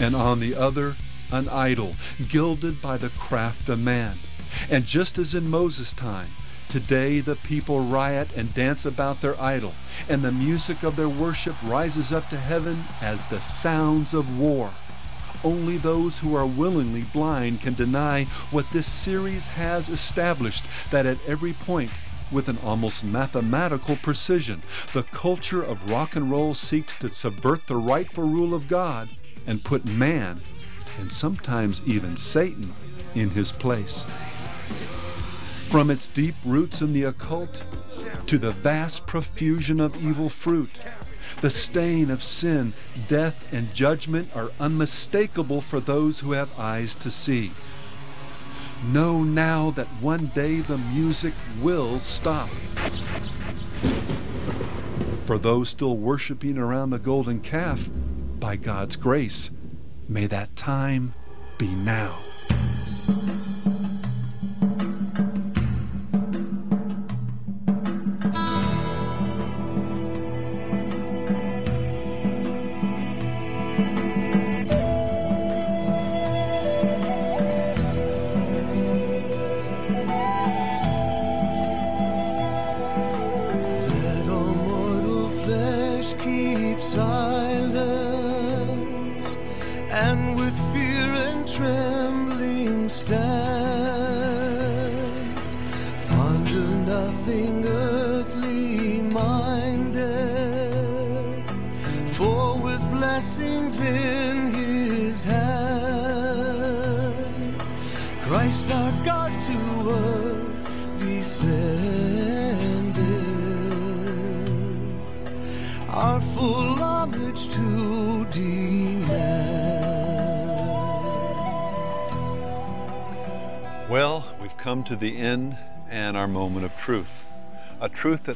And 0.00 0.14
on 0.14 0.40
the 0.40 0.54
other, 0.54 0.96
an 1.32 1.48
idol, 1.48 1.96
gilded 2.28 2.80
by 2.80 2.96
the 2.96 3.08
craft 3.10 3.68
of 3.68 3.80
man. 3.80 4.16
And 4.70 4.84
just 4.84 5.18
as 5.18 5.34
in 5.34 5.50
Moses' 5.50 5.92
time, 5.92 6.30
today 6.68 7.20
the 7.20 7.36
people 7.36 7.80
riot 7.80 8.28
and 8.36 8.54
dance 8.54 8.86
about 8.86 9.20
their 9.20 9.40
idol, 9.40 9.74
and 10.08 10.22
the 10.22 10.32
music 10.32 10.82
of 10.82 10.96
their 10.96 11.08
worship 11.08 11.56
rises 11.64 12.12
up 12.12 12.28
to 12.30 12.36
heaven 12.36 12.84
as 13.00 13.26
the 13.26 13.40
sounds 13.40 14.14
of 14.14 14.38
war. 14.38 14.72
Only 15.44 15.76
those 15.76 16.20
who 16.20 16.34
are 16.34 16.46
willingly 16.46 17.02
blind 17.02 17.60
can 17.60 17.74
deny 17.74 18.24
what 18.50 18.70
this 18.72 18.90
series 18.90 19.48
has 19.48 19.90
established 19.90 20.64
that 20.90 21.04
at 21.04 21.18
every 21.26 21.52
point, 21.52 21.90
with 22.32 22.48
an 22.48 22.58
almost 22.64 23.04
mathematical 23.04 23.96
precision, 23.96 24.62
the 24.94 25.02
culture 25.02 25.62
of 25.62 25.90
rock 25.90 26.16
and 26.16 26.30
roll 26.30 26.54
seeks 26.54 26.96
to 26.96 27.10
subvert 27.10 27.66
the 27.66 27.76
rightful 27.76 28.24
rule 28.24 28.54
of 28.54 28.68
God 28.68 29.10
and 29.46 29.62
put 29.62 29.84
man, 29.84 30.40
and 30.98 31.12
sometimes 31.12 31.82
even 31.84 32.16
Satan, 32.16 32.72
in 33.14 33.30
his 33.30 33.52
place. 33.52 34.04
From 35.68 35.90
its 35.90 36.08
deep 36.08 36.34
roots 36.44 36.80
in 36.80 36.92
the 36.92 37.04
occult 37.04 37.64
to 38.26 38.38
the 38.38 38.50
vast 38.50 39.06
profusion 39.06 39.78
of 39.78 40.02
evil 40.02 40.28
fruit, 40.28 40.80
the 41.44 41.50
stain 41.50 42.10
of 42.10 42.22
sin, 42.22 42.72
death, 43.06 43.52
and 43.52 43.74
judgment 43.74 44.26
are 44.34 44.50
unmistakable 44.58 45.60
for 45.60 45.78
those 45.78 46.20
who 46.20 46.32
have 46.32 46.58
eyes 46.58 46.94
to 46.94 47.10
see. 47.10 47.52
Know 48.86 49.22
now 49.22 49.70
that 49.72 49.86
one 50.00 50.28
day 50.28 50.60
the 50.60 50.78
music 50.78 51.34
will 51.60 51.98
stop. 51.98 52.48
For 55.18 55.36
those 55.36 55.68
still 55.68 55.98
worshiping 55.98 56.56
around 56.56 56.88
the 56.88 56.98
golden 56.98 57.40
calf, 57.40 57.90
by 58.40 58.56
God's 58.56 58.96
grace, 58.96 59.50
may 60.08 60.24
that 60.24 60.56
time 60.56 61.12
be 61.58 61.68
now. 61.68 62.33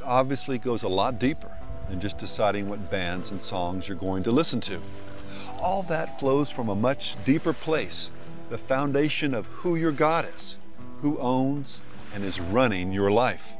Obviously 0.08 0.58
goes 0.58 0.82
a 0.82 0.88
lot 0.88 1.18
deeper 1.18 1.50
than 1.88 2.00
just 2.00 2.18
deciding 2.18 2.68
what 2.68 2.90
bands 2.90 3.30
and 3.30 3.40
songs 3.40 3.86
you're 3.86 3.96
going 3.96 4.22
to 4.24 4.32
listen 4.32 4.60
to. 4.62 4.80
All 5.60 5.82
that 5.84 6.18
flows 6.18 6.50
from 6.50 6.68
a 6.68 6.74
much 6.74 7.22
deeper 7.24 7.52
place 7.52 8.10
the 8.48 8.58
foundation 8.58 9.34
of 9.34 9.44
who 9.46 9.76
your 9.76 9.92
God 9.92 10.26
is, 10.36 10.56
who 11.02 11.18
owns 11.18 11.82
and 12.14 12.24
is 12.24 12.40
running 12.40 12.92
your 12.92 13.10
life. 13.10 13.56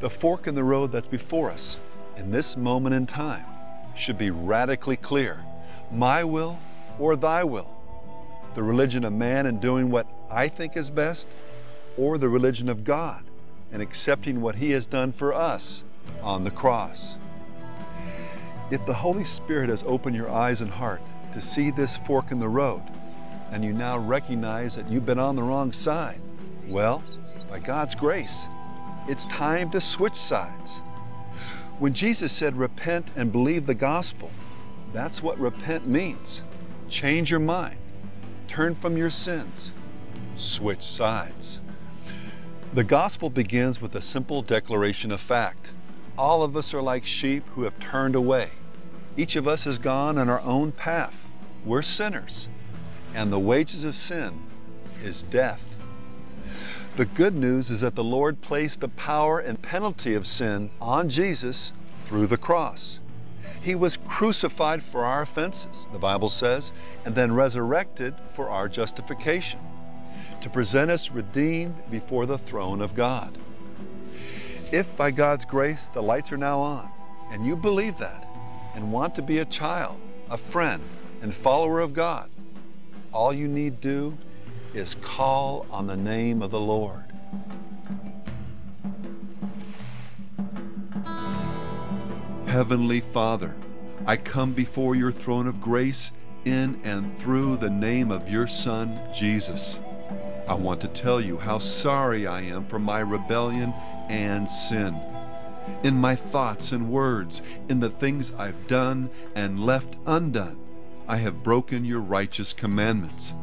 The 0.00 0.10
fork 0.10 0.46
in 0.46 0.54
the 0.54 0.64
road 0.64 0.92
that's 0.92 1.06
before 1.06 1.50
us 1.50 1.78
in 2.16 2.30
this 2.30 2.56
moment 2.56 2.94
in 2.94 3.06
time 3.06 3.46
should 3.96 4.18
be 4.18 4.30
radically 4.30 4.96
clear 4.96 5.42
my 5.90 6.22
will 6.22 6.58
or 6.98 7.16
thy 7.16 7.44
will. 7.44 7.74
The 8.54 8.62
religion 8.62 9.04
of 9.04 9.12
man 9.14 9.46
and 9.46 9.60
doing 9.60 9.90
what 9.90 10.06
I 10.30 10.48
think 10.48 10.76
is 10.76 10.90
best, 10.90 11.28
or 11.96 12.18
the 12.18 12.28
religion 12.28 12.68
of 12.68 12.84
God 12.84 13.24
and 13.72 13.82
accepting 13.82 14.40
what 14.40 14.56
He 14.56 14.70
has 14.70 14.86
done 14.86 15.12
for 15.12 15.32
us 15.34 15.84
on 16.22 16.44
the 16.44 16.50
cross. 16.50 17.16
If 18.70 18.84
the 18.84 18.94
Holy 18.94 19.24
Spirit 19.24 19.70
has 19.70 19.82
opened 19.86 20.16
your 20.16 20.30
eyes 20.30 20.60
and 20.60 20.70
heart 20.70 21.00
to 21.32 21.40
see 21.40 21.70
this 21.70 21.96
fork 21.96 22.30
in 22.30 22.38
the 22.38 22.48
road, 22.48 22.82
and 23.50 23.64
you 23.64 23.72
now 23.72 23.98
recognize 23.98 24.76
that 24.76 24.90
you've 24.90 25.06
been 25.06 25.18
on 25.18 25.36
the 25.36 25.42
wrong 25.42 25.72
side, 25.72 26.20
well, 26.66 27.02
by 27.48 27.58
God's 27.58 27.94
grace, 27.94 28.46
it's 29.08 29.24
time 29.26 29.70
to 29.70 29.80
switch 29.80 30.16
sides. 30.16 30.80
When 31.78 31.94
Jesus 31.94 32.32
said, 32.32 32.56
Repent 32.56 33.10
and 33.16 33.32
believe 33.32 33.66
the 33.66 33.74
gospel, 33.74 34.30
that's 34.92 35.22
what 35.22 35.38
repent 35.38 35.86
means. 35.86 36.42
Change 36.90 37.30
your 37.30 37.40
mind, 37.40 37.76
turn 38.48 38.74
from 38.74 38.96
your 38.96 39.10
sins, 39.10 39.72
switch 40.36 40.82
sides. 40.82 41.60
The 42.74 42.84
gospel 42.84 43.30
begins 43.30 43.80
with 43.80 43.94
a 43.94 44.02
simple 44.02 44.42
declaration 44.42 45.10
of 45.10 45.22
fact. 45.22 45.70
All 46.18 46.42
of 46.42 46.54
us 46.54 46.74
are 46.74 46.82
like 46.82 47.06
sheep 47.06 47.42
who 47.54 47.62
have 47.62 47.80
turned 47.80 48.14
away. 48.14 48.50
Each 49.16 49.36
of 49.36 49.48
us 49.48 49.64
has 49.64 49.78
gone 49.78 50.18
on 50.18 50.28
our 50.28 50.42
own 50.42 50.72
path. 50.72 51.30
We're 51.64 51.80
sinners, 51.80 52.48
and 53.14 53.32
the 53.32 53.38
wages 53.38 53.84
of 53.84 53.96
sin 53.96 54.42
is 55.02 55.22
death. 55.22 55.64
The 56.96 57.06
good 57.06 57.34
news 57.34 57.70
is 57.70 57.80
that 57.80 57.94
the 57.94 58.04
Lord 58.04 58.42
placed 58.42 58.80
the 58.80 58.88
power 58.88 59.38
and 59.38 59.62
penalty 59.62 60.14
of 60.14 60.26
sin 60.26 60.70
on 60.78 61.08
Jesus 61.08 61.72
through 62.04 62.26
the 62.26 62.36
cross. 62.36 63.00
He 63.62 63.74
was 63.74 63.96
crucified 63.96 64.82
for 64.82 65.06
our 65.06 65.22
offenses, 65.22 65.88
the 65.90 65.98
Bible 65.98 66.28
says, 66.28 66.74
and 67.06 67.14
then 67.14 67.32
resurrected 67.32 68.14
for 68.34 68.50
our 68.50 68.68
justification, 68.68 69.58
to 70.42 70.50
present 70.50 70.90
us 70.90 71.10
redeemed 71.10 71.74
before 71.90 72.26
the 72.26 72.38
throne 72.38 72.80
of 72.80 72.94
God. 72.94 73.36
If 74.72 74.96
by 74.96 75.10
God's 75.10 75.44
grace 75.44 75.88
the 75.88 76.02
lights 76.02 76.32
are 76.32 76.36
now 76.36 76.60
on, 76.60 76.90
and 77.30 77.46
you 77.46 77.56
believe 77.56 77.98
that, 77.98 78.26
and 78.74 78.92
want 78.92 79.14
to 79.16 79.22
be 79.22 79.38
a 79.38 79.44
child, 79.44 79.98
a 80.30 80.36
friend, 80.36 80.82
and 81.22 81.34
follower 81.34 81.80
of 81.80 81.94
God, 81.94 82.30
all 83.12 83.32
you 83.32 83.48
need 83.48 83.80
do 83.80 84.16
is 84.74 84.94
call 84.96 85.66
on 85.70 85.86
the 85.86 85.96
name 85.96 86.42
of 86.42 86.50
the 86.50 86.60
Lord. 86.60 87.04
Heavenly 92.46 93.00
Father, 93.00 93.54
I 94.06 94.16
come 94.16 94.52
before 94.52 94.94
your 94.94 95.12
throne 95.12 95.46
of 95.46 95.60
grace 95.60 96.12
in 96.44 96.80
and 96.84 97.16
through 97.18 97.58
the 97.58 97.70
name 97.70 98.10
of 98.10 98.30
your 98.30 98.46
Son, 98.46 98.98
Jesus. 99.12 99.78
I 100.48 100.54
want 100.54 100.80
to 100.80 100.88
tell 100.88 101.20
you 101.20 101.36
how 101.36 101.58
sorry 101.58 102.26
I 102.26 102.40
am 102.40 102.64
for 102.64 102.78
my 102.78 103.00
rebellion 103.00 103.74
and 104.08 104.48
sin. 104.48 104.98
In 105.82 105.94
my 106.00 106.14
thoughts 106.14 106.72
and 106.72 106.90
words, 106.90 107.42
in 107.68 107.80
the 107.80 107.90
things 107.90 108.32
I've 108.32 108.66
done 108.66 109.10
and 109.34 109.66
left 109.66 109.96
undone, 110.06 110.58
I 111.06 111.18
have 111.18 111.42
broken 111.42 111.84
your 111.84 112.00
righteous 112.00 112.54
commandments. 112.54 113.34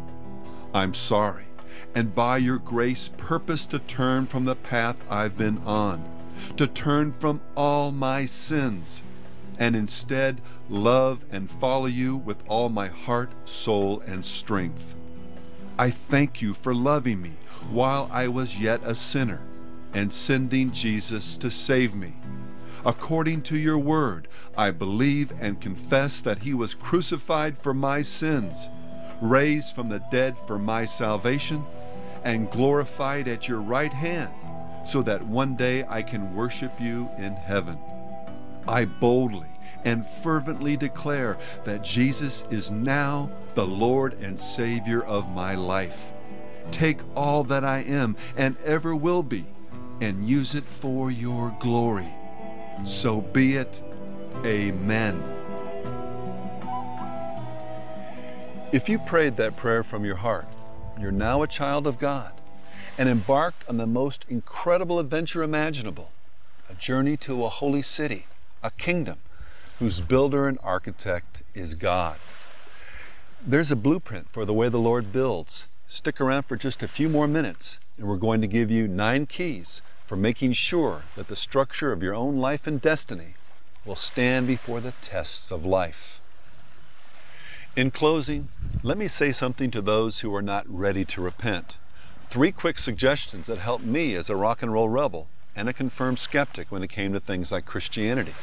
I'm 0.74 0.96
sorry, 0.96 1.46
and 1.94 2.16
by 2.16 2.38
your 2.38 2.58
grace 2.58 3.10
purpose 3.10 3.66
to 3.68 3.78
turn 3.78 4.26
from 4.26 4.46
the 4.46 4.56
path 4.56 4.98
I've 5.08 5.38
been 5.38 5.60
on, 5.60 6.04
to 6.58 6.66
turn 6.66 7.12
from 7.12 7.40
all 7.56 7.92
my 7.92 8.26
sins, 8.26 9.04
and 9.60 9.76
instead 9.76 10.42
love 10.72 11.24
and 11.32 11.52
follow 11.52 11.86
you 11.86 12.18
with 12.18 12.44
all 12.48 12.70
my 12.70 12.88
heart, 12.88 13.30
soul, 13.48 14.00
and 14.08 14.26
strength. 14.26 14.95
I 15.78 15.90
thank 15.90 16.42
you 16.42 16.54
for 16.54 16.74
loving 16.74 17.22
me 17.22 17.34
while 17.70 18.10
I 18.10 18.30
was 18.30 18.58
yet 18.58 18.82
a 18.86 18.96
sinner 18.96 19.42
and 19.94 20.12
sending 20.12 20.72
Jesus 20.72 21.36
to 21.38 21.52
save 21.52 21.94
me. 21.94 22.14
According 22.86 23.42
to 23.44 23.58
your 23.58 23.78
word, 23.78 24.30
I 24.58 24.72
believe 24.72 25.34
and 25.42 25.60
confess 25.60 26.22
that 26.22 26.40
he 26.40 26.54
was 26.54 26.74
crucified 26.74 27.58
for 27.58 27.74
my 27.74 28.02
sins, 28.02 28.70
raised 29.22 29.76
from 29.76 29.90
the 29.90 30.02
dead 30.12 30.38
for 30.38 30.58
my 30.58 30.86
salvation, 30.86 31.66
and 32.24 32.50
glorified 32.50 33.28
at 33.28 33.50
your 33.50 33.62
right 33.62 33.94
hand, 33.94 34.34
so 34.86 35.02
that 35.02 35.26
one 35.26 35.58
day 35.58 35.84
I 35.90 36.04
can 36.04 36.34
worship 36.36 36.80
you 36.80 37.10
in 37.18 37.34
heaven. 37.34 37.78
I 38.68 38.86
boldly 38.86 39.48
and 39.84 40.06
fervently 40.06 40.76
declare 40.76 41.38
that 41.64 41.84
Jesus 41.84 42.46
is 42.50 42.72
now 42.72 43.30
the 43.54 43.66
Lord 43.66 44.16
and 44.22 44.38
Savior 44.38 45.04
of 45.04 45.30
my 45.30 45.56
life. 45.56 46.12
Take 46.72 47.02
all 47.16 47.44
that 47.46 47.64
I 47.64 47.80
am 47.80 48.16
and 48.36 48.58
ever 48.66 48.96
will 48.96 49.24
be 49.24 49.46
and 50.02 50.28
use 50.28 50.56
it 50.56 50.66
for 50.66 51.12
your 51.12 51.56
glory. 51.60 52.14
So 52.84 53.22
be 53.22 53.56
it. 53.56 53.82
Amen. 54.44 55.24
If 58.74 58.90
you 58.90 59.00
prayed 59.00 59.38
that 59.38 59.56
prayer 59.56 59.84
from 59.84 60.04
your 60.04 60.18
heart, 60.18 60.48
you're 61.00 61.12
now 61.12 61.44
a 61.44 61.48
child 61.48 61.88
of 61.88 62.00
God 62.00 62.34
and 62.98 63.08
embarked 63.08 63.68
on 63.70 63.78
the 63.78 63.88
most 63.88 64.26
incredible 64.28 65.00
adventure 65.00 65.44
imaginable 65.44 66.12
a 66.70 66.74
journey 66.74 67.16
to 67.16 67.46
a 67.46 67.50
holy 67.50 67.82
city, 67.82 68.26
a 68.66 68.72
kingdom 68.72 69.20
whose 69.78 70.02
builder 70.02 70.48
and 70.48 70.58
architect 70.64 71.44
is 71.54 71.76
God. 71.76 72.18
There's 73.46 73.70
a 73.70 73.76
blueprint 73.76 74.28
for 74.32 74.44
the 74.44 74.56
way 74.56 74.70
the 74.70 74.80
Lord 74.80 75.14
builds. 75.14 75.68
Stick 75.88 76.20
around 76.20 76.48
for 76.48 76.56
just 76.56 76.82
a 76.82 76.88
few 76.88 77.08
more 77.08 77.28
minutes, 77.28 77.78
and 77.96 78.08
we're 78.08 78.16
going 78.16 78.42
to 78.42 78.48
give 78.48 78.72
you 78.72 78.88
nine 78.88 79.28
keys 79.28 79.84
for 80.04 80.16
making 80.16 80.54
sure 80.54 81.04
that 81.14 81.28
the 81.28 81.36
structure 81.36 81.92
of 81.92 82.02
your 82.02 82.16
own 82.16 82.38
life 82.38 82.66
and 82.66 82.82
destiny 82.82 83.36
will 83.86 83.96
stand 83.96 84.48
before 84.48 84.82
the 84.82 84.94
tests 85.00 85.52
of 85.52 85.64
life. 85.64 86.20
In 87.76 87.92
closing, 87.92 88.50
let 88.82 88.98
me 88.98 89.08
say 89.08 89.32
something 89.32 89.70
to 89.70 89.82
those 89.82 90.22
who 90.22 90.34
are 90.34 90.42
not 90.42 90.66
ready 90.68 91.06
to 91.06 91.22
repent. 91.22 91.78
Three 92.30 92.52
quick 92.52 92.80
suggestions 92.80 93.46
that 93.46 93.60
helped 93.60 93.86
me 93.86 94.16
as 94.16 94.28
a 94.28 94.36
rock 94.36 94.64
and 94.64 94.74
roll 94.74 94.90
rebel 94.90 95.28
and 95.56 95.70
a 95.70 95.74
confirmed 95.74 96.20
skeptic 96.20 96.72
when 96.72 96.84
it 96.84 96.90
came 96.90 97.14
to 97.14 97.20
things 97.20 97.52
like 97.52 97.66
Christianity. 97.66 98.34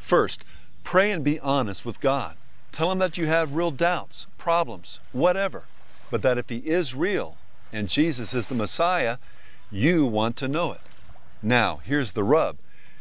First, 0.00 0.44
pray 0.84 1.10
and 1.10 1.22
be 1.22 1.40
honest 1.40 1.84
with 1.84 2.00
God. 2.00 2.36
Tell 2.72 2.90
Him 2.92 2.98
that 2.98 3.18
you 3.18 3.26
have 3.26 3.54
real 3.54 3.70
doubts, 3.70 4.26
problems, 4.38 5.00
whatever, 5.12 5.64
but 6.10 6.22
that 6.22 6.38
if 6.38 6.48
He 6.48 6.58
is 6.58 6.94
real 6.94 7.36
and 7.72 7.88
Jesus 7.88 8.32
is 8.34 8.46
the 8.46 8.54
Messiah, 8.54 9.18
you 9.70 10.06
want 10.06 10.36
to 10.36 10.48
know 10.48 10.72
it. 10.72 10.80
Now, 11.42 11.80
here's 11.84 12.12
the 12.12 12.24
rub 12.24 12.56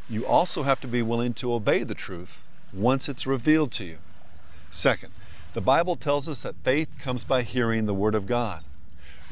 you 0.09 0.25
also 0.25 0.63
have 0.63 0.79
to 0.81 0.87
be 0.87 1.01
willing 1.01 1.33
to 1.33 1.53
obey 1.53 1.83
the 1.83 1.95
truth 1.95 2.43
once 2.71 3.09
it's 3.09 3.25
revealed 3.25 3.71
to 3.71 3.85
you. 3.85 3.97
Second, 4.69 5.11
the 5.53 5.61
Bible 5.61 5.95
tells 5.95 6.27
us 6.27 6.41
that 6.41 6.63
faith 6.63 6.89
comes 6.99 7.23
by 7.23 7.41
hearing 7.41 7.85
the 7.85 7.93
Word 7.93 8.13
of 8.13 8.27
God. 8.27 8.63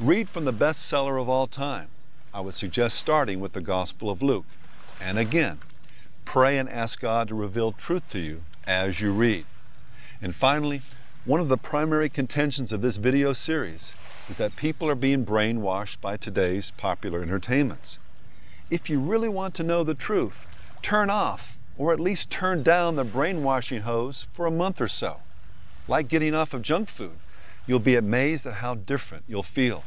Read 0.00 0.28
from 0.28 0.46
the 0.46 0.52
bestseller 0.52 1.20
of 1.20 1.28
all 1.28 1.46
time. 1.46 1.88
I 2.34 2.40
would 2.40 2.54
suggest 2.54 2.98
starting 2.98 3.38
with 3.38 3.52
the 3.52 3.60
Gospel 3.60 4.10
of 4.10 4.20
Luke. 4.20 4.44
And 5.00 5.20
again, 5.20 5.60
pray 6.24 6.58
and 6.58 6.68
ask 6.68 7.00
God 7.00 7.28
to 7.28 7.34
reveal 7.34 7.70
truth 7.70 8.02
to 8.10 8.18
you 8.18 8.42
as 8.66 9.00
you 9.00 9.12
read. 9.12 9.46
And 10.20 10.34
finally, 10.34 10.82
one 11.24 11.38
of 11.38 11.48
the 11.48 11.56
primary 11.56 12.08
contentions 12.08 12.72
of 12.72 12.82
this 12.82 12.96
video 12.96 13.34
series 13.34 13.94
is 14.28 14.36
that 14.38 14.56
people 14.56 14.88
are 14.88 14.96
being 14.96 15.24
brainwashed 15.24 16.00
by 16.00 16.16
today's 16.16 16.72
popular 16.72 17.22
entertainments. 17.22 18.00
If 18.68 18.90
you 18.90 18.98
really 18.98 19.28
want 19.28 19.54
to 19.54 19.62
know 19.62 19.84
the 19.84 19.94
truth, 19.94 20.48
turn 20.82 21.10
off 21.10 21.56
or 21.78 21.92
at 21.92 22.00
least 22.00 22.30
turn 22.30 22.64
down 22.64 22.96
the 22.96 23.04
brainwashing 23.04 23.82
hose 23.82 24.26
for 24.32 24.46
a 24.46 24.50
month 24.50 24.80
or 24.80 24.88
so. 24.88 25.18
Like 25.86 26.08
getting 26.08 26.34
off 26.34 26.52
of 26.52 26.62
junk 26.62 26.88
food, 26.88 27.18
you'll 27.64 27.78
be 27.78 27.94
amazed 27.94 28.44
at 28.44 28.54
how 28.54 28.74
different 28.74 29.22
you'll 29.28 29.44
feel. 29.44 29.84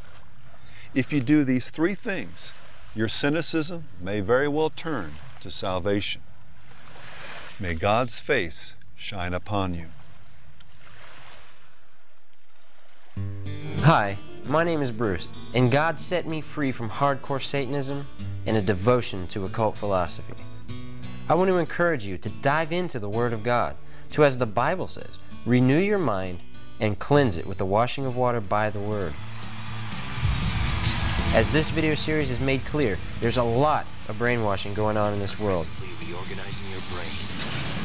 If 0.94 1.12
you 1.12 1.20
do 1.20 1.44
these 1.44 1.68
three 1.68 1.94
things, 1.94 2.54
your 2.94 3.08
cynicism 3.08 3.84
may 4.00 4.20
very 4.20 4.48
well 4.48 4.70
turn 4.70 5.12
to 5.40 5.50
salvation. 5.50 6.22
May 7.60 7.74
God's 7.74 8.18
face 8.18 8.74
shine 8.96 9.34
upon 9.34 9.74
you. 9.74 9.86
Hi, 13.80 14.16
my 14.46 14.64
name 14.64 14.80
is 14.80 14.90
Bruce, 14.90 15.28
and 15.54 15.70
God 15.70 15.98
set 15.98 16.26
me 16.26 16.40
free 16.40 16.72
from 16.72 16.88
hardcore 16.88 17.42
Satanism 17.42 18.06
and 18.46 18.56
a 18.56 18.62
devotion 18.62 19.26
to 19.28 19.44
occult 19.44 19.76
philosophy. 19.76 20.34
I 21.28 21.34
want 21.34 21.48
to 21.48 21.58
encourage 21.58 22.06
you 22.06 22.16
to 22.16 22.28
dive 22.40 22.72
into 22.72 22.98
the 22.98 23.10
Word 23.10 23.34
of 23.34 23.42
God, 23.42 23.76
to, 24.12 24.24
as 24.24 24.38
the 24.38 24.46
Bible 24.46 24.88
says, 24.88 25.18
renew 25.44 25.78
your 25.78 25.98
mind 25.98 26.42
and 26.80 26.98
cleanse 26.98 27.36
it 27.36 27.46
with 27.46 27.58
the 27.58 27.66
washing 27.66 28.06
of 28.06 28.16
water 28.16 28.40
by 28.40 28.70
the 28.70 28.80
Word. 28.80 29.12
As 31.34 31.52
this 31.52 31.68
video 31.68 31.94
series 31.94 32.30
has 32.30 32.40
made 32.40 32.64
clear, 32.64 32.98
there's 33.20 33.36
a 33.36 33.42
lot 33.42 33.86
of 34.08 34.18
brainwashing 34.18 34.72
going 34.74 34.96
on 34.96 35.12
in 35.12 35.18
this 35.18 35.38
world. 35.38 35.66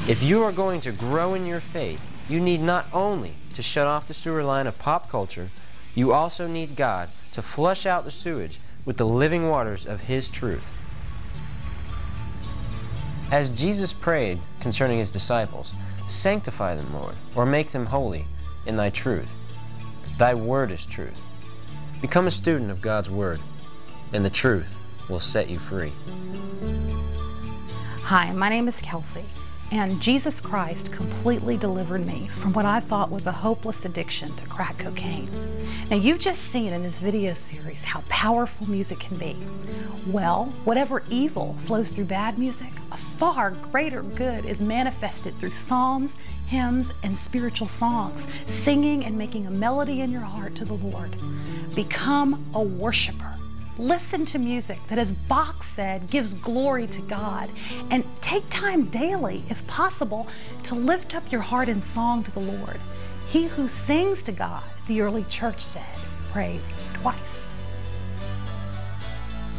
If 0.08 0.24
you 0.24 0.44
are 0.44 0.52
going 0.52 0.80
to 0.82 0.92
grow 0.92 1.34
in 1.34 1.46
your 1.46 1.60
faith, 1.60 2.10
you 2.30 2.40
need 2.40 2.62
not 2.62 2.88
only 2.94 3.34
to 3.54 3.62
shut 3.62 3.86
off 3.86 4.08
the 4.08 4.14
sewer 4.14 4.44
line 4.44 4.66
of 4.66 4.80
pop 4.80 5.10
culture, 5.10 5.50
you 5.94 6.14
also 6.14 6.48
need 6.48 6.76
God 6.78 7.10
to 7.34 7.42
flush 7.42 7.86
out 7.86 8.06
the 8.06 8.12
sewage 8.12 8.60
with 8.86 8.98
the 8.98 9.06
living 9.06 9.50
waters 9.50 9.86
of 9.86 10.02
His 10.02 10.32
truth. 10.32 10.72
As 13.30 13.52
Jesus 13.52 13.94
prayed 13.94 14.40
concerning 14.62 14.98
His 15.00 15.12
disciples, 15.12 15.74
sanctify 16.08 16.76
them, 16.76 16.94
Lord, 16.94 17.16
or 17.36 17.46
make 17.46 17.72
them 17.72 17.88
holy 17.88 18.26
in 18.66 18.78
Thy 18.78 18.90
truth. 18.90 19.36
Thy 20.18 20.34
word 20.34 20.72
is 20.72 20.86
truth. 20.86 21.23
Become 22.04 22.28
a 22.28 22.32
student 22.32 22.70
of 22.70 22.82
God's 22.82 23.10
word, 23.10 23.40
and 24.12 24.26
the 24.26 24.30
truth 24.30 24.76
will 25.10 25.22
set 25.22 25.50
you 25.50 25.58
free. 25.58 25.94
Hi, 28.02 28.34
my 28.34 28.50
name 28.50 28.68
is 28.68 28.82
Kelsey, 28.82 29.24
and 29.72 30.02
Jesus 30.02 30.42
Christ 30.42 30.92
completely 30.92 31.56
delivered 31.56 32.06
me 32.06 32.28
from 32.28 32.52
what 32.52 32.66
I 32.66 32.82
thought 32.82 33.10
was 33.10 33.26
a 33.26 33.32
hopeless 33.32 33.86
addiction 33.86 34.36
to 34.36 34.46
crack 34.48 34.80
cocaine. 34.80 35.30
Now, 35.90 35.96
you've 35.96 36.20
just 36.20 36.42
seen 36.42 36.74
in 36.74 36.84
this 36.84 37.00
video 37.00 37.36
series 37.36 37.86
how 37.86 38.04
powerful 38.10 38.68
music 38.68 39.00
can 39.00 39.16
be. 39.16 39.38
Well, 40.06 40.54
whatever 40.66 41.04
evil 41.10 41.56
flows 41.62 41.88
through 41.88 42.06
bad 42.06 42.38
music, 42.38 42.74
a 42.92 42.98
far 42.98 43.52
greater 43.52 44.02
good 44.04 44.44
is 44.44 44.60
manifested 44.60 45.36
through 45.36 45.52
psalms, 45.52 46.16
hymns, 46.54 46.94
and 47.02 47.18
spiritual 47.18 47.68
songs, 47.68 48.28
singing 48.46 49.04
and 49.04 49.18
making 49.18 49.48
a 49.48 49.50
melody 49.50 50.02
in 50.02 50.12
your 50.12 50.22
heart 50.22 50.54
to 50.54 50.64
the 50.64 50.76
Lord. 50.76 51.16
Become 51.74 52.46
a 52.54 52.62
worshiper. 52.62 53.34
Listen 53.80 54.24
to 54.28 54.38
music 54.38 54.78
that, 54.88 55.00
as 55.00 55.14
Bach 55.14 55.64
said, 55.64 56.12
gives 56.12 56.36
glory 56.36 56.86
to 56.86 57.02
God. 57.02 57.50
And 57.90 58.06
take 58.22 58.48
time 58.52 58.86
daily, 58.86 59.42
if 59.50 59.66
possible, 59.66 60.28
to 60.66 60.76
lift 60.76 61.16
up 61.16 61.32
your 61.32 61.42
heart 61.42 61.70
in 61.70 61.82
song 61.82 62.24
to 62.24 62.32
the 62.32 62.40
Lord. 62.40 62.80
He 63.30 63.46
who 63.46 63.68
sings 63.68 64.22
to 64.24 64.32
God, 64.32 64.62
the 64.88 65.02
early 65.02 65.24
church 65.32 65.60
said, 65.60 65.96
prays 66.32 66.72
twice. 67.02 67.52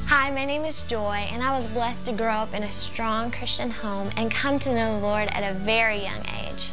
Hi, 0.06 0.30
my 0.30 0.44
name 0.44 0.64
is 0.64 0.82
Joy, 0.82 1.26
and 1.32 1.42
I 1.42 1.50
was 1.52 1.66
blessed 1.66 2.06
to 2.06 2.12
grow 2.12 2.34
up 2.44 2.54
in 2.54 2.62
a 2.62 2.70
strong 2.70 3.32
Christian 3.32 3.70
home 3.70 4.10
and 4.16 4.30
come 4.30 4.60
to 4.60 4.72
know 4.72 5.00
the 5.00 5.04
Lord 5.04 5.28
at 5.32 5.50
a 5.50 5.58
very 5.58 5.96
young 5.96 6.22
age. 6.44 6.70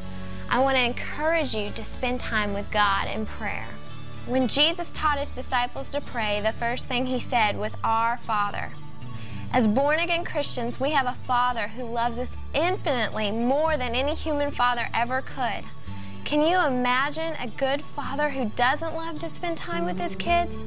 I 0.51 0.59
want 0.59 0.75
to 0.75 0.83
encourage 0.83 1.55
you 1.55 1.69
to 1.69 1.83
spend 1.85 2.19
time 2.19 2.53
with 2.53 2.69
God 2.71 3.07
in 3.07 3.25
prayer. 3.25 3.65
When 4.25 4.49
Jesus 4.49 4.91
taught 4.91 5.17
his 5.17 5.31
disciples 5.31 5.93
to 5.93 6.01
pray, 6.01 6.41
the 6.41 6.51
first 6.51 6.89
thing 6.89 7.05
he 7.05 7.21
said 7.21 7.57
was, 7.57 7.77
Our 7.85 8.17
Father. 8.17 8.67
As 9.53 9.65
born 9.65 9.99
again 9.99 10.25
Christians, 10.25 10.77
we 10.77 10.91
have 10.91 11.07
a 11.07 11.13
Father 11.13 11.69
who 11.69 11.85
loves 11.85 12.19
us 12.19 12.35
infinitely 12.53 13.31
more 13.31 13.77
than 13.77 13.95
any 13.95 14.13
human 14.13 14.51
father 14.51 14.89
ever 14.93 15.21
could. 15.21 15.63
Can 16.25 16.41
you 16.41 16.59
imagine 16.67 17.33
a 17.39 17.47
good 17.47 17.81
father 17.81 18.29
who 18.29 18.51
doesn't 18.57 18.93
love 18.93 19.19
to 19.19 19.29
spend 19.29 19.55
time 19.55 19.85
with 19.85 19.99
his 19.99 20.17
kids? 20.17 20.65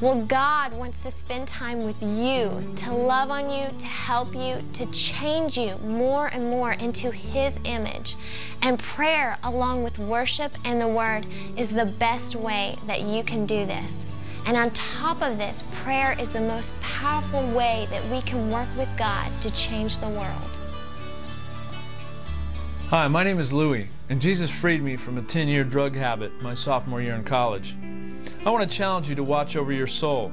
Well, 0.00 0.24
God 0.24 0.72
wants 0.72 1.02
to 1.02 1.10
spend 1.10 1.46
time 1.46 1.84
with 1.84 2.02
you, 2.02 2.72
to 2.76 2.90
love 2.90 3.30
on 3.30 3.50
you, 3.50 3.68
to 3.76 3.86
help 3.86 4.34
you, 4.34 4.56
to 4.72 4.86
change 4.86 5.58
you 5.58 5.76
more 5.84 6.28
and 6.28 6.44
more 6.44 6.72
into 6.72 7.10
His 7.10 7.60
image. 7.64 8.16
And 8.62 8.78
prayer, 8.78 9.36
along 9.42 9.82
with 9.82 9.98
worship 9.98 10.56
and 10.64 10.80
the 10.80 10.88
Word, 10.88 11.26
is 11.54 11.68
the 11.68 11.84
best 11.84 12.34
way 12.34 12.76
that 12.86 13.02
you 13.02 13.22
can 13.22 13.44
do 13.44 13.66
this. 13.66 14.06
And 14.46 14.56
on 14.56 14.70
top 14.70 15.20
of 15.20 15.36
this, 15.36 15.64
prayer 15.82 16.18
is 16.18 16.30
the 16.30 16.40
most 16.40 16.72
powerful 16.80 17.46
way 17.50 17.86
that 17.90 18.02
we 18.06 18.22
can 18.22 18.50
work 18.50 18.68
with 18.78 18.88
God 18.96 19.30
to 19.42 19.50
change 19.52 19.98
the 19.98 20.08
world. 20.08 20.60
Hi, 22.88 23.06
my 23.06 23.22
name 23.22 23.38
is 23.38 23.52
Louie, 23.52 23.88
and 24.08 24.18
Jesus 24.18 24.50
freed 24.50 24.82
me 24.82 24.96
from 24.96 25.18
a 25.18 25.22
10 25.22 25.46
year 25.46 25.62
drug 25.62 25.94
habit 25.94 26.40
my 26.40 26.54
sophomore 26.54 27.02
year 27.02 27.14
in 27.14 27.24
college. 27.24 27.76
I 28.42 28.48
want 28.48 28.70
to 28.70 28.74
challenge 28.74 29.10
you 29.10 29.14
to 29.16 29.22
watch 29.22 29.54
over 29.54 29.70
your 29.70 29.86
soul. 29.86 30.32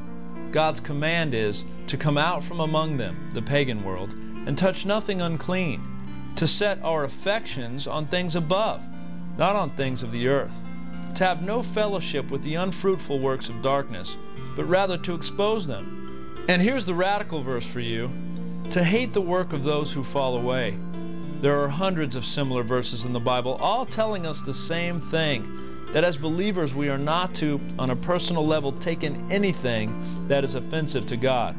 God's 0.52 0.80
command 0.80 1.34
is 1.34 1.66
to 1.88 1.98
come 1.98 2.18
out 2.18 2.42
from 2.42 2.62
among 2.62 2.96
them, 2.96 3.30
the 3.34 3.42
pagan 3.42 3.84
world, 3.84 4.14
and 4.14 4.58
touch 4.58 4.86
nothing 4.86 5.20
unclean, 5.20 6.34
to 6.38 6.48
set 6.48 6.82
our 6.84 7.04
affections 7.04 7.86
on 7.86 8.08
things 8.08 8.38
above, 8.38 8.88
not 9.38 9.58
on 9.58 9.68
things 9.68 10.04
of 10.04 10.14
the 10.14 10.30
earth, 10.30 10.64
to 11.16 11.26
have 11.26 11.42
no 11.42 11.62
fellowship 11.62 12.32
with 12.32 12.44
the 12.44 12.56
unfruitful 12.56 13.20
works 13.20 13.50
of 13.50 13.62
darkness, 13.62 14.18
but 14.56 14.64
rather 14.64 14.98
to 15.00 15.14
expose 15.14 15.68
them. 15.68 16.46
And 16.48 16.62
here's 16.62 16.86
the 16.86 16.94
radical 16.94 17.44
verse 17.44 17.70
for 17.70 17.82
you 17.82 18.10
to 18.70 18.86
hate 18.86 19.12
the 19.12 19.20
work 19.22 19.52
of 19.52 19.66
those 19.66 19.92
who 19.92 20.04
fall 20.06 20.38
away. 20.38 20.78
There 21.42 21.62
are 21.62 21.68
hundreds 21.68 22.16
of 22.16 22.24
similar 22.24 22.64
verses 22.64 23.04
in 23.04 23.12
the 23.12 23.20
Bible, 23.20 23.56
all 23.56 23.86
telling 23.86 24.26
us 24.26 24.42
the 24.42 24.54
same 24.54 25.02
thing 25.02 25.67
that 25.92 26.04
as 26.04 26.18
believers 26.18 26.76
we 26.76 26.90
are 26.90 26.98
not 26.98 27.34
to, 27.36 27.60
on 27.80 27.90
a 27.90 27.96
personal 27.96 28.46
level, 28.46 28.72
take 28.74 29.04
in 29.04 29.32
anything 29.32 30.28
that 30.28 30.44
is 30.44 30.56
offensive 30.56 31.06
to 31.08 31.18
God. 31.18 31.56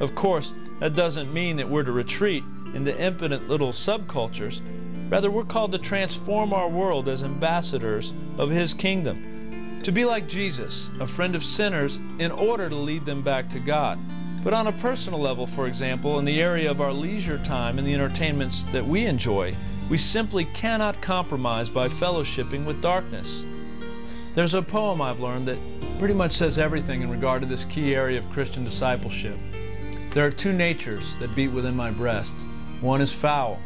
Of 0.00 0.14
course, 0.14 0.54
that 0.80 0.94
doesn't 0.94 1.32
mean 1.32 1.56
that 1.56 1.68
we're 1.68 1.84
to 1.84 1.92
retreat 1.92 2.44
into 2.74 2.98
impotent 3.00 3.48
little 3.48 3.70
subcultures. 3.70 4.60
Rather, 5.10 5.30
we're 5.30 5.44
called 5.44 5.72
to 5.72 5.78
transform 5.78 6.52
our 6.52 6.68
world 6.68 7.08
as 7.08 7.22
ambassadors 7.22 8.14
of 8.38 8.50
His 8.50 8.74
kingdom, 8.74 9.80
to 9.82 9.92
be 9.92 10.04
like 10.04 10.28
Jesus, 10.28 10.90
a 11.00 11.06
friend 11.06 11.34
of 11.34 11.44
sinners, 11.44 11.98
in 12.18 12.30
order 12.30 12.68
to 12.68 12.74
lead 12.74 13.04
them 13.04 13.22
back 13.22 13.48
to 13.50 13.58
God. 13.58 13.98
But 14.42 14.54
on 14.54 14.66
a 14.66 14.72
personal 14.72 15.20
level, 15.20 15.46
for 15.46 15.66
example, 15.66 16.18
in 16.18 16.24
the 16.24 16.40
area 16.42 16.70
of 16.70 16.80
our 16.80 16.92
leisure 16.92 17.38
time 17.38 17.78
and 17.78 17.86
the 17.86 17.94
entertainments 17.94 18.64
that 18.72 18.86
we 18.86 19.04
enjoy, 19.06 19.54
we 19.88 19.98
simply 19.98 20.46
cannot 20.46 21.00
compromise 21.00 21.70
by 21.70 21.88
fellowshipping 21.88 22.64
with 22.64 22.80
darkness. 22.80 23.46
There's 24.34 24.54
a 24.54 24.62
poem 24.62 25.02
I've 25.02 25.20
learned 25.20 25.46
that 25.48 25.58
pretty 25.98 26.14
much 26.14 26.32
says 26.32 26.58
everything 26.58 27.02
in 27.02 27.10
regard 27.10 27.42
to 27.42 27.46
this 27.46 27.66
key 27.66 27.94
area 27.94 28.18
of 28.18 28.30
Christian 28.30 28.64
discipleship. 28.64 29.36
There 30.12 30.24
are 30.24 30.30
two 30.30 30.54
natures 30.54 31.18
that 31.18 31.34
beat 31.34 31.48
within 31.48 31.76
my 31.76 31.90
breast. 31.90 32.46
One 32.80 33.02
is 33.02 33.14
foul, 33.14 33.60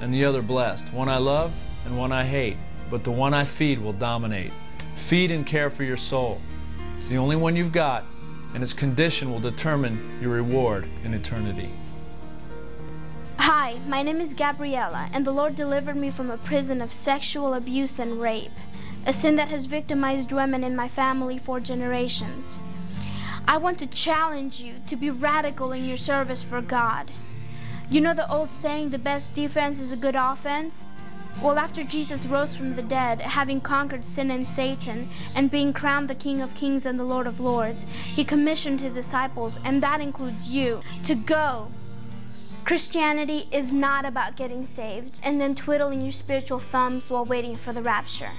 and 0.00 0.14
the 0.14 0.24
other 0.24 0.40
blessed. 0.40 0.92
One 0.92 1.08
I 1.08 1.18
love, 1.18 1.66
and 1.84 1.98
one 1.98 2.12
I 2.12 2.22
hate, 2.22 2.56
but 2.90 3.02
the 3.02 3.10
one 3.10 3.34
I 3.34 3.44
feed 3.44 3.80
will 3.80 3.92
dominate. 3.92 4.52
Feed 4.94 5.32
and 5.32 5.44
care 5.44 5.68
for 5.68 5.82
your 5.82 5.96
soul. 5.96 6.40
It's 6.96 7.08
the 7.08 7.18
only 7.18 7.34
one 7.34 7.56
you've 7.56 7.72
got, 7.72 8.04
and 8.54 8.62
its 8.62 8.72
condition 8.72 9.32
will 9.32 9.40
determine 9.40 10.20
your 10.20 10.30
reward 10.30 10.88
in 11.02 11.12
eternity. 11.12 11.72
Hi, 13.38 13.80
my 13.88 14.02
name 14.02 14.20
is 14.20 14.32
Gabriella, 14.32 15.08
and 15.12 15.24
the 15.24 15.32
Lord 15.32 15.56
delivered 15.56 15.96
me 15.96 16.12
from 16.12 16.30
a 16.30 16.38
prison 16.38 16.80
of 16.80 16.92
sexual 16.92 17.52
abuse 17.52 17.98
and 17.98 18.20
rape, 18.20 18.52
a 19.06 19.12
sin 19.12 19.36
that 19.36 19.48
has 19.48 19.66
victimized 19.66 20.32
women 20.32 20.64
in 20.64 20.74
my 20.74 20.88
family 20.88 21.38
for 21.38 21.60
generations. 21.60 22.58
I 23.46 23.58
want 23.58 23.78
to 23.80 23.86
challenge 23.86 24.60
you 24.60 24.76
to 24.86 24.96
be 24.96 25.10
radical 25.10 25.72
in 25.72 25.84
your 25.84 25.98
service 25.98 26.42
for 26.42 26.62
God. 26.62 27.10
You 27.90 28.00
know 28.00 28.14
the 28.14 28.30
old 28.32 28.50
saying, 28.50 28.90
the 28.90 28.98
best 28.98 29.34
defense 29.34 29.80
is 29.80 29.92
a 29.92 29.96
good 29.96 30.16
offense? 30.16 30.86
Well, 31.42 31.58
after 31.58 31.82
Jesus 31.82 32.26
rose 32.26 32.56
from 32.56 32.76
the 32.76 32.82
dead, 32.82 33.20
having 33.20 33.60
conquered 33.60 34.04
sin 34.04 34.30
and 34.30 34.46
Satan, 34.46 35.08
and 35.36 35.50
being 35.50 35.72
crowned 35.72 36.08
the 36.08 36.14
King 36.14 36.40
of 36.40 36.54
Kings 36.54 36.86
and 36.86 36.98
the 36.98 37.04
Lord 37.04 37.26
of 37.26 37.40
Lords, 37.40 37.84
he 38.14 38.24
commissioned 38.24 38.80
his 38.80 38.94
disciples, 38.94 39.58
and 39.64 39.82
that 39.82 40.00
includes 40.00 40.48
you, 40.48 40.80
to 41.02 41.14
go. 41.14 41.70
Christianity 42.64 43.46
is 43.52 43.74
not 43.74 44.06
about 44.06 44.36
getting 44.36 44.64
saved 44.64 45.18
and 45.22 45.38
then 45.38 45.54
twiddling 45.54 46.00
your 46.00 46.12
spiritual 46.12 46.60
thumbs 46.60 47.10
while 47.10 47.24
waiting 47.24 47.56
for 47.56 47.74
the 47.74 47.82
rapture. 47.82 48.30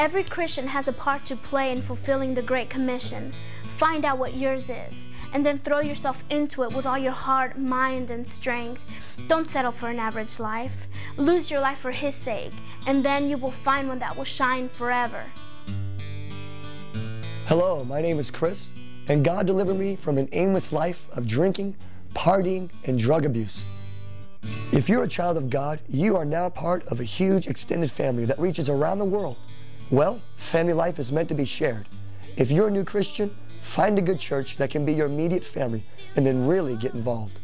Every 0.00 0.24
Christian 0.24 0.66
has 0.66 0.88
a 0.88 0.94
part 0.94 1.26
to 1.26 1.36
play 1.36 1.72
in 1.72 1.82
fulfilling 1.82 2.32
the 2.32 2.40
Great 2.40 2.70
Commission. 2.70 3.32
Find 3.64 4.06
out 4.06 4.16
what 4.16 4.34
yours 4.34 4.70
is, 4.70 5.10
and 5.34 5.44
then 5.44 5.58
throw 5.58 5.80
yourself 5.80 6.24
into 6.30 6.62
it 6.62 6.72
with 6.72 6.86
all 6.86 6.96
your 6.96 7.12
heart, 7.12 7.58
mind, 7.58 8.10
and 8.10 8.26
strength. 8.26 8.82
Don't 9.28 9.46
settle 9.46 9.70
for 9.70 9.90
an 9.90 9.98
average 9.98 10.40
life. 10.40 10.86
Lose 11.18 11.50
your 11.50 11.60
life 11.60 11.76
for 11.76 11.90
His 11.90 12.14
sake, 12.14 12.52
and 12.86 13.04
then 13.04 13.28
you 13.28 13.36
will 13.36 13.50
find 13.50 13.88
one 13.88 13.98
that 13.98 14.16
will 14.16 14.24
shine 14.24 14.70
forever. 14.70 15.22
Hello, 17.44 17.84
my 17.84 18.00
name 18.00 18.18
is 18.18 18.30
Chris, 18.30 18.72
and 19.08 19.22
God 19.22 19.46
delivered 19.46 19.78
me 19.78 19.96
from 19.96 20.16
an 20.16 20.30
aimless 20.32 20.72
life 20.72 21.10
of 21.12 21.26
drinking, 21.26 21.76
partying, 22.14 22.70
and 22.86 22.98
drug 22.98 23.26
abuse. 23.26 23.66
If 24.72 24.88
you're 24.88 25.04
a 25.04 25.08
child 25.08 25.36
of 25.36 25.50
God, 25.50 25.82
you 25.90 26.16
are 26.16 26.24
now 26.24 26.48
part 26.48 26.86
of 26.86 27.00
a 27.00 27.04
huge 27.04 27.48
extended 27.48 27.90
family 27.90 28.24
that 28.24 28.38
reaches 28.38 28.70
around 28.70 28.98
the 28.98 29.04
world. 29.04 29.36
Well, 29.90 30.20
family 30.36 30.72
life 30.72 31.00
is 31.00 31.10
meant 31.10 31.28
to 31.30 31.34
be 31.34 31.44
shared. 31.44 31.88
If 32.36 32.52
you're 32.52 32.68
a 32.68 32.70
new 32.70 32.84
Christian, 32.84 33.34
find 33.60 33.98
a 33.98 34.02
good 34.02 34.20
church 34.20 34.56
that 34.58 34.70
can 34.70 34.86
be 34.86 34.92
your 34.92 35.06
immediate 35.06 35.42
family 35.42 35.82
and 36.14 36.24
then 36.24 36.46
really 36.46 36.76
get 36.76 36.94
involved. 36.94 37.40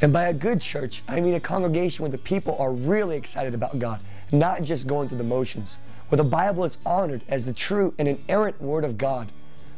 And 0.00 0.12
by 0.12 0.28
a 0.28 0.32
good 0.32 0.60
church, 0.60 1.02
I 1.08 1.20
mean 1.20 1.34
a 1.34 1.40
congregation 1.40 2.04
where 2.04 2.10
the 2.12 2.18
people 2.18 2.56
are 2.60 2.72
really 2.72 3.16
excited 3.16 3.52
about 3.52 3.80
God, 3.80 4.00
not 4.30 4.62
just 4.62 4.86
going 4.86 5.08
through 5.08 5.18
the 5.18 5.24
motions. 5.24 5.78
where 6.08 6.16
the 6.16 6.24
Bible 6.24 6.64
is 6.64 6.78
honored 6.86 7.22
as 7.28 7.44
the 7.44 7.52
true 7.52 7.94
and 7.98 8.08
inerrant 8.08 8.60
Word 8.60 8.84
of 8.84 8.96
God, 8.96 9.30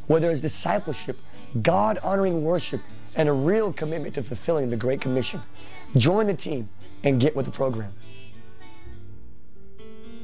where 0.07 0.19
there 0.19 0.31
is 0.31 0.41
discipleship, 0.41 1.17
God 1.61 1.97
honoring 2.03 2.43
worship, 2.43 2.81
and 3.15 3.27
a 3.27 3.33
real 3.33 3.73
commitment 3.73 4.15
to 4.15 4.23
fulfilling 4.23 4.69
the 4.69 4.77
Great 4.77 5.01
Commission. 5.01 5.41
Join 5.97 6.27
the 6.27 6.33
team 6.33 6.69
and 7.03 7.19
get 7.19 7.35
with 7.35 7.45
the 7.45 7.51
program. 7.51 7.93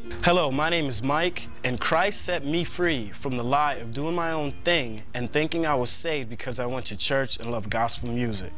Hello, 0.10 0.51
my 0.51 0.70
name 0.70 0.86
is 0.86 1.03
Mike, 1.03 1.47
and 1.64 1.80
Christ 1.80 2.22
set 2.22 2.45
me 2.45 2.64
free 2.64 3.10
from 3.10 3.38
the 3.38 3.43
lie 3.43 3.76
of 3.76 3.93
doing 3.93 4.16
my 4.16 4.32
own 4.32 4.51
thing 4.64 5.03
and 5.14 5.32
thinking 5.32 5.66
I 5.66 5.76
was 5.76 5.89
saved 5.89 6.30
because 6.30 6.60
I 6.60 6.66
went 6.66 6.86
to 6.88 6.97
church 6.97 7.38
and 7.38 7.51
loved 7.51 7.70
gospel 7.70 8.10
music. 8.10 8.53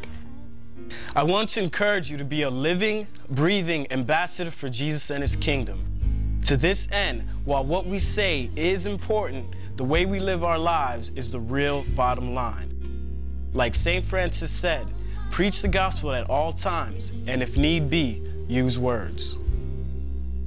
I 1.15 1.23
want 1.23 1.49
to 1.49 1.63
encourage 1.63 2.11
you 2.11 2.17
to 2.17 2.23
be 2.23 2.43
a 2.43 2.49
living, 2.49 3.07
breathing 3.29 3.91
ambassador 3.91 4.51
for 4.51 4.69
Jesus 4.69 5.09
and 5.09 5.21
His 5.21 5.35
kingdom. 5.35 6.39
To 6.43 6.55
this 6.55 6.87
end, 6.91 7.27
while 7.45 7.63
what 7.63 7.85
we 7.85 7.99
say 7.99 8.49
is 8.55 8.85
important, 8.85 9.55
the 9.75 9.83
way 9.83 10.05
we 10.05 10.19
live 10.19 10.43
our 10.43 10.59
lives 10.59 11.11
is 11.15 11.31
the 11.31 11.39
real 11.39 11.83
bottom 11.95 12.33
line. 12.33 12.75
Like 13.53 13.75
St. 13.75 14.05
Francis 14.05 14.51
said, 14.51 14.87
preach 15.31 15.61
the 15.61 15.67
gospel 15.67 16.11
at 16.13 16.29
all 16.29 16.51
times, 16.51 17.11
and 17.27 17.41
if 17.41 17.57
need 17.57 17.89
be, 17.89 18.23
use 18.47 18.77
words. 18.77 19.37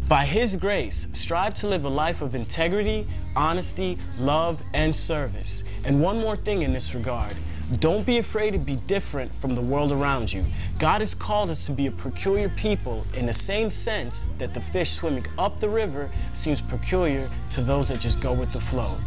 By 0.08 0.24
His 0.24 0.56
grace, 0.56 1.08
strive 1.12 1.54
to 1.54 1.68
live 1.68 1.84
a 1.84 1.88
life 1.88 2.22
of 2.22 2.34
integrity, 2.34 3.06
honesty, 3.34 3.98
love, 4.18 4.62
and 4.74 4.94
service. 4.94 5.64
And 5.84 6.02
one 6.02 6.20
more 6.20 6.36
thing 6.36 6.62
in 6.62 6.72
this 6.72 6.94
regard 6.94 7.34
don't 7.78 8.04
be 8.04 8.18
afraid 8.18 8.50
to 8.50 8.58
be 8.58 8.76
different 8.76 9.34
from 9.34 9.54
the 9.54 9.62
world 9.62 9.92
around 9.92 10.30
you. 10.30 10.44
God 10.78 11.00
has 11.00 11.14
called 11.14 11.48
us 11.48 11.64
to 11.66 11.72
be 11.72 11.86
a 11.86 11.90
peculiar 11.90 12.50
people 12.50 13.06
in 13.14 13.24
the 13.24 13.32
same 13.32 13.70
sense 13.70 14.26
that 14.36 14.52
the 14.52 14.60
fish 14.60 14.90
swimming 14.90 15.24
up 15.38 15.58
the 15.58 15.70
river 15.70 16.10
seems 16.34 16.60
peculiar 16.60 17.30
to 17.50 17.62
those 17.62 17.88
that 17.88 17.98
just 17.98 18.20
go 18.20 18.34
with 18.34 18.52
the 18.52 18.60
flow. 18.60 18.98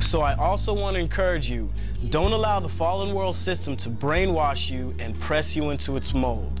So 0.00 0.20
I 0.20 0.36
also 0.36 0.72
want 0.72 0.94
to 0.94 1.00
encourage 1.00 1.50
you 1.50 1.72
don't 2.10 2.32
allow 2.32 2.60
the 2.60 2.68
fallen 2.68 3.14
world 3.14 3.34
system 3.34 3.76
to 3.78 3.90
brainwash 3.90 4.70
you 4.70 4.94
and 5.00 5.18
press 5.18 5.56
you 5.56 5.70
into 5.70 5.96
its 5.96 6.14
mold. 6.14 6.57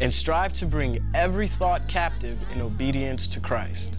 And 0.00 0.12
strive 0.12 0.52
to 0.54 0.66
bring 0.66 1.04
every 1.14 1.46
thought 1.46 1.86
captive 1.86 2.38
in 2.54 2.60
obedience 2.60 3.28
to 3.28 3.40
Christ. 3.40 3.98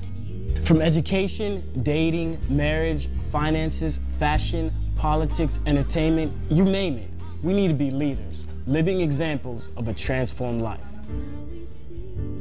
From 0.64 0.82
education, 0.82 1.64
dating, 1.84 2.40
marriage, 2.50 3.08
finances, 3.32 4.00
fashion, 4.18 4.74
politics, 4.96 5.60
entertainment, 5.66 6.34
you 6.50 6.66
name 6.66 6.98
it, 6.98 7.10
we 7.42 7.54
need 7.54 7.68
to 7.68 7.74
be 7.74 7.92
leaders, 7.92 8.48
living 8.68 9.02
examples 9.02 9.72
of 9.76 9.88
a 9.88 9.94
transformed 9.94 10.62
life. 10.62 10.82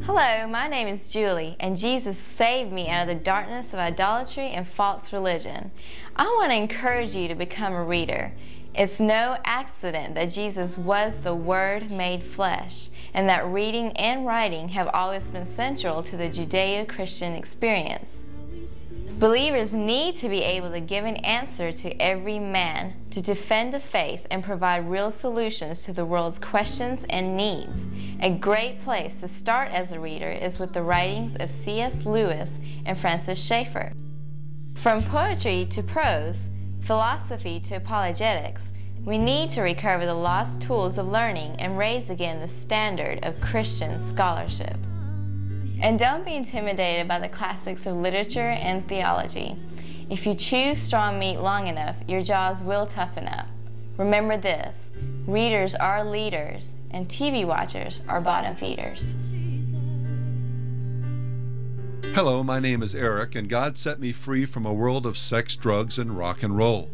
Hello, 0.04 0.48
my 0.48 0.66
name 0.66 0.88
is 0.88 1.08
Julie, 1.08 1.56
and 1.60 1.76
Jesus 1.76 2.18
saved 2.18 2.72
me 2.72 2.88
out 2.88 3.02
of 3.02 3.08
the 3.08 3.22
darkness 3.22 3.72
of 3.72 3.78
idolatry 3.78 4.48
and 4.48 4.66
false 4.66 5.12
religion. 5.12 5.70
I 6.16 6.24
want 6.24 6.50
to 6.50 6.56
encourage 6.56 7.14
you 7.14 7.28
to 7.28 7.36
become 7.36 7.72
a 7.72 7.84
reader. 7.84 8.32
It's 8.74 9.00
no 9.00 9.36
accident 9.44 10.14
that 10.14 10.30
Jesus 10.30 10.78
was 10.78 11.22
the 11.22 11.34
Word 11.34 11.90
made 11.90 12.22
flesh, 12.22 12.88
and 13.12 13.28
that 13.28 13.46
reading 13.46 13.92
and 13.98 14.24
writing 14.24 14.70
have 14.70 14.88
always 14.94 15.30
been 15.30 15.44
central 15.44 16.02
to 16.04 16.16
the 16.16 16.30
Judeo 16.30 16.88
Christian 16.88 17.34
experience. 17.34 18.24
Believers 19.18 19.74
need 19.74 20.16
to 20.16 20.28
be 20.30 20.42
able 20.42 20.70
to 20.72 20.80
give 20.80 21.04
an 21.04 21.16
answer 21.16 21.70
to 21.70 22.00
every 22.00 22.38
man, 22.38 22.94
to 23.10 23.20
defend 23.20 23.74
the 23.74 23.78
faith, 23.78 24.26
and 24.30 24.42
provide 24.42 24.88
real 24.88 25.10
solutions 25.10 25.82
to 25.82 25.92
the 25.92 26.06
world's 26.06 26.38
questions 26.38 27.04
and 27.10 27.36
needs. 27.36 27.86
A 28.20 28.30
great 28.30 28.80
place 28.80 29.20
to 29.20 29.28
start 29.28 29.70
as 29.70 29.92
a 29.92 30.00
reader 30.00 30.30
is 30.30 30.58
with 30.58 30.72
the 30.72 30.82
writings 30.82 31.36
of 31.36 31.50
C.S. 31.50 32.06
Lewis 32.06 32.58
and 32.86 32.98
Francis 32.98 33.44
Schaeffer. 33.44 33.92
From 34.74 35.02
poetry 35.04 35.66
to 35.66 35.82
prose, 35.82 36.48
philosophy 36.82 37.60
to 37.60 37.76
apologetics, 37.76 38.72
we 39.04 39.18
need 39.18 39.50
to 39.50 39.62
recover 39.62 40.06
the 40.06 40.14
lost 40.14 40.60
tools 40.60 40.98
of 40.98 41.10
learning 41.10 41.56
and 41.58 41.78
raise 41.78 42.10
again 42.10 42.40
the 42.40 42.48
standard 42.48 43.24
of 43.24 43.40
Christian 43.40 43.98
scholarship. 43.98 44.76
And 45.80 45.98
don't 45.98 46.24
be 46.24 46.34
intimidated 46.34 47.08
by 47.08 47.18
the 47.18 47.28
classics 47.28 47.86
of 47.86 47.96
literature 47.96 48.50
and 48.50 48.86
theology. 48.86 49.56
If 50.08 50.26
you 50.26 50.34
chew 50.34 50.74
strong 50.74 51.18
meat 51.18 51.38
long 51.38 51.66
enough, 51.66 51.96
your 52.06 52.22
jaws 52.22 52.62
will 52.62 52.86
toughen 52.86 53.26
up. 53.26 53.46
Remember 53.96 54.36
this 54.36 54.92
readers 55.26 55.74
are 55.74 56.04
leaders, 56.04 56.74
and 56.90 57.08
TV 57.08 57.44
watchers 57.44 58.02
are 58.08 58.20
bottom 58.20 58.54
feeders. 58.54 59.14
Hello, 62.10 62.42
my 62.42 62.60
name 62.60 62.82
is 62.82 62.94
Eric, 62.94 63.34
and 63.34 63.48
God 63.48 63.78
set 63.78 63.98
me 63.98 64.12
free 64.12 64.44
from 64.44 64.66
a 64.66 64.72
world 64.74 65.06
of 65.06 65.16
sex, 65.16 65.56
drugs, 65.56 65.98
and 65.98 66.18
rock 66.18 66.42
and 66.42 66.54
roll. 66.54 66.90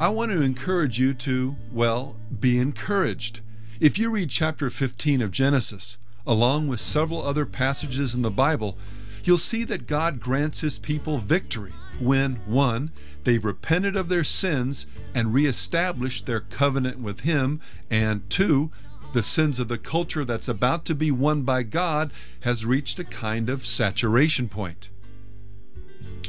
I 0.00 0.08
want 0.08 0.32
to 0.32 0.42
encourage 0.42 0.98
you 0.98 1.14
to, 1.14 1.54
well, 1.70 2.16
be 2.40 2.58
encouraged. 2.58 3.40
If 3.78 4.00
you 4.00 4.10
read 4.10 4.30
chapter 4.30 4.68
15 4.68 5.22
of 5.22 5.30
Genesis, 5.30 5.98
along 6.26 6.66
with 6.66 6.80
several 6.80 7.22
other 7.22 7.46
passages 7.46 8.14
in 8.14 8.22
the 8.22 8.32
Bible, 8.32 8.76
you'll 9.22 9.38
see 9.38 9.62
that 9.62 9.86
God 9.86 10.18
grants 10.18 10.60
His 10.60 10.80
people 10.80 11.18
victory 11.18 11.74
when, 12.00 12.36
one, 12.44 12.90
they've 13.22 13.44
repented 13.44 13.94
of 13.94 14.08
their 14.08 14.24
sins 14.24 14.86
and 15.14 15.34
reestablished 15.34 16.26
their 16.26 16.40
covenant 16.40 16.98
with 16.98 17.20
Him, 17.20 17.60
and 17.90 18.28
two, 18.28 18.72
the 19.18 19.22
sins 19.24 19.58
of 19.58 19.66
the 19.66 19.76
culture 19.76 20.24
that's 20.24 20.46
about 20.46 20.84
to 20.84 20.94
be 20.94 21.10
won 21.10 21.42
by 21.42 21.60
God 21.64 22.12
has 22.42 22.64
reached 22.64 23.00
a 23.00 23.04
kind 23.04 23.50
of 23.50 23.66
saturation 23.66 24.48
point. 24.48 24.90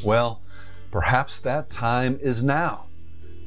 Well, 0.04 0.42
perhaps 0.90 1.40
that 1.42 1.70
time 1.70 2.18
is 2.20 2.44
now. 2.44 2.88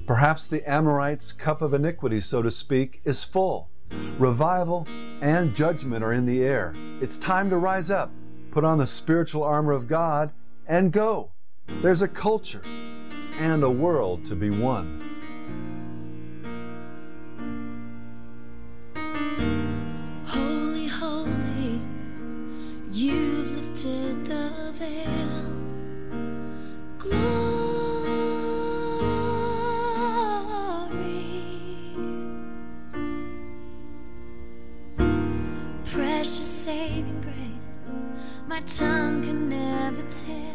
Perhaps 0.07 0.47
the 0.47 0.63
Amorites' 0.71 1.33
cup 1.33 1.61
of 1.61 1.75
iniquity, 1.75 2.21
so 2.21 2.41
to 2.41 2.53
speak, 2.53 3.01
is 3.05 3.25
full. 3.25 3.69
Revival 4.17 4.87
and 5.21 5.57
judgment 5.57 6.05
are 6.05 6.13
in 6.13 6.25
the 6.25 6.45
air. 6.45 6.73
It's 7.01 7.19
time 7.19 7.51
to 7.51 7.57
rise 7.57 7.91
up, 7.91 8.13
put 8.53 8.63
on 8.63 8.79
the 8.79 8.87
spiritual 8.87 9.43
armor 9.43 9.73
of 9.73 9.89
God, 9.89 10.31
and 10.69 10.93
go. 10.93 11.33
There's 11.81 12.03
a 12.03 12.07
culture 12.07 12.63
and 13.39 13.65
a 13.65 13.71
world 13.71 14.25
to 14.27 14.37
be 14.37 14.51
won. 14.51 15.12
You've 23.03 23.51
lifted 23.57 24.25
the 24.27 24.73
veil. 24.79 25.59
Glory, 26.99 28.23
precious 35.85 36.47
saving 36.65 37.21
grace, 37.23 37.81
my 38.47 38.61
tongue 38.61 39.21
can 39.23 39.49
never 39.49 40.03
tell. 40.03 40.52